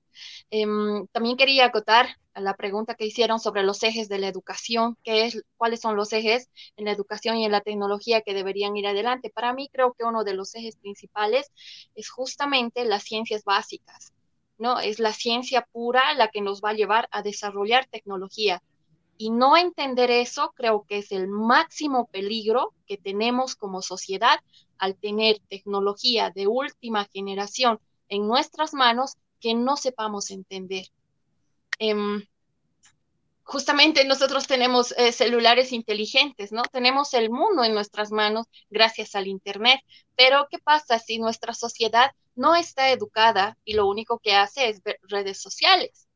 Em, 0.49 1.07
también 1.07 1.37
quería 1.37 1.65
acotar 1.65 2.07
la 2.33 2.55
pregunta 2.55 2.95
que 2.95 3.05
hicieron 3.05 3.39
sobre 3.39 3.63
los 3.63 3.81
ejes 3.83 4.09
de 4.09 4.19
la 4.19 4.27
educación, 4.27 4.97
qué 5.03 5.25
es, 5.25 5.43
cuáles 5.57 5.81
son 5.81 5.95
los 5.95 6.11
ejes 6.13 6.49
en 6.77 6.85
la 6.85 6.91
educación 6.91 7.37
y 7.37 7.45
en 7.45 7.51
la 7.51 7.61
tecnología 7.61 8.21
que 8.21 8.33
deberían 8.33 8.75
ir 8.75 8.87
adelante. 8.87 9.29
Para 9.29 9.53
mí 9.53 9.69
creo 9.71 9.93
que 9.93 10.05
uno 10.05 10.23
de 10.23 10.33
los 10.33 10.53
ejes 10.55 10.75
principales 10.77 11.51
es 11.95 12.09
justamente 12.09 12.85
las 12.85 13.03
ciencias 13.03 13.43
básicas, 13.43 14.13
¿no? 14.57 14.79
Es 14.79 14.99
la 14.99 15.13
ciencia 15.13 15.67
pura 15.71 16.13
la 16.15 16.29
que 16.29 16.41
nos 16.41 16.61
va 16.61 16.69
a 16.69 16.73
llevar 16.73 17.07
a 17.11 17.21
desarrollar 17.21 17.87
tecnología. 17.87 18.61
Y 19.17 19.29
no 19.29 19.55
entender 19.55 20.11
eso 20.11 20.53
creo 20.55 20.85
que 20.87 20.97
es 20.97 21.13
el 21.13 21.29
máximo 21.29 22.07
peligro 22.07 22.73
que 22.85 22.97
tenemos 22.97 23.55
como 23.55 23.81
sociedad 23.81 24.39
al 24.77 24.95
tener 24.95 25.39
tecnología 25.49 26.29
de 26.29 26.47
última 26.47 27.05
generación 27.05 27.79
en 28.09 28.27
nuestras 28.27 28.73
manos 28.73 29.15
que 29.39 29.53
no 29.53 29.77
sepamos 29.77 30.31
entender. 30.31 30.87
Em, 31.79 32.25
justamente 33.43 34.03
nosotros 34.05 34.47
tenemos 34.47 34.93
eh, 34.97 35.11
celulares 35.11 35.71
inteligentes, 35.71 36.51
¿no? 36.51 36.63
Tenemos 36.63 37.13
el 37.13 37.29
mundo 37.29 37.63
en 37.63 37.73
nuestras 37.73 38.11
manos 38.11 38.47
gracias 38.69 39.15
al 39.15 39.27
Internet, 39.27 39.79
pero 40.15 40.47
¿qué 40.49 40.57
pasa 40.57 40.99
si 40.99 41.19
nuestra 41.19 41.53
sociedad 41.53 42.11
no 42.35 42.55
está 42.55 42.89
educada 42.89 43.57
y 43.63 43.75
lo 43.75 43.87
único 43.87 44.19
que 44.19 44.33
hace 44.33 44.69
es 44.69 44.83
ver 44.83 44.99
redes 45.03 45.41
sociales? 45.41 46.07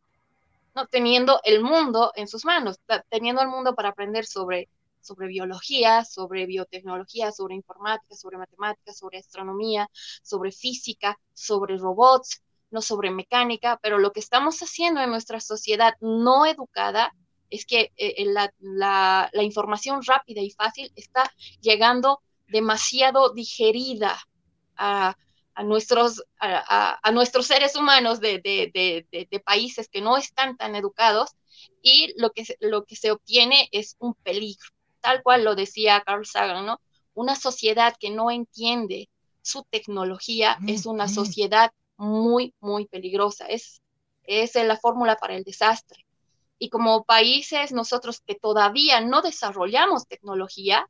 ¿no? 0.75 0.87
Teniendo 0.87 1.39
el 1.43 1.61
mundo 1.61 2.11
en 2.15 2.27
sus 2.27 2.45
manos, 2.45 2.79
teniendo 3.09 3.41
el 3.41 3.47
mundo 3.47 3.75
para 3.75 3.89
aprender 3.89 4.25
sobre 4.25 4.69
sobre 5.01 5.27
biología, 5.27 6.05
sobre 6.05 6.45
biotecnología, 6.45 7.31
sobre 7.31 7.55
informática, 7.55 8.15
sobre 8.15 8.37
matemáticas, 8.37 8.97
sobre 8.97 9.19
astronomía, 9.19 9.89
sobre 10.23 10.51
física, 10.51 11.19
sobre 11.33 11.77
robots, 11.77 12.41
no 12.71 12.81
sobre 12.81 13.11
mecánica, 13.11 13.79
pero 13.81 13.97
lo 13.97 14.11
que 14.11 14.19
estamos 14.19 14.59
haciendo 14.59 15.01
en 15.01 15.09
nuestra 15.09 15.39
sociedad 15.39 15.93
no 16.01 16.45
educada 16.45 17.13
es 17.49 17.65
que 17.65 17.91
eh, 17.97 18.15
eh, 18.17 18.25
la, 18.59 19.29
información 19.41 20.01
rápida 20.05 20.41
y 20.41 20.51
fácil 20.51 20.91
está 20.95 21.31
llegando 21.61 22.21
demasiado 22.47 23.33
digerida 23.33 24.19
a, 24.75 25.15
nuestros, 25.63 26.23
a, 26.39 27.11
nuestros 27.11 27.47
seres 27.47 27.75
humanos 27.75 28.19
de, 28.19 28.39
de, 28.39 29.39
países 29.43 29.89
que 29.89 30.01
no 30.01 30.15
están 30.17 30.57
tan 30.57 30.75
educados 30.75 31.31
y 31.81 32.13
lo 32.17 32.31
que, 32.31 32.45
lo 32.59 32.85
que 32.85 32.95
se 32.95 33.11
obtiene 33.11 33.67
es 33.71 33.95
un 33.99 34.13
peligro 34.13 34.69
tal 35.01 35.23
cual 35.23 35.43
lo 35.43 35.55
decía 35.55 36.03
Carl 36.05 36.25
Sagan, 36.25 36.65
¿no? 36.65 36.79
Una 37.13 37.35
sociedad 37.35 37.95
que 37.99 38.09
no 38.09 38.31
entiende 38.31 39.09
su 39.41 39.63
tecnología 39.63 40.57
es 40.67 40.85
una 40.85 41.07
sociedad 41.07 41.71
muy, 41.97 42.53
muy 42.59 42.85
peligrosa. 42.85 43.45
Es, 43.45 43.81
es 44.23 44.55
la 44.55 44.77
fórmula 44.77 45.15
para 45.17 45.35
el 45.35 45.43
desastre. 45.43 46.05
Y 46.57 46.69
como 46.69 47.03
países, 47.03 47.71
nosotros 47.71 48.21
que 48.21 48.35
todavía 48.35 49.01
no 49.01 49.21
desarrollamos 49.21 50.07
tecnología, 50.07 50.87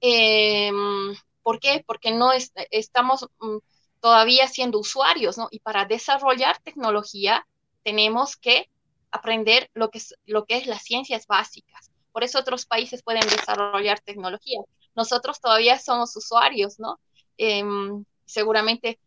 em, 0.00 1.14
¿por 1.42 1.60
qué? 1.60 1.84
Porque 1.86 2.12
no 2.12 2.30
estamos 2.70 3.26
mm, 3.40 3.58
todavía 4.00 4.48
siendo 4.48 4.80
usuarios, 4.80 5.38
¿no? 5.38 5.48
Y 5.50 5.60
para 5.60 5.84
desarrollar 5.84 6.60
tecnología 6.62 7.46
tenemos 7.84 8.36
que 8.36 8.68
aprender 9.12 9.70
lo 9.74 9.90
que 9.90 9.98
es, 9.98 10.14
lo 10.24 10.44
que 10.44 10.56
es 10.56 10.66
las 10.66 10.82
ciencias 10.82 11.26
básicas. 11.26 11.91
Por 12.12 12.24
eso 12.24 12.38
otros 12.38 12.66
países 12.66 13.02
pueden 13.02 13.26
desarrollar 13.28 14.00
tecnología. 14.00 14.60
Nosotros 14.94 15.40
todavía 15.40 15.78
somos 15.78 16.14
usuarios, 16.16 16.78
¿no? 16.78 17.00
Em, 17.38 18.04
seguramente 18.26 18.98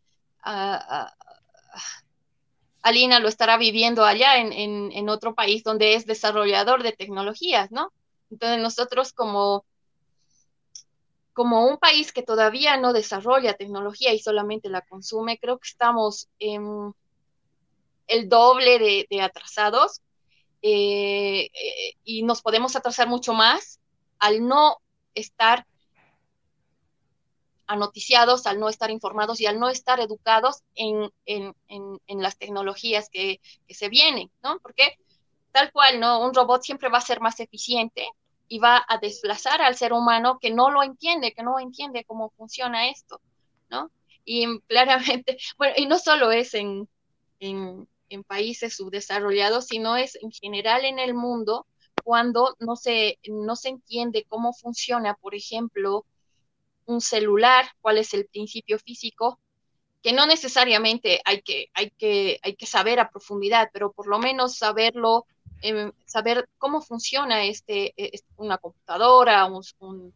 uh, 0.44 1.06
Alina 2.82 3.18
lo 3.20 3.28
estará 3.28 3.56
viviendo 3.56 4.04
allá 4.04 4.38
en, 4.38 5.08
otro 5.08 5.34
país 5.34 5.64
donde 5.64 5.94
es 5.94 6.06
desarrollador 6.06 6.82
de 6.82 6.92
tecnologías, 6.92 7.70
¿no? 7.72 7.92
Entonces 8.30 8.60
nosotros 8.60 9.12
como, 9.12 9.64
como 11.32 11.66
un 11.66 11.78
país 11.78 12.12
que 12.12 12.22
todavía 12.22 12.76
no 12.76 12.92
desarrolla 12.92 13.54
tecnología 13.54 14.12
y 14.14 14.20
solamente 14.20 14.68
la 14.68 14.82
consume, 14.82 15.38
creo 15.38 15.58
que 15.58 15.68
estamos 15.68 16.28
en 16.38 16.92
el 18.06 18.28
doble 18.28 19.06
de 19.10 19.20
atrasados 19.20 20.00
eh, 20.62 21.50
eh, 21.52 21.92
y 22.04 22.22
nos 22.22 22.42
podemos 22.42 22.76
atrasar 22.76 23.08
mucho 23.08 23.32
más 23.32 23.80
al 24.18 24.46
no 24.46 24.78
estar 25.14 25.66
anoticiados, 27.66 28.46
al 28.46 28.60
no 28.60 28.68
estar 28.68 28.90
informados 28.90 29.40
y 29.40 29.46
al 29.46 29.58
no 29.58 29.68
estar 29.68 30.00
educados 30.00 30.62
en, 30.74 31.10
las 32.08 32.38
tecnologías 32.38 33.08
que, 33.10 33.40
se 33.68 33.88
vienen, 33.88 34.30
¿no? 34.42 34.58
Porque 34.60 34.98
tal 35.52 35.72
cual, 35.72 36.00
¿no? 36.00 36.20
Un 36.24 36.34
robot 36.34 36.62
siempre 36.62 36.88
va 36.88 36.98
a 36.98 37.02
ser 37.02 37.20
más 37.20 37.40
eficiente 37.40 38.08
y 38.48 38.58
va 38.58 38.84
a 38.88 38.98
desplazar 38.98 39.62
al 39.62 39.76
ser 39.76 39.92
humano 39.92 40.38
que 40.40 40.50
no 40.50 40.70
lo 40.70 40.82
entiende, 40.82 41.32
que 41.32 41.42
no 41.42 41.58
entiende 41.58 42.04
cómo 42.04 42.30
funciona 42.36 42.88
esto, 42.88 43.20
¿no? 43.68 43.90
Y 44.24 44.60
claramente, 44.60 45.38
bueno, 45.58 45.74
y 45.76 45.86
no 45.86 45.98
solo 45.98 46.30
es 46.30 46.54
en, 46.54 46.88
en 47.40 47.88
países 48.24 48.76
subdesarrollados, 48.76 49.66
sino 49.66 49.96
es 49.96 50.16
en 50.22 50.30
general 50.30 50.84
en 50.84 50.98
el 50.98 51.14
mundo 51.14 51.66
cuando 52.04 52.54
no 52.60 52.76
se, 52.76 53.18
no 53.28 53.56
se 53.56 53.70
entiende 53.70 54.24
cómo 54.28 54.52
funciona, 54.52 55.14
por 55.14 55.34
ejemplo, 55.34 56.06
un 56.86 57.00
celular, 57.00 57.66
cuál 57.80 57.98
es 57.98 58.14
el 58.14 58.26
principio 58.26 58.78
físico, 58.78 59.40
que 60.02 60.12
no 60.12 60.26
necesariamente 60.26 61.20
hay 61.24 61.42
que, 61.42 61.66
hay 61.74 61.90
que, 61.90 62.38
hay 62.42 62.54
que 62.54 62.66
saber 62.66 63.00
a 63.00 63.10
profundidad, 63.10 63.70
pero 63.72 63.92
por 63.92 64.06
lo 64.06 64.20
menos 64.20 64.56
saberlo, 64.56 65.26
em, 65.62 65.90
saber 66.04 66.48
cómo 66.58 66.80
funciona 66.80 67.44
este, 67.44 67.92
e, 67.96 68.20
una 68.36 68.58
computadora, 68.58 69.46
un, 69.46 70.12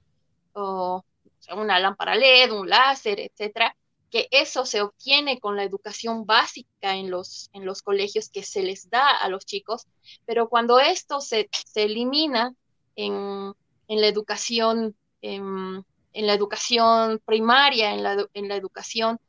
una 1.56 1.78
lámpara 1.80 2.14
LED, 2.14 2.52
un 2.52 2.68
láser, 2.68 3.18
etcétera, 3.18 3.76
que 4.10 4.28
eso 4.30 4.66
se 4.66 4.82
obtiene 4.82 5.38
con 5.38 5.56
la 5.56 5.64
educación 5.64 6.26
básica 6.26 6.96
en 6.96 7.10
los, 7.10 7.48
en 7.52 7.64
los 7.64 7.82
colegios 7.82 8.28
que 8.28 8.42
se 8.42 8.62
les 8.62 8.90
da 8.90 9.08
a 9.10 9.28
los 9.28 9.46
chicos, 9.46 9.86
pero 10.26 10.48
cuando 10.48 10.80
esto 10.80 11.20
se, 11.20 11.48
elimina 11.74 12.54
en, 12.96 13.54
la 13.88 14.06
educación, 14.06 14.96
en, 15.22 15.84
la 16.12 16.34
educación 16.34 17.20
primaria, 17.24 17.92
en 17.92 18.02
la, 18.02 18.26
en 18.34 18.48
la 18.48 18.56
educación 18.56 19.20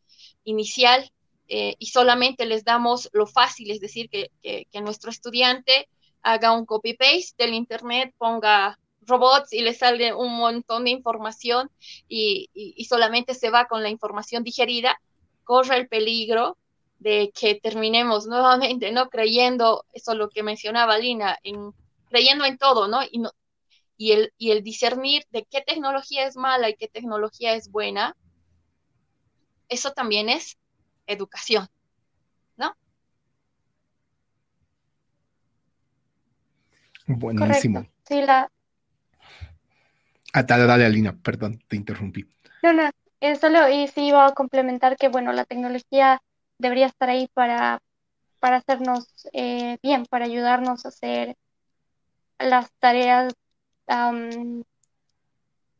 inicial, 0.44 1.12
eh, 1.54 1.76
y 1.80 1.88
solamente 1.88 2.46
les 2.46 2.64
damos 2.64 3.10
lo 3.12 3.28
fácil, 3.28 3.72
es 3.72 3.82
decir, 3.82 4.10
que, 4.10 4.32
nuestro 4.82 5.12
estudiante 5.12 5.90
haga 6.24 6.54
un 6.54 6.66
copy-paste 6.66 7.44
del 7.44 7.54
Internet, 7.54 8.16
ponga 8.18 8.80
robots 9.02 9.54
y 9.54 9.62
le 9.62 9.74
sale 9.74 10.14
un 10.14 10.38
montón 10.38 10.86
de 10.86 10.92
información 10.92 11.70
y, 12.08 12.50
solamente 12.88 13.34
se 13.34 13.50
va 13.50 13.66
con 13.66 13.84
la 13.84 13.90
información 13.90 14.44
digerida, 14.44 15.00
corre 15.44 15.78
el 15.78 15.88
peligro 15.88 16.58
de 17.00 17.32
que 17.34 17.56
terminemos 17.56 18.28
nuevamente, 18.28 18.92
¿no? 18.92 19.10
Creyendo, 19.10 19.86
eso 19.92 20.14
lo 20.14 20.30
que 20.30 20.44
mencionaba 20.44 21.00
Lina, 21.00 21.38
en, 21.44 21.74
creyendo 22.10 22.46
en 22.46 22.58
todo, 22.58 22.88
¿no? 22.88 23.00
Y, 23.10 23.20
no, 23.20 23.32
y, 23.98 24.12
el, 24.12 24.34
y 24.38 24.52
el 24.52 24.64
discernir 24.64 25.24
de 25.32 25.46
qué 25.46 25.62
tecnología 25.62 26.28
es 26.28 26.36
mala 26.36 26.70
y 26.70 26.76
qué 26.76 26.88
tecnología 26.88 27.54
es 27.56 27.72
buena, 27.72 28.16
eso 29.68 29.92
también 29.94 30.30
es 30.30 30.58
educación, 31.08 31.68
¿no? 32.58 32.76
Buenísimo. 37.08 37.88
Sí, 38.08 38.22
la, 38.22 38.52
Ah, 40.34 40.44
dale, 40.44 40.66
dale, 40.66 40.86
Alina, 40.86 41.18
perdón, 41.22 41.62
te 41.68 41.76
interrumpí. 41.76 42.26
No, 42.64 42.74
no, 42.74 42.90
eh, 43.20 43.36
solo 43.36 43.68
y 43.70 43.88
sí 43.88 44.08
iba 44.08 44.26
a 44.26 44.34
complementar 44.34 44.96
que, 44.98 45.10
bueno, 45.10 45.34
la 45.34 45.46
tecnología 45.46 46.22
debería 46.58 46.86
estar 46.86 47.10
ahí 47.10 47.28
para, 47.34 47.80
para 48.40 48.58
hacernos 48.58 49.28
eh, 49.34 49.78
bien, 49.84 50.06
para 50.06 50.26
ayudarnos 50.26 50.86
a 50.86 50.90
hacer 50.90 51.36
las 52.40 52.72
tareas 52.80 53.34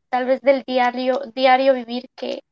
tal 0.10 0.26
vez 0.26 0.42
del 0.42 0.64
diario, 0.64 1.22
diario 1.34 1.74
vivir 1.74 2.10
que 2.16 2.44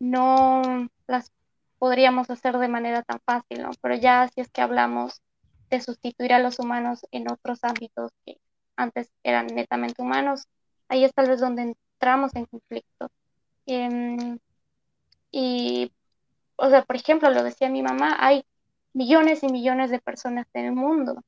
no 0.00 0.88
las 1.06 1.30
podríamos 1.78 2.30
hacer 2.30 2.58
de 2.58 2.68
manera 2.68 3.02
tan 3.02 3.20
fácil, 3.24 3.62
¿no? 3.62 3.70
Pero 3.80 3.94
ya 3.94 4.28
si 4.28 4.40
es 4.40 4.50
que 4.50 4.60
hablamos 4.60 5.20
de 5.70 5.80
sustituir 5.80 6.32
a 6.32 6.40
los 6.40 6.58
humanos 6.58 7.06
en 7.12 7.30
otros 7.30 7.60
ámbitos 7.62 8.10
que 8.24 8.38
antes 8.76 9.10
eran 9.22 9.46
netamente 9.46 10.02
humanos, 10.02 10.48
ahí 10.92 11.04
es 11.04 11.14
tal 11.14 11.28
vez 11.28 11.40
donde 11.40 11.62
entramos 11.62 12.34
en 12.36 12.46
conflicto. 12.46 13.10
Em, 13.66 14.38
y, 15.30 15.92
o 16.56 16.68
sea, 16.70 16.84
por 16.84 16.96
ejemplo, 16.96 17.30
lo 17.30 17.42
decía 17.42 17.70
mi 17.70 17.82
mamá, 17.82 18.16
hay 18.20 18.44
millones 18.92 19.42
y 19.42 19.48
millones 19.48 19.90
de 19.90 20.00
personas 20.00 20.46
en 20.54 20.66
el 20.66 20.72
mundo. 20.72 21.22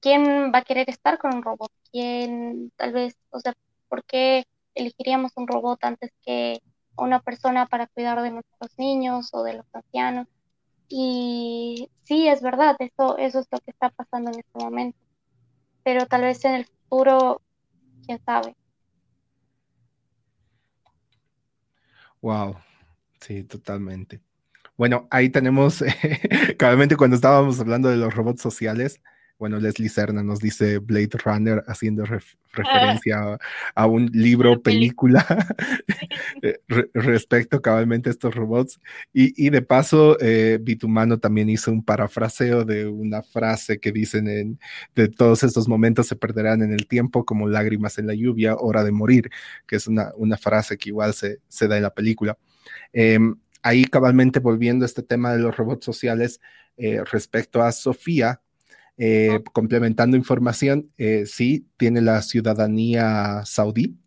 ¿Quién 0.00 0.52
va 0.54 0.58
a 0.58 0.64
querer 0.64 0.88
estar 0.90 1.18
con 1.18 1.34
un 1.34 1.42
robot? 1.42 1.72
¿Quién 1.90 2.72
tal 2.76 2.92
vez, 2.92 3.16
o 3.30 3.40
sea, 3.40 3.54
por 3.88 4.04
qué 4.04 4.44
elegiríamos 4.74 5.32
un 5.36 5.48
robot 5.48 5.82
antes 5.84 6.12
que 6.24 6.60
una 6.96 7.20
persona 7.20 7.66
para 7.66 7.86
cuidar 7.88 8.22
de 8.22 8.30
nuestros 8.30 8.78
niños 8.78 9.30
o 9.32 9.42
de 9.42 9.54
los 9.54 9.66
ancianos? 9.72 10.28
Y 10.88 11.90
sí, 12.04 12.28
es 12.28 12.42
verdad, 12.42 12.76
eso, 12.78 13.16
eso 13.18 13.40
es 13.40 13.48
lo 13.50 13.58
que 13.60 13.70
está 13.72 13.90
pasando 13.90 14.30
en 14.30 14.40
este 14.40 14.58
momento. 14.58 14.98
Pero 15.84 16.06
tal 16.06 16.22
vez 16.22 16.44
en 16.44 16.54
el 16.54 16.66
quién 18.06 18.20
sabe. 18.24 18.54
Wow, 22.20 22.56
sí, 23.20 23.44
totalmente. 23.44 24.20
Bueno, 24.76 25.08
ahí 25.10 25.30
tenemos, 25.30 25.82
claramente 26.58 26.96
cuando 26.96 27.16
estábamos 27.16 27.58
hablando 27.60 27.88
de 27.88 27.96
los 27.96 28.14
robots 28.14 28.42
sociales, 28.42 29.00
bueno, 29.42 29.58
Leslie 29.58 29.88
Serna 29.88 30.22
nos 30.22 30.38
dice 30.38 30.78
Blade 30.78 31.18
Runner 31.24 31.64
haciendo 31.66 32.04
referencia 32.04 33.40
a, 33.74 33.86
un 33.86 34.08
libro, 34.12 34.62
película 34.62 35.26
eh, 36.42 36.60
respecto 36.94 37.60
cabalmente 37.60 38.08
a 38.08 38.12
estos 38.12 38.36
robots. 38.36 38.78
Y, 39.12 39.50
de 39.50 39.60
paso, 39.60 40.16
eh, 40.20 40.60
Bitumano 40.62 41.18
también 41.18 41.48
hizo 41.48 41.72
un 41.72 41.84
parafraseo 41.84 42.64
de 42.64 42.86
una 42.86 43.24
frase 43.24 43.80
que 43.80 43.90
dicen 43.90 44.28
en, 44.28 44.60
de 44.94 45.08
todos 45.08 45.42
estos 45.42 45.66
momentos 45.66 46.06
se 46.06 46.14
perderán 46.14 46.62
en 46.62 46.72
el 46.72 46.86
tiempo 46.86 47.24
como 47.24 47.48
lágrimas 47.48 47.98
en 47.98 48.06
la 48.06 48.14
lluvia, 48.14 48.54
hora 48.54 48.84
de 48.84 48.92
morir, 48.92 49.28
que 49.66 49.74
es 49.74 49.88
una, 49.88 50.12
una 50.18 50.36
frase 50.36 50.78
que 50.78 50.90
igual 50.90 51.14
se, 51.14 51.40
se 51.48 51.66
da 51.66 51.76
en 51.76 51.82
la 51.82 51.92
película. 51.92 52.38
Em, 52.92 53.34
ahí 53.60 53.86
cabalmente 53.86 54.38
volviendo 54.38 54.84
a 54.84 54.86
este 54.86 55.02
tema 55.02 55.32
de 55.32 55.40
los 55.40 55.56
robots 55.56 55.84
sociales, 55.84 56.38
eh, 56.76 57.02
respecto 57.10 57.62
a 57.62 57.72
Sofía, 57.72 58.40
eh, 59.04 59.42
complementando 59.52 60.16
información, 60.16 60.92
eh, 60.96 61.24
sí, 61.26 61.66
tiene 61.76 62.00
la 62.00 62.22
ciudadanía 62.22 63.42
saudí. 63.44 63.98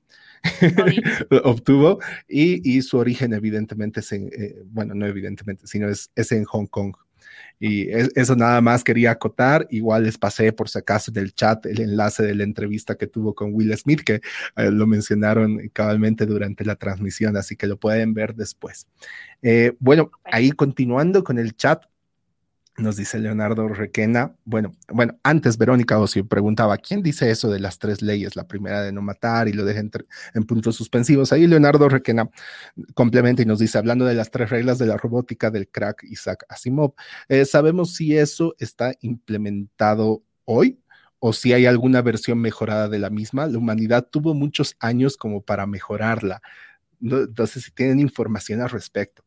obtuvo 1.44 2.00
y, 2.30 2.82
su 2.82 2.98
origen 2.98 3.34
evidentemente 3.34 4.00
es 4.00 4.12
en, 4.14 4.28
eh, 4.28 4.64
bueno, 4.68 4.96
no 4.96 5.06
evidentemente, 5.06 5.68
sino 5.68 5.90
es, 5.90 6.12
es 6.16 6.32
en 6.32 6.46
Hong 6.46 6.68
Kong. 6.68 6.96
Y 7.60 7.90
eso 7.90 8.38
nada 8.38 8.62
más 8.62 8.86
quería 8.86 9.12
acotar. 9.12 9.68
Igual 9.70 10.04
les 10.04 10.18
pasé 10.18 10.54
por 10.54 10.70
si 10.70 10.80
acaso 10.80 11.12
del 11.12 11.34
chat 11.34 11.66
el 11.66 11.82
enlace 11.82 12.24
de 12.24 12.36
la 12.36 12.44
entrevista 12.44 12.96
que 12.96 13.08
tuvo 13.08 13.36
con 13.36 13.54
Will 13.54 13.76
Smith, 13.76 14.02
que 14.02 14.22
lo 14.56 14.88
mencionaron 14.88 15.70
cabalmente 15.74 16.26
durante 16.26 16.64
la 16.64 16.76
transmisión, 16.76 17.36
así 17.36 17.58
que 17.58 17.68
lo 17.68 17.78
pueden 17.78 18.14
ver 18.14 18.36
después. 18.36 18.88
bueno, 19.80 20.12
ahí 20.24 20.52
continuando 20.52 21.24
con 21.24 21.38
el 21.40 21.56
chat, 21.58 21.84
nos 22.78 22.98
dice 22.98 23.20
Leonardo 23.20 23.68
Requena. 23.70 24.36
Bueno, 24.44 24.74
bueno, 24.92 25.18
antes 25.24 25.58
Verónica 25.58 25.98
Ocio 26.00 26.28
preguntaba, 26.28 26.78
¿quién 26.78 27.02
dice 27.02 27.30
eso 27.32 27.50
de 27.50 27.60
las 27.60 27.80
tres 27.80 28.02
leyes? 28.02 28.36
La 28.36 28.48
primera 28.48 28.82
de 28.82 28.92
no 28.92 29.02
matar 29.02 29.48
y 29.48 29.54
lo 29.54 29.64
deja 29.64 29.80
en, 29.80 30.44
puntos 30.44 30.76
suspensivos. 30.76 31.32
Ahí 31.32 31.48
Leonardo 31.48 31.88
Requena 31.88 32.30
complementa 32.94 33.42
y 33.42 33.46
nos 33.46 33.60
dice, 33.60 33.78
hablando 33.78 34.06
de 34.06 34.14
las 34.16 34.32
tres 34.32 34.50
reglas 34.50 34.78
de 34.78 34.88
la 34.88 34.98
robótica 34.98 35.52
del 35.52 35.70
crack 35.70 36.04
Isaac 36.04 36.46
Asimov, 36.50 36.94
eh, 37.30 37.46
¿sabemos 37.46 37.96
si 37.96 38.18
eso 38.18 38.56
está 38.60 38.94
implementado 39.02 40.24
hoy? 40.46 40.80
o 41.20 41.34
si 41.34 41.54
hay 41.54 41.66
alguna 41.66 42.04
versión 42.04 42.40
mejorada 42.40 42.88
de 42.88 43.00
la 43.00 43.10
misma. 43.10 43.48
La 43.48 43.58
humanidad 43.58 44.06
tuvo 44.12 44.36
muchos 44.36 44.76
años 44.80 45.18
como 45.18 45.42
para 45.42 45.66
mejorarla. 45.66 46.40
Entonces, 47.02 47.64
si 47.64 47.72
tienen 47.72 48.00
información 48.00 48.62
al 48.62 48.70
respecto. 48.70 49.24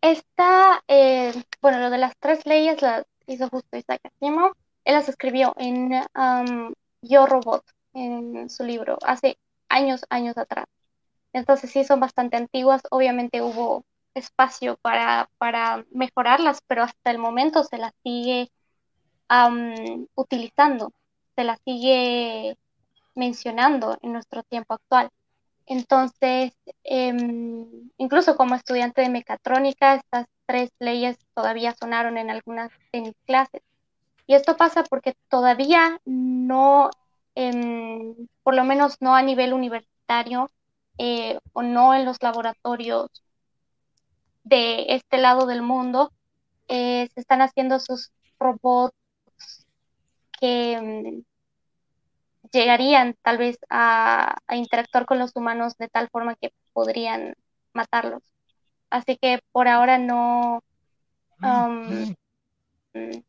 Esta, 0.00 0.82
eh, 0.88 1.32
bueno, 1.60 1.78
lo 1.78 1.90
de 1.90 1.98
las 1.98 2.16
tres 2.18 2.46
leyes 2.46 2.80
las 2.82 3.04
hizo 3.26 3.48
justo 3.48 3.76
Isaac 3.76 4.00
Asimov. 4.04 4.52
Él 4.84 4.94
las 4.94 5.08
escribió 5.08 5.54
en 5.58 5.92
Yo 7.02 7.26
Robot, 7.26 7.64
en 7.92 8.48
su 8.48 8.64
libro, 8.64 8.98
hace 9.02 9.38
años, 9.68 10.04
años 10.08 10.38
atrás. 10.38 10.66
Entonces 11.32 11.70
sí 11.70 11.84
son 11.84 12.00
bastante 12.00 12.36
antiguas. 12.36 12.82
Obviamente 12.90 13.42
hubo 13.42 13.84
espacio 14.14 14.76
para, 14.82 15.28
para 15.38 15.84
mejorarlas, 15.92 16.60
pero 16.66 16.82
hasta 16.82 17.10
el 17.10 17.18
momento 17.18 17.64
se 17.64 17.78
las 17.78 17.92
sigue 18.02 18.50
utilizando, 20.14 20.92
se 21.36 21.44
las 21.44 21.60
sigue 21.64 22.56
mencionando 23.14 23.98
en 24.02 24.12
nuestro 24.12 24.42
tiempo 24.44 24.74
actual. 24.74 25.10
Entonces, 25.70 26.52
em, 26.82 27.90
incluso 27.96 28.36
como 28.36 28.56
estudiante 28.56 29.02
de 29.02 29.08
mecatrónica, 29.08 29.94
estas 29.94 30.26
tres 30.46 30.70
leyes 30.80 31.16
todavía 31.32 31.74
sonaron 31.74 32.18
en 32.18 32.28
algunas 32.28 32.72
de 32.92 33.02
mis 33.02 33.14
clases. 33.24 33.62
Y 34.26 34.34
esto 34.34 34.56
pasa 34.56 34.82
porque 34.82 35.14
todavía 35.28 36.00
no, 36.04 36.90
em, 37.36 38.16
por 38.42 38.56
lo 38.56 38.64
menos 38.64 38.96
no 39.00 39.14
a 39.14 39.22
nivel 39.22 39.52
universitario 39.52 40.50
eh, 40.98 41.38
o 41.52 41.62
no 41.62 41.94
en 41.94 42.04
los 42.04 42.20
laboratorios 42.20 43.08
de 44.42 44.86
este 44.96 45.18
lado 45.18 45.46
del 45.46 45.62
mundo, 45.62 46.12
eh, 46.68 47.08
se 47.14 47.20
están 47.20 47.42
haciendo 47.42 47.78
sus 47.78 48.10
robots 48.40 48.96
que 50.40 50.72
em, 50.72 51.24
llegarían 52.52 53.16
tal 53.22 53.38
vez 53.38 53.58
a, 53.68 54.36
interactuar 54.50 55.06
con 55.06 55.18
los 55.18 55.34
humanos 55.34 55.76
de 55.78 55.88
tal 55.88 56.08
forma 56.10 56.36
que 56.36 56.52
podrían 56.72 57.34
matarlos. 57.72 58.22
Así 58.90 59.16
que 59.16 59.40
por 59.52 59.68
ahora 59.68 59.98
no... 59.98 60.62
Um, 61.42 62.14
mm, 62.92 63.22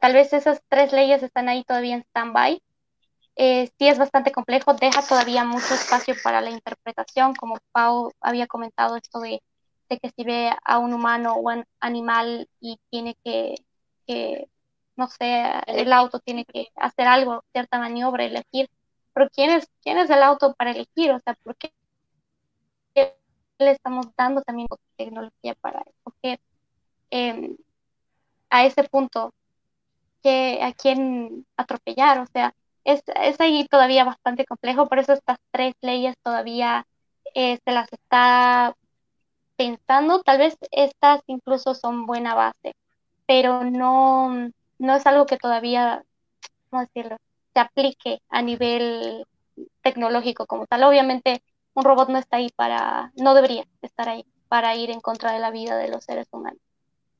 tal 0.00 0.12
vez 0.12 0.32
esas 0.32 0.62
tres 0.68 0.92
leyes 0.92 1.22
están 1.22 1.48
ahí 1.48 1.64
todavía 1.64 1.96
en 1.96 2.02
stand-by. 2.02 2.62
Eh, 3.36 3.70
sí 3.78 3.88
es 3.88 3.98
bastante 3.98 4.32
complejo, 4.32 4.74
deja 4.74 5.02
todavía 5.02 5.44
mucho 5.44 5.74
espacio 5.74 6.14
para 6.22 6.40
la 6.40 6.50
interpretación, 6.50 7.34
como 7.34 7.58
Pau 7.72 8.12
había 8.20 8.46
comentado 8.46 8.96
esto 8.96 9.18
de, 9.20 9.40
que 9.88 10.10
si 10.14 10.24
ve 10.24 10.52
a 10.64 10.78
un 10.78 10.92
humano 10.92 11.34
o 11.34 11.50
un 11.50 11.64
animal 11.80 12.48
y 12.60 12.78
tiene 12.90 13.16
que 13.24 13.54
no 15.00 15.08
sé, 15.08 15.44
el 15.66 15.92
auto 15.94 16.20
tiene 16.20 16.44
que 16.44 16.68
hacer 16.76 17.06
algo, 17.08 17.42
cierta 17.52 17.78
maniobra, 17.78 18.24
elegir. 18.24 18.68
Pero 19.14 19.28
¿quién 19.30 19.50
es, 19.50 19.68
quién 19.82 19.98
es 19.98 20.10
el 20.10 20.22
auto 20.22 20.54
para 20.54 20.72
elegir? 20.72 21.10
O 21.12 21.18
sea, 21.20 21.34
¿por 21.42 21.56
qué 21.56 21.72
le 23.58 23.70
estamos 23.72 24.06
dando 24.16 24.42
también 24.42 24.68
tecnología 24.96 25.54
para 25.60 25.82
escoger 25.82 26.40
em, 27.10 27.56
a 28.50 28.64
ese 28.66 28.84
punto 28.84 29.34
que 30.22 30.60
a 30.62 30.72
quién 30.74 31.46
atropellar? 31.56 32.20
O 32.20 32.26
sea, 32.26 32.54
es, 32.84 33.02
es 33.16 33.40
ahí 33.40 33.66
todavía 33.68 34.04
bastante 34.04 34.46
complejo, 34.46 34.88
por 34.88 34.98
eso 34.98 35.14
estas 35.14 35.38
tres 35.52 35.74
leyes 35.82 36.16
todavía 36.22 36.86
eh, 37.34 37.58
se 37.64 37.72
las 37.72 37.92
está 37.92 38.74
pensando. 39.56 40.22
Tal 40.22 40.38
vez 40.38 40.56
estas 40.72 41.22
incluso 41.26 41.74
son 41.74 42.06
buena 42.06 42.34
base 42.34 42.74
pero 43.30 43.62
no, 43.62 44.50
no 44.80 44.96
es 44.96 45.06
algo 45.06 45.26
que 45.26 45.36
todavía, 45.36 46.02
¿cómo 46.70 46.82
decirlo?, 46.82 47.18
se 47.52 47.60
aplique 47.60 48.22
a 48.30 48.42
nivel 48.42 49.26
tecnológico 49.82 50.46
como 50.46 50.66
tal. 50.66 50.84
Obviamente, 50.84 51.42
un 51.74 51.84
robot 51.84 52.08
no 52.08 52.18
está 52.18 52.38
ahí 52.38 52.48
para, 52.56 53.12
no 53.16 53.34
debería 53.34 53.64
estar 53.82 54.08
ahí 54.08 54.24
para 54.48 54.74
ir 54.74 54.90
en 54.90 55.00
contra 55.00 55.32
de 55.32 55.38
la 55.38 55.50
vida 55.50 55.76
de 55.76 55.88
los 55.88 56.04
seres 56.04 56.28
humanos. 56.32 56.60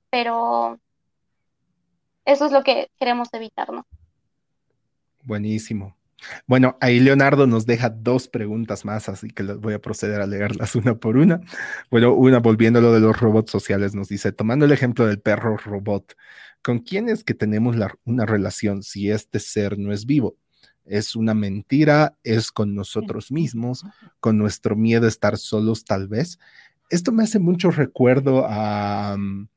Pero 0.09 0.81
eso 2.25 2.47
es 2.47 2.53
lo 2.53 2.63
que 2.63 2.91
queremos 2.99 3.29
evitar, 3.35 3.71
¿no? 3.71 3.87
Buenísimo. 5.23 5.95
Bueno, 6.47 6.77
ahí 6.81 7.01
Leonardo 7.01 7.47
nos 7.47 7.66
deja 7.66 7.91
dos 7.91 8.29
preguntas 8.29 8.85
más, 8.85 9.09
así 9.09 9.29
que 9.29 9.43
las 9.43 9.59
voy 9.59 9.75
a 9.75 9.81
proceder 9.81 10.21
a 10.21 10.27
leerlas 10.27 10.75
una 10.75 10.95
por 10.97 11.16
una. 11.16 11.41
Bueno, 11.91 12.14
una 12.14 12.39
volviendo 12.39 12.79
a 12.79 12.83
lo 12.83 12.93
de 12.93 13.01
los 13.01 13.18
robots 13.18 13.51
sociales, 13.51 13.95
nos 13.95 14.09
dice, 14.09 14.33
tomando 14.33 14.64
el 14.64 14.73
ejemplo 14.73 15.07
del 15.07 15.21
perro 15.21 15.57
robot, 15.57 16.16
¿con 16.62 16.81
quién 16.81 17.09
es 17.09 17.25
que 17.25 17.35
tenemos 17.35 17.77
una 18.05 18.27
relación 18.27 18.83
si 18.83 19.11
este 19.11 19.41
ser 19.41 19.79
no 19.79 19.93
es 19.93 20.07
vivo? 20.07 20.37
Es 20.85 21.14
una 21.14 21.35
mentira, 21.35 22.16
es 22.25 22.51
con 22.51 22.75
nosotros 22.75 23.31
mismos, 23.31 23.85
con 24.18 24.39
nuestro 24.39 24.77
miedo 24.77 25.07
a 25.07 25.09
estar 25.09 25.39
solos 25.39 25.85
tal 25.85 26.09
vez. 26.09 26.39
Esto 26.89 27.12
me 27.12 27.23
hace 27.23 27.39
mucho 27.39 27.71
recuerdo 27.71 28.45
a... 28.49 29.16
Mm, 29.16 29.49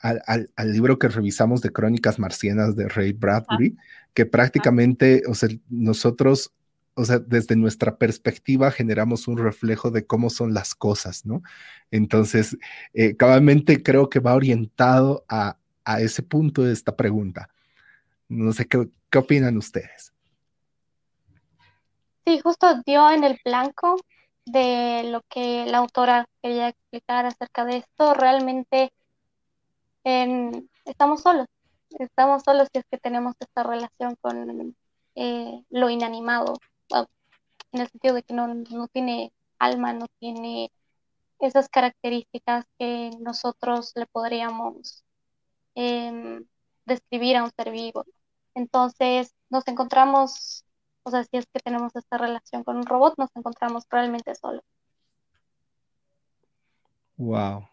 al, 0.00 0.72
libro 0.72 0.98
que 0.98 1.08
revisamos 1.08 1.60
de 1.60 1.70
Crónicas 1.70 2.18
Marcianas 2.18 2.76
de 2.76 2.88
Ray 2.88 3.12
Bradbury, 3.12 3.76
que 4.14 4.26
prácticamente, 4.26 5.22
o 5.28 5.34
sea, 5.34 5.48
nosotros, 5.68 6.52
o 6.94 7.04
sea, 7.04 7.18
desde 7.18 7.56
nuestra 7.56 7.96
perspectiva 7.96 8.70
generamos 8.70 9.28
un 9.28 9.38
reflejo 9.38 9.90
de 9.90 10.06
cómo 10.06 10.30
son 10.30 10.54
las 10.54 10.74
cosas, 10.74 11.26
¿no? 11.26 11.42
Entonces, 11.90 12.56
eh, 12.94 13.16
cabalmente 13.16 13.82
creo 13.82 14.08
que 14.08 14.20
va 14.20 14.34
orientado 14.34 15.24
a, 15.28 15.56
a, 15.84 16.00
ese 16.00 16.22
punto 16.22 16.62
de 16.62 16.72
esta 16.72 16.96
pregunta. 16.96 17.48
No 18.28 18.52
sé 18.52 18.66
qué, 18.66 18.88
qué 19.10 19.18
opinan 19.18 19.56
ustedes. 19.56 20.12
Sí, 22.26 22.40
justo 22.42 22.82
dio 22.84 23.10
en 23.10 23.24
el 23.24 23.38
blanco 23.44 23.96
de 24.44 25.04
lo 25.04 25.22
que 25.28 25.66
la 25.66 25.78
autora 25.78 26.26
quería 26.42 26.68
explicar 26.68 27.26
acerca 27.26 27.64
de 27.64 27.78
esto. 27.78 28.14
Realmente 28.14 28.92
estamos 30.84 31.22
solos, 31.22 31.46
estamos 31.98 32.42
solos 32.42 32.68
si 32.72 32.78
es 32.78 32.86
que 32.90 32.98
tenemos 32.98 33.34
esta 33.40 33.62
relación 33.62 34.16
con 34.20 34.74
eh, 35.14 35.64
lo 35.70 35.90
inanimado, 35.90 36.54
en 37.72 37.80
el 37.80 37.88
sentido 37.88 38.14
de 38.14 38.22
que 38.22 38.32
no, 38.34 38.88
tiene 38.88 39.32
alma, 39.58 39.92
no 39.92 40.06
tiene 40.18 40.72
esas 41.38 41.68
características 41.68 42.64
que 42.78 43.10
nosotros 43.20 43.92
le 43.94 44.06
podríamos 44.06 45.04
em, 45.74 46.46
describir 46.86 47.36
a 47.36 47.44
un 47.44 47.50
ser 47.50 47.70
vivo. 47.70 48.04
Entonces 48.54 49.34
nos 49.50 49.68
encontramos, 49.68 50.64
o 51.02 51.10
sea, 51.10 51.24
si 51.24 51.36
es 51.36 51.46
que 51.52 51.60
tenemos 51.60 51.94
esta 51.94 52.16
relación 52.16 52.64
con 52.64 52.78
un 52.78 52.86
robot, 52.86 53.14
nos 53.18 53.30
encontramos 53.36 53.84
realmente 53.90 54.34
solos. 54.34 54.64
Wow. 57.18 57.68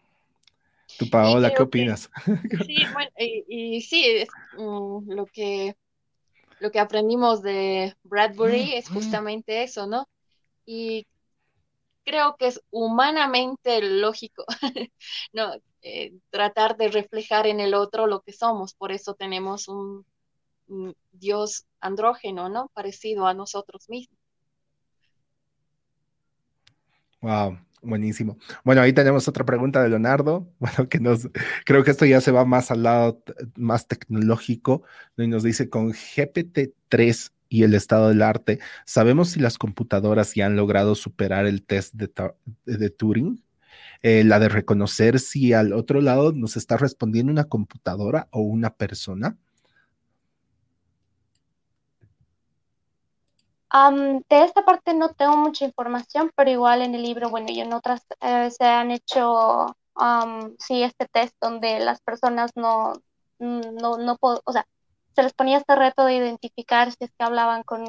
Tu 0.98 1.10
Paola, 1.10 1.52
¿qué 1.52 1.62
opinas? 1.62 2.10
sí, 2.66 2.78
bueno, 2.92 3.10
y, 3.18 3.80
sí, 3.82 4.04
es, 4.06 4.28
mm, 4.56 5.10
lo 5.12 5.26
que 5.26 5.76
lo 6.58 6.70
que 6.70 6.80
aprendimos 6.80 7.42
de 7.42 7.94
Bradbury 8.02 8.74
es 8.74 8.88
justamente 8.88 9.62
eso, 9.62 9.86
¿no? 9.86 10.08
Y 10.64 11.06
creo 12.04 12.36
que 12.36 12.46
es 12.46 12.62
humanamente 12.70 13.82
lógico, 13.82 14.44
¿no? 15.32 15.52
Eh, 15.82 16.14
tratar 16.30 16.76
de 16.76 16.88
reflejar 16.88 17.46
en 17.46 17.60
el 17.60 17.74
otro 17.74 18.06
lo 18.06 18.22
que 18.22 18.32
somos, 18.32 18.74
por 18.74 18.90
eso 18.90 19.14
tenemos 19.14 19.68
un, 19.68 20.06
un 20.68 20.96
Dios 21.12 21.66
andrógeno, 21.80 22.48
¿no? 22.48 22.70
Parecido 22.74 23.26
a 23.26 23.34
nosotros 23.34 23.88
mismos. 23.88 24.18
Wow, 27.20 27.58
Buenísimo. 27.86 28.36
Bueno, 28.64 28.82
ahí 28.82 28.92
tenemos 28.92 29.28
otra 29.28 29.44
pregunta 29.44 29.82
de 29.82 29.88
Leonardo. 29.88 30.48
Bueno, 30.58 30.88
que 30.88 30.98
nos, 30.98 31.28
creo 31.64 31.84
que 31.84 31.92
esto 31.92 32.04
ya 32.04 32.20
se 32.20 32.32
va 32.32 32.44
más 32.44 32.70
al 32.70 32.82
lado 32.82 33.22
más 33.56 33.86
tecnológico, 33.86 34.82
y 35.16 35.28
nos 35.28 35.44
dice 35.44 35.70
con 35.70 35.92
GPT-3 35.92 37.30
y 37.48 37.62
el 37.62 37.74
estado 37.74 38.08
del 38.08 38.22
arte, 38.22 38.58
¿sabemos 38.84 39.30
si 39.30 39.40
las 39.40 39.58
computadoras 39.58 40.34
ya 40.34 40.46
han 40.46 40.56
logrado 40.56 40.96
superar 40.96 41.46
el 41.46 41.62
test 41.62 41.94
de, 41.94 42.90
Turing? 42.90 43.40
Eh, 44.02 44.24
la 44.24 44.40
de 44.40 44.48
reconocer 44.48 45.20
si 45.20 45.52
al 45.52 45.72
otro 45.72 46.00
lado 46.00 46.32
nos 46.32 46.56
está 46.56 46.76
respondiendo 46.76 47.30
una 47.30 47.44
computadora 47.44 48.28
o 48.32 48.40
una 48.40 48.74
persona. 48.74 49.36
De 53.72 54.44
esta 54.44 54.64
parte 54.64 54.94
no 54.94 55.10
tengo 55.14 55.36
mucha 55.36 55.64
información, 55.64 56.30
pero 56.36 56.50
igual 56.50 56.82
en 56.82 56.94
el 56.94 57.02
libro, 57.02 57.30
bueno, 57.30 57.48
y 57.50 57.60
en 57.60 57.72
otras 57.72 58.06
eh, 58.20 58.50
se 58.50 58.64
han 58.64 58.90
hecho, 58.90 59.76
sí, 60.58 60.82
este 60.82 61.06
test 61.08 61.34
donde 61.40 61.80
las 61.80 62.00
personas 62.00 62.52
no, 62.54 62.94
no, 63.38 63.98
no, 63.98 64.18
o 64.20 64.52
sea, 64.52 64.66
se 65.14 65.22
les 65.22 65.32
ponía 65.32 65.58
este 65.58 65.74
reto 65.76 66.04
de 66.04 66.14
identificar 66.16 66.90
si 66.92 67.04
es 67.04 67.10
que 67.12 67.24
hablaban 67.24 67.62
con 67.64 67.84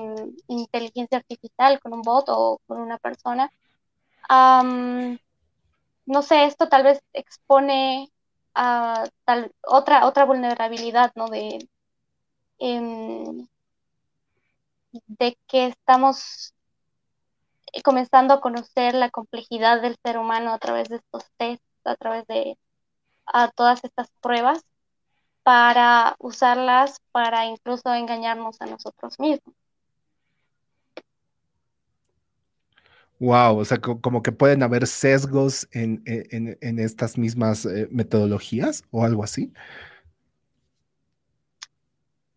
inteligencia 0.47 1.17
artificial, 1.17 1.79
con 1.79 1.93
un 1.93 2.01
bot 2.01 2.25
o 2.29 2.59
con 2.67 2.79
una 2.79 2.97
persona. 2.97 3.51
no 6.05 6.21
sé, 6.21 6.45
esto 6.45 6.69
tal 6.69 6.83
vez 6.83 7.01
expone 7.13 8.11
a 8.55 9.05
otra, 9.63 10.05
otra 10.07 10.25
vulnerabilidad, 10.25 11.11
¿no? 11.15 11.27
De, 11.27 11.69
em, 12.59 13.47
de 15.07 15.37
que 15.47 15.67
estamos 15.67 16.53
eh, 17.73 17.81
comenzando 17.81 18.33
a 18.33 18.41
conocer 18.41 18.93
la 18.95 19.09
complejidad 19.09 19.81
del 19.81 19.97
ser 20.03 20.17
humano 20.17 20.53
a 20.53 20.59
través 20.59 20.89
de 20.89 20.97
estos 20.97 21.25
tests, 21.37 21.65
a 21.85 21.95
través 21.95 22.25
de 22.27 22.57
todas 23.55 23.83
estas 23.83 24.09
pruebas, 24.21 24.63
para 25.43 26.15
usarlas 26.19 27.01
para 27.11 27.45
incluso 27.45 27.93
engañarnos 27.93 28.59
a 28.61 28.65
nosotros 28.65 29.19
mismos. 29.19 29.55
Wow, 33.19 33.57
o 33.57 33.65
sea, 33.65 33.79
como 33.79 34.21
que 34.21 34.31
pueden 34.31 34.61
haber 34.61 34.85
sesgos 34.85 35.67
en, 35.71 36.03
estas 36.61 37.17
mismas 37.17 37.65
eh, 37.65 37.87
metodologías 37.91 38.83
o 38.91 39.03
algo 39.03 39.23
así. 39.23 39.51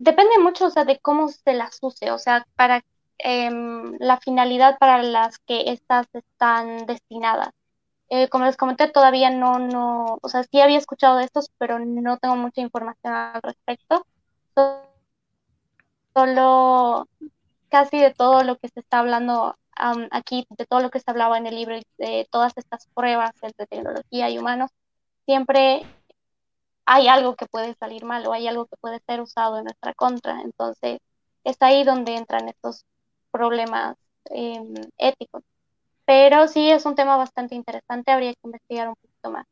Depende 0.00 0.38
mucho, 0.38 0.64
o 0.66 0.70
sea, 0.70 0.86
de 0.86 0.98
cómo 0.98 1.28
se 1.28 1.52
las 1.52 1.78
use, 1.82 2.10
o 2.10 2.18
sea, 2.18 2.46
para 2.56 2.82
em, 3.18 3.96
la 3.98 4.18
finalidad 4.18 4.78
para 4.78 5.02
las 5.02 5.38
que 5.40 5.70
estas 5.72 6.06
están 6.14 6.86
destinadas. 6.86 7.50
Eh, 8.08 8.28
como 8.30 8.46
les 8.46 8.56
comenté, 8.56 8.88
todavía 8.88 9.30
no, 9.30 9.58
no, 9.58 10.18
o 10.22 10.28
sea, 10.30 10.42
sí 10.44 10.60
había 10.60 10.78
escuchado 10.78 11.18
de 11.18 11.24
estos, 11.24 11.50
pero 11.58 11.78
no 11.78 12.16
tengo 12.18 12.36
mucha 12.36 12.62
información 12.62 13.12
al 13.14 13.42
respecto. 13.42 14.06
Solo 16.14 17.06
casi 17.68 17.98
de 18.00 18.12
todo 18.14 18.42
lo 18.42 18.56
que 18.56 18.68
se 18.68 18.80
está 18.80 19.00
hablando 19.00 19.56
aquí, 20.12 20.46
de 20.50 20.64
todo 20.66 20.80
lo 20.80 20.90
que 20.90 21.00
se 21.00 21.10
hablaba 21.10 21.36
en 21.36 21.46
el 21.46 21.56
libro, 21.56 21.76
de 21.98 22.26
todas 22.30 22.54
estas 22.56 22.86
pruebas 22.94 23.32
entre 23.42 23.66
tecnología 23.66 24.30
y 24.30 24.38
humanos, 24.38 24.70
siempre 25.26 25.82
hay 26.92 27.06
algo 27.06 27.36
que 27.36 27.46
puede 27.46 27.74
salir 27.74 28.04
mal 28.04 28.26
o 28.26 28.32
hay 28.32 28.48
algo 28.48 28.66
que 28.66 28.76
puede 28.80 28.98
ser 29.06 29.20
usado 29.20 29.58
en 29.58 29.64
nuestra 29.64 29.94
contra. 29.94 30.40
Entonces, 30.40 30.98
es 31.44 31.56
ahí 31.60 31.84
donde 31.84 32.16
entran 32.16 32.48
estos 32.48 32.84
problemas 33.30 33.96
em, 34.24 34.74
éticos. 34.98 35.44
Pero 36.04 36.48
sí 36.48 36.68
es 36.68 36.84
un 36.86 36.96
tema 36.96 37.16
bastante 37.16 37.54
interesante, 37.54 38.10
habría 38.10 38.32
que 38.32 38.40
investigar 38.42 38.88
un 38.88 38.96
poquito 38.96 39.30
más. 39.30 39.46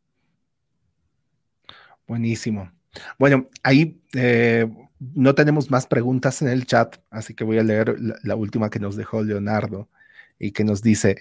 Buenísimo. 2.08 2.72
Bueno, 3.20 3.46
ahí 3.62 4.02
eh, 4.14 4.68
no 4.98 5.36
tenemos 5.36 5.70
más 5.70 5.86
preguntas 5.86 6.42
en 6.42 6.48
el 6.48 6.66
chat, 6.66 6.96
así 7.08 7.34
que 7.34 7.44
voy 7.44 7.58
a 7.58 7.62
leer 7.62 7.94
la, 8.24 8.34
última 8.34 8.68
que 8.68 8.80
nos 8.80 8.96
dejó 8.96 9.22
Leonardo 9.22 9.88
y 10.40 10.50
que 10.50 10.64
nos 10.64 10.82
dice, 10.82 11.20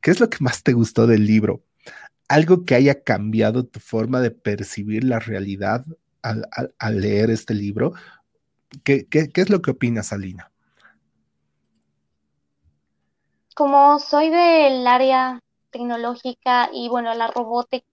¿qué 0.00 0.12
es 0.12 0.20
lo 0.20 0.30
que 0.30 0.38
más 0.38 0.62
te 0.62 0.74
gustó 0.74 1.08
del 1.08 1.26
libro? 1.26 1.64
Algo 2.28 2.64
que 2.64 2.74
haya 2.74 3.02
cambiado 3.02 3.64
tu 3.64 3.80
forma 3.80 4.20
de 4.20 4.30
percibir 4.30 5.04
la 5.04 5.18
realidad 5.18 5.84
al, 6.22 7.00
leer 7.00 7.30
este 7.30 7.54
libro. 7.54 7.92
¿Qué, 8.82 9.06
es 9.10 9.50
lo 9.50 9.62
que 9.62 9.70
opinas, 9.70 10.12
Alina? 10.12 10.50
Como 13.54 13.98
soy 14.00 14.28
del 14.30 14.86
área 14.86 15.40
tecnológica 15.70 16.68
y 16.72 16.88
bueno, 16.88 17.14
la 17.14 17.28
robótica 17.28 17.86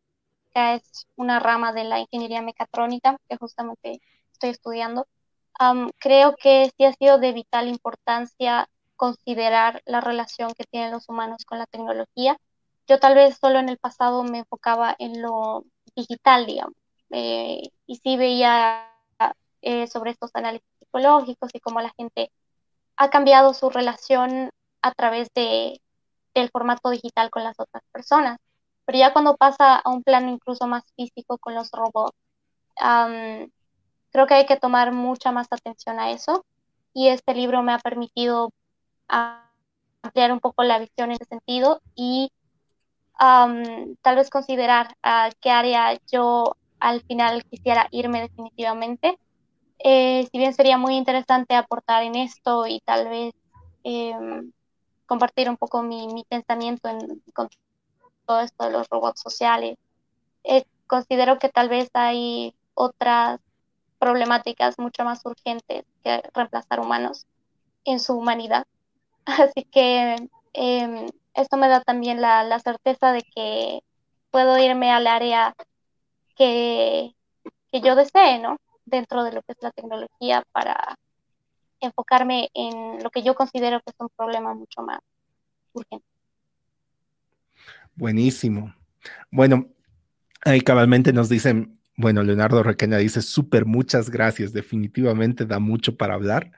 es 0.53 1.07
una 1.15 1.39
rama 1.39 1.71
de 1.73 1.85
la 1.85 1.99
ingeniería 1.99 2.41
mecatrónica 2.41 3.17
que 3.29 3.37
justamente 3.37 4.01
estoy 4.33 4.49
estudiando, 4.49 5.07
creo 5.99 6.35
que 6.35 6.69
sí 6.75 6.85
ha 6.85 6.93
sido 6.93 7.17
de 7.17 7.31
vital 7.31 7.67
importancia 7.67 8.67
considerar 8.95 9.81
la 9.85 10.01
relación 10.01 10.53
que 10.53 10.65
tienen 10.65 10.91
los 10.91 11.07
humanos 11.07 11.45
con 11.45 11.59
la 11.59 11.65
tecnología 11.65 12.37
yo 12.87 12.99
tal 12.99 13.15
vez 13.15 13.37
solo 13.39 13.59
en 13.59 13.69
el 13.69 13.77
pasado 13.77 14.23
me 14.23 14.39
enfocaba 14.39 14.95
en 14.99 15.21
lo 15.21 15.65
digital, 15.95 16.45
digamos, 16.45 16.75
eh, 17.11 17.69
y 17.85 17.95
sí 17.97 18.17
veía 18.17 18.89
eh, 19.61 19.87
sobre 19.87 20.11
estos 20.11 20.31
análisis 20.33 20.67
psicológicos 20.79 21.49
y 21.53 21.59
cómo 21.59 21.79
la 21.81 21.93
gente 21.97 22.31
ha 22.97 23.09
cambiado 23.09 23.53
su 23.53 23.69
relación 23.69 24.49
a 24.81 24.91
través 24.93 25.29
de, 25.35 25.81
del 26.33 26.49
formato 26.49 26.89
digital 26.89 27.29
con 27.29 27.43
las 27.43 27.59
otras 27.59 27.83
personas. 27.91 28.37
Pero 28.85 28.99
ya 28.99 29.13
cuando 29.13 29.37
pasa 29.37 29.77
a 29.77 29.89
un 29.89 30.03
plano 30.03 30.29
incluso 30.29 30.67
más 30.67 30.83
físico 30.95 31.37
con 31.37 31.55
los 31.55 31.71
robots, 31.71 32.17
creo 34.11 34.27
que 34.27 34.33
hay 34.33 34.45
que 34.45 34.57
tomar 34.57 34.91
mucha 34.91 35.31
más 35.31 35.47
atención 35.51 35.99
a 35.99 36.11
eso. 36.11 36.45
Y 36.93 37.07
este 37.07 37.33
libro 37.33 37.63
me 37.63 37.73
ha 37.73 37.79
permitido 37.79 38.51
ampliar 39.07 40.31
un 40.31 40.39
poco 40.39 40.63
la 40.63 40.79
visión 40.79 41.11
en 41.11 41.15
ese 41.15 41.25
sentido 41.25 41.81
y 41.95 42.31
tal 43.17 44.15
vez 44.15 44.29
considerar 44.29 44.95
a 45.03 45.29
qué 45.41 45.49
área 45.51 45.97
yo 46.11 46.55
al 46.79 47.01
final 47.01 47.43
quisiera 47.45 47.87
irme 47.91 48.21
definitivamente. 48.21 49.17
Eh, 49.79 50.27
si 50.31 50.37
bien 50.37 50.53
sería 50.53 50.77
muy 50.77 50.95
interesante 50.95 51.55
aportar 51.55 52.03
en 52.03 52.15
esto 52.15 52.67
y 52.67 52.79
tal 52.81 53.09
vez 53.09 53.33
em, 53.83 54.51
compartir 55.05 55.49
un 55.49 55.57
poco 55.57 55.83
mi, 55.83 56.07
mi 56.07 56.23
pensamiento 56.25 56.89
en, 56.89 57.21
con 57.33 57.49
todo 58.25 58.41
esto 58.41 58.65
de 58.65 58.71
los 58.71 58.87
robots 58.89 59.21
sociales, 59.21 59.77
eh, 60.43 60.65
considero 60.87 61.39
que 61.39 61.49
tal 61.49 61.69
vez 61.69 61.89
hay 61.93 62.55
otras 62.75 63.39
problemáticas 63.99 64.77
mucho 64.79 65.03
más 65.03 65.25
urgentes 65.25 65.85
que 66.03 66.21
reemplazar 66.33 66.79
humanos 66.79 67.25
en 67.85 67.99
su 67.99 68.13
humanidad. 68.17 68.65
Así 69.25 69.63
que 69.65 70.29
em, 70.53 71.07
esto 71.33 71.57
me 71.57 71.67
da 71.67 71.81
también 71.81 72.21
la, 72.21 72.59
certeza 72.59 73.11
de 73.11 73.23
que 73.35 73.79
puedo 74.31 74.57
irme 74.57 74.91
al 74.91 75.07
área 75.07 75.53
que, 76.35 77.15
que 77.71 77.81
yo 77.81 77.95
desee, 77.95 78.39
¿no? 78.39 78.57
Dentro 78.85 79.23
de 79.23 79.33
lo 79.33 79.41
que 79.41 79.53
es 79.53 79.57
la 79.61 79.71
tecnología 79.71 80.43
para 80.51 80.97
enfocarme 81.79 82.49
en 82.53 83.03
lo 83.03 83.09
que 83.09 83.23
yo 83.23 83.35
considero 83.35 83.79
que 83.81 83.91
es 83.91 83.95
un 83.99 84.09
problema 84.15 84.53
mucho 84.53 84.81
más 84.81 84.99
urgente. 85.73 86.05
Buenísimo. 87.95 88.73
Bueno, 89.29 89.67
ahí 90.45 90.61
cabalmente 90.61 91.13
nos 91.13 91.29
dicen, 91.29 91.79
bueno, 91.95 92.23
Leonardo 92.23 92.63
Requena 92.63 92.97
dice, 92.97 93.21
súper, 93.21 93.65
muchas 93.65 94.09
gracias, 94.09 94.53
definitivamente 94.53 95.45
da 95.45 95.59
mucho 95.59 95.95
para 95.95 96.15
hablar. 96.15 96.51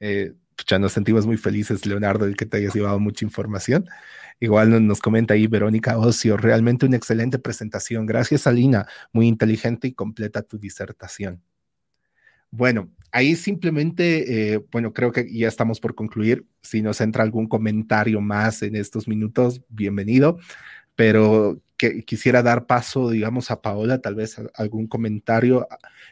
Eh, 0.00 0.34
ya 0.66 0.78
nos 0.78 0.92
sentimos 0.92 1.26
muy 1.26 1.36
felices, 1.36 1.86
Leonardo, 1.86 2.26
de 2.26 2.34
que 2.34 2.46
te 2.46 2.58
hayas 2.58 2.74
llevado 2.74 2.98
mucha 2.98 3.24
información. 3.24 3.86
Igual 4.40 4.86
nos 4.86 5.00
comenta 5.00 5.34
ahí 5.34 5.46
Verónica 5.46 5.98
Ocio, 5.98 6.36
realmente 6.36 6.86
una 6.86 6.96
excelente 6.96 7.38
presentación. 7.38 8.06
Gracias, 8.06 8.46
Alina, 8.46 8.86
muy 9.12 9.28
inteligente 9.28 9.88
y 9.88 9.92
completa 9.92 10.42
tu 10.42 10.58
disertación. 10.58 11.42
Bueno, 12.50 12.90
ahí 13.12 13.36
simplemente, 13.36 14.54
eh, 14.54 14.64
bueno, 14.72 14.92
creo 14.92 15.12
que 15.12 15.32
ya 15.32 15.46
estamos 15.46 15.78
por 15.78 15.94
concluir. 15.94 16.46
Si 16.62 16.82
nos 16.82 17.00
entra 17.00 17.22
algún 17.22 17.46
comentario 17.46 18.20
más 18.20 18.62
en 18.62 18.76
estos 18.76 19.06
minutos, 19.06 19.62
bienvenido 19.68 20.38
pero 21.00 21.58
que 21.80 22.02
quisiera 22.02 22.42
dar 22.42 22.66
paso, 22.66 23.08
digamos, 23.08 23.50
a 23.50 23.62
Paola, 23.62 24.02
tal 24.02 24.14
vez 24.14 24.36
algún 24.54 24.86
comentario 24.86 25.66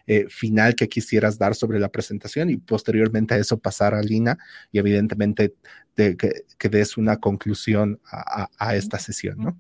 eh, 0.07 0.25
final 0.31 0.75
que 0.75 0.89
quisieras 0.89 1.39
dar 1.39 1.55
sobre 1.55 1.79
la 1.79 1.91
presentación 1.91 2.49
y 2.49 2.57
posteriormente 2.57 3.35
a 3.35 3.37
eso 3.37 3.59
pasar 3.59 3.93
a 3.93 4.01
Lina 4.01 4.39
y 4.73 4.79
evidentemente 4.79 5.53
que, 5.95 6.69
des 6.71 6.97
una 6.97 7.19
conclusión 7.19 8.01
a, 8.11 8.77
esta 8.77 8.99
sesión, 8.99 9.37
¿no? 9.39 9.59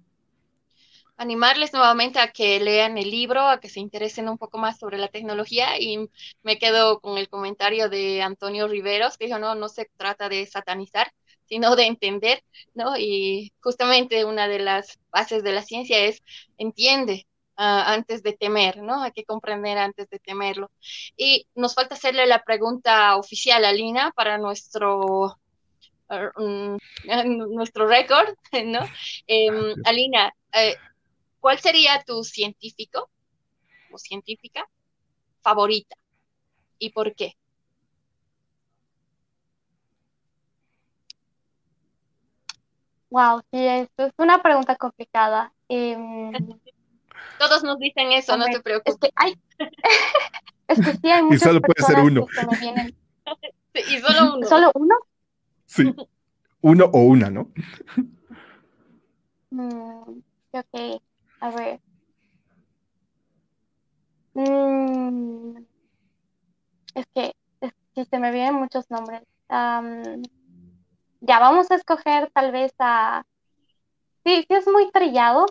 Animarles 1.18 1.74
nuevamente 1.74 2.20
a 2.20 2.28
que 2.28 2.58
lean 2.58 2.96
el 2.96 3.10
libro, 3.10 3.46
a 3.46 3.60
que 3.60 3.68
se 3.68 3.80
interesen 3.80 4.30
un 4.30 4.38
poco 4.38 4.56
más 4.56 4.78
sobre 4.78 4.96
la 4.96 5.08
tecnología 5.08 5.78
y 5.78 6.08
me 6.42 6.58
quedo 6.58 7.00
con 7.00 7.18
el 7.18 7.28
comentario 7.28 7.90
de 7.90 8.22
Antonio 8.22 8.66
Riveros 8.66 9.18
que 9.18 9.26
dijo, 9.26 9.38
no, 9.38 9.54
no 9.54 9.68
se 9.68 9.90
trata 9.98 10.30
de 10.30 10.46
satanizar, 10.46 11.12
sino 11.48 11.76
de 11.76 11.86
entender, 11.86 12.42
¿no? 12.74 12.96
Y 12.96 13.52
justamente 13.60 14.24
una 14.24 14.48
de 14.48 14.58
las 14.58 14.98
bases 15.10 15.42
de 15.42 15.52
la 15.52 15.62
ciencia 15.62 15.98
es 16.04 16.22
entiende 16.58 17.26
uh, 17.58 17.62
antes 17.86 18.22
de 18.22 18.34
temer, 18.34 18.78
¿no? 18.78 19.02
Hay 19.02 19.12
que 19.12 19.24
comprender 19.24 19.78
antes 19.78 20.08
de 20.10 20.18
temerlo. 20.18 20.70
Y 21.16 21.46
nos 21.54 21.74
falta 21.74 21.94
hacerle 21.94 22.26
la 22.26 22.42
pregunta 22.44 23.16
oficial 23.16 23.64
a 23.64 23.72
Lina 23.72 24.12
para 24.14 24.38
nuestro 24.38 25.38
uh, 26.10 26.78
nuestro 27.26 27.86
récord, 27.86 28.34
¿no? 28.64 28.80
Eh, 29.26 29.74
Alina, 29.84 30.32
eh, 30.52 30.76
¿cuál 31.40 31.58
sería 31.58 32.02
tu 32.06 32.24
científico 32.24 33.10
o 33.90 33.98
científica 33.98 34.68
favorita 35.42 35.96
y 36.78 36.90
por 36.90 37.14
qué? 37.14 37.36
Wow, 43.10 43.40
sí, 43.50 43.66
esto 43.66 44.06
es 44.06 44.12
una 44.18 44.42
pregunta 44.42 44.76
complicada. 44.76 45.52
Em, 45.68 46.32
Todos 47.38 47.64
nos 47.64 47.78
dicen 47.78 48.12
eso, 48.12 48.36
no 48.36 48.46
te 48.46 48.60
preocupes. 48.60 48.94
Es 48.94 49.00
que, 49.00 49.10
hay, 49.16 49.34
es 50.68 50.78
que 50.78 50.92
sí 50.92 51.10
hay 51.10 51.22
muchas 51.22 51.42
Y 51.42 51.44
solo 51.44 51.60
puede 51.62 51.86
ser 51.86 51.98
uno. 52.00 52.26
y 53.74 53.98
solo 53.98 54.34
uno. 54.34 54.46
¿Solo 54.46 54.70
uno? 54.74 54.94
Sí. 55.66 55.94
Uno 56.60 56.84
o 56.86 57.00
una, 57.00 57.30
¿no? 57.30 57.50
Mm, 59.50 60.20
ok, 60.52 61.02
a 61.40 61.50
ver. 61.50 61.80
Mm, 64.34 65.56
es 66.94 67.06
que 67.14 67.32
si 67.94 68.04
se 68.04 68.18
me 68.18 68.30
vienen 68.30 68.56
muchos 68.56 68.90
nombres 68.90 69.22
ya 71.28 71.40
vamos 71.40 71.70
a 71.72 71.76
escoger 71.76 72.30
tal 72.34 72.52
vez 72.52 72.72
a, 72.80 73.24
sí, 74.24 74.44
sí 74.48 74.54
es 74.54 74.66
muy 74.68 74.90
trillado, 74.90 75.46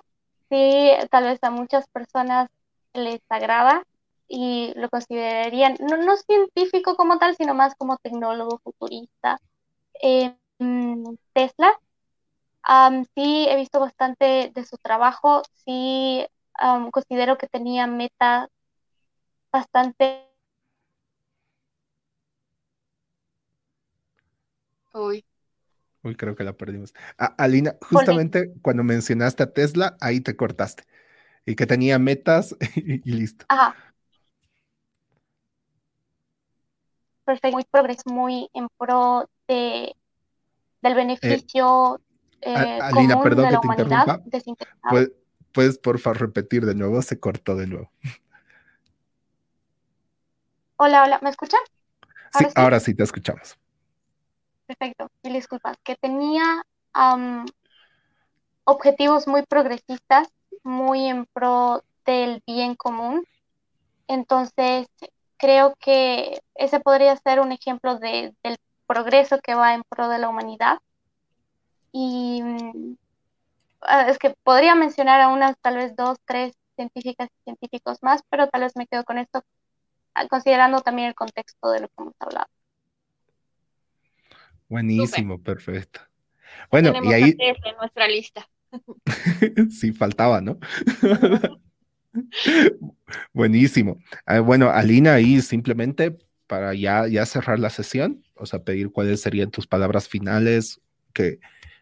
sí, 0.49 0.91
tal 1.11 1.25
vez 1.25 1.39
a 1.43 1.51
muchas 1.51 1.87
personas 1.89 2.49
les 2.93 3.21
agrada 3.29 3.83
y 4.27 4.73
lo 4.75 4.89
considerarían, 4.89 5.75
no, 5.79 5.97
no 5.97 6.17
científico 6.17 6.95
como 6.95 7.17
tal, 7.19 7.35
sino 7.35 7.53
más 7.53 7.75
como 7.75 7.97
tecnólogo 7.97 8.59
futurista. 8.63 9.39
Eh, 10.01 10.35
Tesla, 11.33 11.79
sí 13.15 13.47
he 13.49 13.55
visto 13.55 13.79
bastante 13.79 14.51
de 14.53 14.65
su 14.65 14.77
trabajo, 14.77 15.41
sí 15.65 16.25
considero 16.91 17.37
que 17.37 17.47
tenía 17.47 17.87
metas 17.87 18.49
bastante... 19.51 20.27
Uy, 26.03 26.15
creo 26.15 26.35
que 26.35 26.43
la 26.43 26.53
perdimos. 26.53 26.93
Alina, 27.17 27.75
justamente 27.81 28.53
cuando 28.61 28.83
mencionaste 28.83 29.43
a 29.43 29.53
Tesla, 29.53 29.97
ahí 29.99 30.21
te 30.21 30.35
cortaste. 30.35 30.83
Y 31.45 31.55
que 31.55 31.65
tenía 31.65 31.97
metas 31.99 32.55
y, 32.75 33.11
listo. 33.11 33.45
Ajá. 33.49 33.75
Perfecto, 37.25 37.57
muy 37.57 37.65
progreso, 37.65 38.03
muy 38.05 38.49
en 38.53 38.67
pro 38.77 39.29
de, 39.47 39.93
del 40.81 40.95
beneficio 40.95 41.99
eh, 42.41 42.79
Alina, 42.81 43.15
común 43.15 43.23
perdón 43.23 43.45
de 43.45 43.51
la 43.51 43.59
que 43.59 43.67
te 43.75 43.83
humanidad. 43.83 44.21
¿Puedes, 44.89 45.11
¿Puedes, 45.51 45.77
por 45.77 45.99
favor, 45.99 46.21
repetir 46.21 46.65
de 46.65 46.75
nuevo? 46.75 47.01
Se 47.01 47.19
cortó 47.19 47.55
de 47.55 47.67
nuevo. 47.67 47.91
Hola, 50.77 51.03
hola, 51.03 51.19
¿me 51.23 51.29
escuchan? 51.29 51.59
sí, 52.31 52.45
ahora 52.55 52.79
sí 52.79 52.93
te 52.93 53.03
escuchamos. 53.03 53.57
Perfecto, 54.67 55.09
mil 55.23 55.33
disculpas. 55.33 55.77
Que 55.83 55.95
tenía 55.95 56.63
objetivos 58.65 59.27
muy 59.27 59.43
progresistas, 59.43 60.29
muy 60.63 61.07
en 61.07 61.25
pro 61.27 61.83
del 62.05 62.43
bien 62.45 62.75
común. 62.75 63.25
Entonces, 64.07 64.87
creo 65.37 65.75
que 65.79 66.41
ese 66.55 66.79
podría 66.79 67.15
ser 67.17 67.39
un 67.39 67.51
ejemplo 67.51 67.97
de, 67.99 68.35
del 68.43 68.57
progreso 68.87 69.39
que 69.39 69.55
va 69.55 69.73
en 69.73 69.83
pro 69.89 70.09
de 70.09 70.19
la 70.19 70.29
humanidad. 70.29 70.79
Y 71.91 72.41
mm, 72.43 72.97
ah, 73.81 74.09
es 74.09 74.17
que 74.19 74.31
podría 74.43 74.75
mencionar 74.75 75.21
a 75.21 75.29
unas, 75.29 75.57
tal 75.61 75.77
vez 75.77 75.95
dos, 75.95 76.17
tres 76.25 76.53
científicas 76.75 77.29
y 77.39 77.43
científicos 77.43 77.99
más, 78.01 78.21
pero 78.29 78.47
tal 78.49 78.61
vez 78.61 78.75
me 78.75 78.87
quedo 78.87 79.03
con 79.03 79.17
esto, 79.17 79.43
ah, 80.15 80.27
considerando 80.27 80.81
también 80.81 81.09
el 81.09 81.15
contexto 81.15 81.71
de 81.71 81.81
lo 81.81 81.87
que 81.89 81.95
hemos 81.99 82.15
hablado. 82.19 82.47
Buenísimo, 84.69 85.41
perfecto. 85.41 86.01
Bueno, 86.69 86.93
y 87.03 87.13
ahí. 87.13 87.35
En 87.39 87.77
nuestra 87.79 88.07
lista. 88.07 88.49
sí, 89.71 89.93
faltaba, 89.93 90.41
¿no? 90.41 90.59
Buenísimo. 93.33 93.99
Ah, 94.25 94.39
bueno, 94.39 94.69
Alina, 94.69 95.13
ahí 95.13 95.41
simplemente 95.41 96.17
para 96.47 96.73
ya, 96.73 97.07
ya 97.07 97.25
cerrar 97.25 97.59
la 97.59 97.69
sesión, 97.69 98.23
o 98.35 98.45
sea, 98.45 98.63
pedir 98.63 98.91
cuáles 98.91 99.21
serían 99.21 99.51
tus 99.51 99.67
palabras 99.67 100.07
finales, 100.07 100.81
que, 101.13 101.39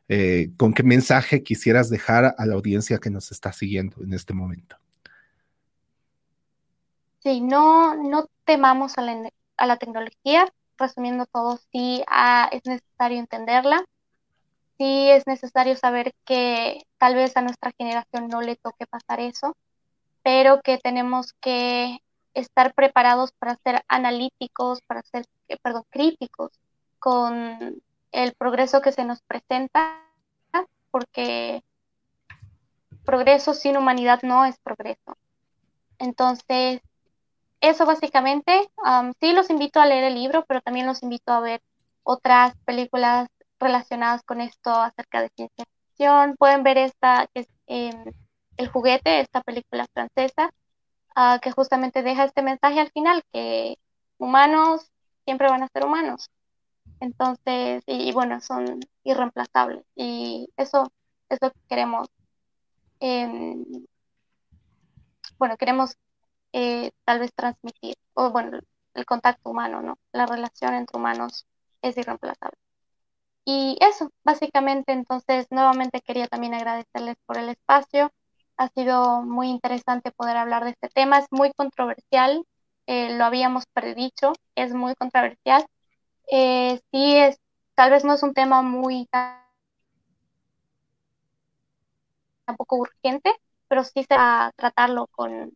eh, 0.10 0.50
con 0.58 0.74
qué 0.74 0.84
mensaje 0.84 1.44
quisieras 1.44 1.90
dejar 1.90 2.36
a 2.38 2.46
la 2.46 2.56
audiencia 2.56 2.98
que 2.98 3.10
nos 3.10 3.32
está 3.32 3.54
siguiendo 3.54 4.04
en 4.04 4.14
este 4.14 4.34
momento. 4.34 4.78
sí, 7.20 7.42
no, 7.42 7.96
no 7.96 8.30
temamos 8.44 8.98
a 9.00 9.02
la, 9.02 9.30
a 9.58 9.66
la 9.66 9.78
tecnología, 9.78 10.54
resumiendo 10.78 11.26
todo, 11.26 11.60
sí 11.72 12.04
ah, 12.08 12.50
es 12.52 12.62
necesario 12.66 13.20
entenderla, 13.20 13.84
sí 14.78 15.10
es 15.10 15.28
necesario 15.28 15.76
saber 15.76 16.14
que 16.26 16.86
tal 16.98 17.16
vez 17.16 17.36
a 17.38 17.42
nuestra 17.42 17.72
generación 17.78 18.28
no 18.28 18.42
le 18.42 18.56
toque 18.56 18.86
pasar 18.86 19.20
eso, 19.20 19.56
pero 20.24 20.62
que 20.62 20.78
tenemos 20.78 21.34
que 21.34 22.00
estar 22.34 22.74
preparados 22.74 23.32
para 23.32 23.56
ser 23.64 23.84
analíticos, 23.88 24.82
para 24.82 25.02
ser, 25.04 25.26
eh, 25.48 25.58
perdón, 25.62 25.84
críticos 25.90 26.52
con 27.00 27.82
el 28.12 28.34
progreso 28.34 28.82
que 28.82 28.92
se 28.92 29.06
nos 29.06 29.22
presenta, 29.22 30.02
porque 30.92 31.64
progreso 33.06 33.54
sin 33.54 33.78
humanidad 33.78 34.22
no 34.24 34.46
es 34.46 34.58
progreso. 34.60 35.18
Entonces, 36.00 36.82
eso 37.70 37.86
básicamente, 37.86 38.70
sí 39.20 39.34
los 39.34 39.50
invito 39.50 39.80
a 39.80 39.86
leer 39.86 40.06
el 40.06 40.16
libro, 40.16 40.46
pero 40.48 40.62
también 40.62 40.86
los 40.86 41.04
invito 41.04 41.32
a 41.32 41.40
ver 41.40 41.62
otras 42.04 42.56
películas 42.66 43.28
relacionadas 43.60 44.24
con 44.24 44.42
esto 44.42 44.72
acerca 44.72 45.22
de 45.22 45.30
ciencia 45.36 45.66
ficción. 45.88 46.36
Pueden 46.38 46.64
ver 46.64 46.78
esta, 46.78 47.28
que 47.34 47.42
es 47.42 47.48
em, 47.68 48.14
El 48.58 48.70
juguete, 48.70 49.20
esta 49.22 49.42
película 49.42 49.86
francesa, 49.94 50.52
ah, 51.16 51.40
que 51.42 51.52
justamente 51.52 52.04
deja 52.04 52.26
este 52.26 52.42
mensaje 52.42 52.80
al 52.80 52.92
final, 52.92 53.24
que 53.34 53.78
humanos 54.18 54.92
siempre 55.26 55.50
van 55.50 55.64
a 55.64 55.70
ser 55.70 55.86
humanos. 55.86 56.30
Entonces, 57.00 57.84
y, 57.88 58.12
bueno, 58.14 58.42
son 58.42 58.80
irreemplazables. 59.04 59.86
Y 59.96 60.50
eso 60.58 60.92
es 61.30 61.40
lo 61.42 61.52
que 61.52 61.60
queremos. 61.70 62.08
Em, 63.00 63.66
bueno, 65.38 65.58
queremos 65.58 65.98
eh, 66.56 66.92
tal 67.04 67.20
vez 67.20 67.34
transmitir, 67.36 67.98
o 68.14 68.32
bueno, 68.32 68.60
el 68.94 69.06
contacto 69.06 69.50
humano, 69.50 69.82
¿no? 69.82 70.00
La 70.14 70.26
relación 70.26 70.74
entre 70.74 70.98
humanos 70.98 71.46
es 71.82 71.98
irreemplazable. 71.98 72.58
Y 73.46 73.78
eso, 73.82 74.12
básicamente, 74.24 74.94
entonces, 74.94 75.48
nuevamente 75.52 76.02
quería 76.02 76.28
también 76.28 76.54
agradecerles 76.54 77.18
por 77.26 77.38
el 77.38 77.50
espacio. 77.50 78.12
Ha 78.58 78.70
sido 78.70 79.22
muy 79.24 79.50
interesante 79.50 80.12
poder 80.12 80.38
hablar 80.38 80.64
de 80.64 80.72
este 80.72 80.90
tema. 80.90 81.20
Es 81.20 81.28
muy 81.32 81.52
controversial, 81.54 82.46
eh, 82.88 83.18
lo 83.18 83.26
habíamos 83.26 83.66
predicho, 83.74 84.34
es 84.56 84.74
muy 84.74 84.96
controversial. 84.96 85.66
Eh, 86.32 86.80
sí, 86.92 87.18
es, 87.18 87.38
tal 87.76 87.92
vez 87.92 88.06
no 88.06 88.14
es 88.14 88.24
un 88.24 88.34
tema 88.34 88.62
muy 88.62 89.08
tampoco 92.46 92.78
urgente, 92.78 93.34
pero 93.68 93.84
sí 93.84 94.06
se 94.08 94.16
va 94.16 94.48
a 94.48 94.52
tratarlo 94.54 95.08
con, 95.08 95.52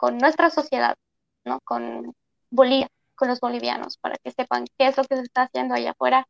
con 0.00 0.16
nuestra 0.16 0.48
sociedad, 0.48 0.96
¿no? 1.44 1.60
Con 1.60 2.14
Bolivia, 2.48 2.88
con 3.14 3.28
los 3.28 3.38
bolivianos, 3.38 3.98
para 3.98 4.16
que 4.16 4.30
sepan 4.30 4.64
qué 4.78 4.86
es 4.86 4.96
lo 4.96 5.04
que 5.04 5.16
se 5.16 5.22
está 5.24 5.42
haciendo 5.42 5.74
allá 5.74 5.90
afuera, 5.90 6.26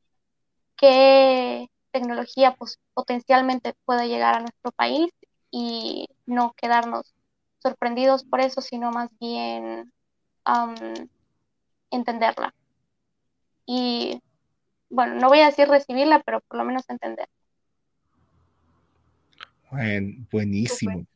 qué 0.77 1.69
tecnología 1.93 2.57
pues, 2.57 2.81
potencialmente 2.95 3.75
puede 3.85 4.09
llegar 4.09 4.35
a 4.35 4.41
nuestro 4.41 4.73
país 4.73 5.13
y 5.53 6.09
no 6.27 6.53
quedarnos 6.57 7.15
sorprendidos 7.63 8.25
por 8.25 8.41
eso, 8.41 8.61
sino 8.61 8.91
más 8.91 9.09
bien 9.21 9.93
entenderla. 11.93 12.53
Y 13.67 14.21
bueno, 14.89 15.15
no 15.15 15.29
voy 15.29 15.43
a 15.43 15.47
decir 15.47 15.69
recibirla, 15.69 16.25
pero 16.25 16.41
por 16.41 16.59
lo 16.59 16.65
menos 16.65 16.91
entender. 16.91 17.29
Bueno, 19.71 20.27
buenísimo. 20.33 21.07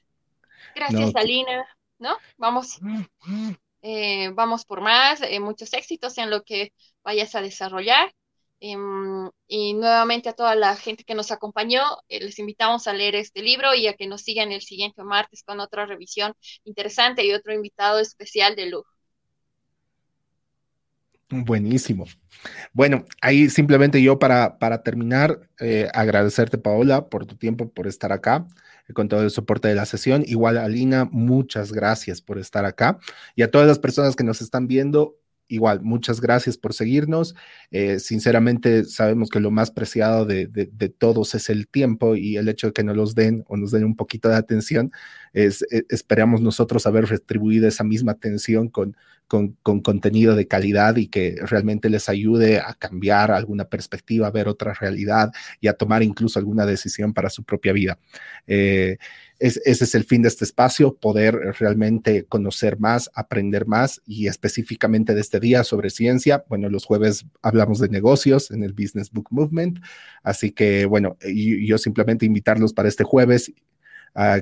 Gracias, 0.76 1.16
Alina. 1.16 1.66
¿No? 2.04 2.18
Vamos, 2.36 2.78
eh, 3.80 4.30
vamos 4.34 4.64
por 4.66 4.82
más, 4.82 5.22
eh, 5.22 5.40
muchos 5.40 5.72
éxitos 5.72 6.18
en 6.18 6.30
lo 6.30 6.44
que 6.44 6.72
vayas 7.02 7.34
a 7.34 7.40
desarrollar. 7.40 8.14
Em, 8.60 9.28
y 9.48 9.74
nuevamente 9.74 10.28
a 10.28 10.32
toda 10.32 10.54
la 10.54 10.76
gente 10.76 11.04
que 11.04 11.14
nos 11.14 11.32
acompañó, 11.32 11.82
eh, 12.08 12.20
les 12.20 12.38
invitamos 12.38 12.86
a 12.86 12.92
leer 12.92 13.14
este 13.16 13.42
libro 13.42 13.74
y 13.74 13.88
a 13.88 13.94
que 13.94 14.06
nos 14.06 14.22
sigan 14.22 14.52
el 14.52 14.60
siguiente 14.60 15.02
martes 15.02 15.42
con 15.42 15.60
otra 15.60 15.86
revisión 15.86 16.34
interesante 16.64 17.24
y 17.24 17.32
otro 17.32 17.52
invitado 17.52 17.98
especial 17.98 18.54
de 18.54 18.66
lujo. 18.66 18.88
Buenísimo. 21.30 22.04
Bueno, 22.72 23.04
ahí 23.20 23.48
simplemente 23.48 24.00
yo 24.02 24.18
para, 24.18 24.58
para 24.58 24.82
terminar, 24.82 25.40
agradecerte 25.92 26.58
Paola 26.58 27.08
por 27.08 27.26
tu 27.26 27.36
tiempo, 27.36 27.68
por 27.70 27.86
estar 27.86 28.12
acá 28.12 28.46
con 28.92 29.08
todo 29.08 29.22
el 29.22 29.30
soporte 29.30 29.68
de 29.68 29.74
la 29.74 29.86
sesión. 29.86 30.22
Igual, 30.26 30.58
Alina, 30.58 31.08
muchas 31.10 31.72
gracias 31.72 32.20
por 32.20 32.38
estar 32.38 32.64
acá. 32.64 32.98
Y 33.34 33.42
a 33.42 33.50
todas 33.50 33.66
las 33.66 33.78
personas 33.78 34.16
que 34.16 34.24
nos 34.24 34.42
están 34.42 34.66
viendo, 34.66 35.16
igual, 35.48 35.82
muchas 35.82 36.20
gracias 36.20 36.56
por 36.58 36.74
seguirnos. 36.74 37.34
Eh, 37.70 37.98
sinceramente, 38.00 38.84
sabemos 38.84 39.30
que 39.30 39.40
lo 39.40 39.50
más 39.50 39.70
preciado 39.70 40.26
de, 40.26 40.46
todos 40.98 41.34
es 41.34 41.50
el 41.50 41.68
tiempo 41.68 42.16
y 42.16 42.36
el 42.36 42.48
hecho 42.48 42.68
de 42.68 42.72
que 42.72 42.84
nos 42.84 42.96
los 42.96 43.14
den 43.14 43.44
o 43.48 43.56
nos 43.56 43.70
den 43.70 43.84
un 43.84 43.96
poquito 43.96 44.28
de 44.28 44.36
atención, 44.36 44.92
es, 45.32 45.62
e, 45.70 45.84
esperamos 45.88 46.40
nosotros 46.40 46.86
haber 46.86 47.06
retribuido 47.06 47.68
esa 47.68 47.84
misma 47.84 48.12
atención 48.12 48.68
con, 48.68 48.96
con, 49.28 49.80
contenido 49.80 50.36
de 50.36 50.46
calidad 50.46 50.96
y 50.96 51.08
que 51.08 51.36
realmente 51.40 51.88
les 51.90 52.08
ayude 52.08 52.58
a 52.60 52.74
cambiar 52.74 53.30
alguna 53.30 53.64
perspectiva, 53.64 54.26
a 54.26 54.30
ver 54.30 54.48
otra 54.48 54.74
realidad 54.74 55.32
y 55.60 55.68
a 55.68 55.74
tomar 55.74 56.02
incluso 56.02 56.38
alguna 56.38 56.66
decisión 56.66 57.14
para 57.14 57.30
su 57.30 57.42
propia 57.44 57.72
vida. 57.72 57.98
Eh, 58.46 58.98
ese 59.38 59.60
es 59.64 59.94
el 59.94 60.04
fin 60.04 60.22
de 60.22 60.28
este 60.28 60.44
espacio, 60.44 60.94
poder 60.96 61.34
realmente 61.58 62.24
conocer 62.24 62.78
más, 62.78 63.10
aprender 63.14 63.66
más 63.66 64.00
y 64.06 64.28
específicamente 64.28 65.14
de 65.14 65.20
este 65.20 65.40
día 65.40 65.64
sobre 65.64 65.90
ciencia. 65.90 66.44
Bueno, 66.48 66.68
los 66.70 66.84
jueves 66.84 67.26
hablamos 67.42 67.78
de 67.78 67.88
negocios 67.88 68.50
en 68.50 68.62
el 68.62 68.72
Business 68.72 69.10
Book 69.10 69.28
Movement, 69.30 69.80
así 70.22 70.52
que 70.52 70.86
bueno, 70.86 71.16
yo 71.20 71.78
simplemente 71.78 72.26
invitarlos 72.26 72.72
para 72.72 72.88
este 72.88 73.04
jueves 73.04 73.52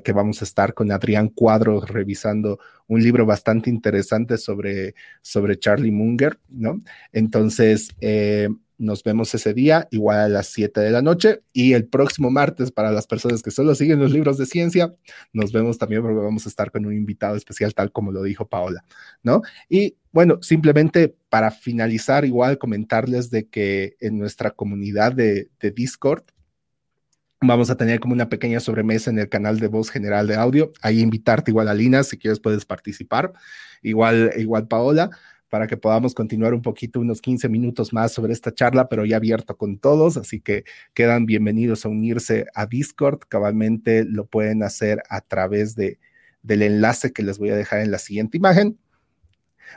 que 0.03 0.13
vamos 0.13 0.43
a 0.43 0.45
estar 0.45 0.75
con 0.75 0.93
Adrián 0.93 1.29
Cuadro 1.29 1.81
revisando 1.81 2.59
un 2.89 3.03
libro 3.03 3.25
bastante 3.25 3.71
interesante 3.71 4.37
sobre, 4.37 4.95
sobre 5.23 5.59
Charlie 5.59 5.91
Munger, 5.91 6.39
¿no? 6.49 6.81
Entonces, 7.13 7.89
eh, 8.01 8.49
nos 8.83 9.03
vemos 9.05 9.33
ese 9.35 9.55
día, 9.55 9.87
igual 9.91 10.19
a 10.19 10.29
las 10.29 10.49
7 10.49 10.81
de 10.81 10.91
la 10.91 11.03
noche. 11.03 11.43
Y 11.53 11.73
el 11.73 11.87
próximo 11.87 12.31
martes, 12.31 12.73
para 12.73 12.91
las 12.91 13.07
personas 13.07 13.43
que 13.43 13.51
solo 13.51 13.75
siguen 13.75 14.01
los 14.01 14.13
libros 14.13 14.39
de 14.39 14.47
ciencia, 14.47 14.95
nos 15.33 15.53
vemos 15.53 15.79
también 15.79 16.03
porque 16.03 16.19
vamos 16.19 16.45
a 16.45 16.49
estar 16.49 16.71
con 16.71 16.85
un 16.85 16.93
invitado 16.93 17.37
especial, 17.37 17.75
tal 17.75 17.93
como 17.93 18.11
lo 18.13 18.23
dijo 18.23 18.49
Paola, 18.49 18.85
¿no? 19.23 19.43
Y 19.69 19.97
bueno, 20.11 20.39
simplemente 20.43 21.15
para 21.29 21.51
finalizar, 21.51 22.25
igual 22.25 22.59
comentarles 22.59 23.31
de 23.31 23.49
que 23.49 23.97
en 24.01 24.19
nuestra 24.19 24.51
comunidad 24.51 25.13
de, 25.13 25.49
de 25.61 25.71
Discord, 25.71 26.25
Vamos 27.45 27.71
a 27.71 27.77
tener 27.77 27.99
como 27.99 28.15
una 28.15 28.29
pequeña 28.29 28.61
sobremesa 28.61 29.11
en 29.11 29.19
el 29.19 29.29
canal 29.29 29.59
de 29.59 29.67
voz 29.67 29.91
general 29.91 30.29
de 30.29 30.37
audio. 30.37 30.71
Ahí 30.81 31.01
invitarte 31.01 31.51
igual 31.51 31.69
a 31.69 31.75
Lina, 31.75 32.05
si 32.05 32.17
quieres 32.17 32.39
puedes 32.39 32.65
participar. 32.65 33.33
Igual, 33.83 34.33
igual 34.37 34.69
Paola 34.69 35.11
para 35.53 35.67
que 35.67 35.77
podamos 35.77 36.15
continuar 36.15 36.55
un 36.55 36.63
poquito, 36.63 36.99
unos 36.99 37.21
15 37.21 37.51
minutos 37.51 37.93
más 37.93 38.11
sobre 38.13 38.33
esta 38.33 38.55
charla, 38.55 38.89
pero 38.89 39.05
ya 39.05 39.17
abierto 39.17 39.55
con 39.55 39.77
todos, 39.77 40.17
así 40.17 40.41
que 40.41 40.65
quedan 40.95 41.27
bienvenidos 41.27 41.85
a 41.85 41.91
unirse 41.91 42.47
a 42.55 42.65
Discord. 42.65 43.19
Cabalmente 43.29 44.07
lo 44.07 44.25
pueden 44.25 44.63
hacer 44.63 45.03
a 45.11 45.21
través 45.21 45.75
de, 45.75 45.99
del 46.43 46.63
enlace 46.63 47.13
que 47.13 47.23
les 47.23 47.37
voy 47.37 47.51
a 47.51 47.55
dejar 47.55 47.81
en 47.81 47.91
la 47.91 47.99
siguiente 47.99 48.39
imagen 48.39 48.79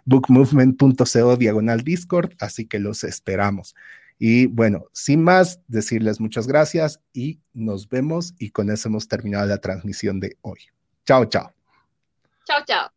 bookmovement.co 0.05 1.37
diagonal 1.37 1.81
Discord, 1.81 2.31
así 2.39 2.65
que 2.65 2.79
los 2.79 3.03
esperamos. 3.03 3.75
Y 4.17 4.45
bueno, 4.47 4.85
sin 4.93 5.23
más, 5.23 5.59
decirles 5.67 6.19
muchas 6.19 6.47
gracias 6.47 7.01
y 7.13 7.41
nos 7.53 7.89
vemos 7.89 8.33
y 8.39 8.51
con 8.51 8.69
eso 8.69 8.87
hemos 8.87 9.07
terminado 9.07 9.45
la 9.47 9.59
transmisión 9.59 10.19
de 10.19 10.37
hoy. 10.41 10.59
Chao, 11.05 11.25
chao. 11.25 11.53
Chao, 12.45 12.63
chao. 12.65 12.94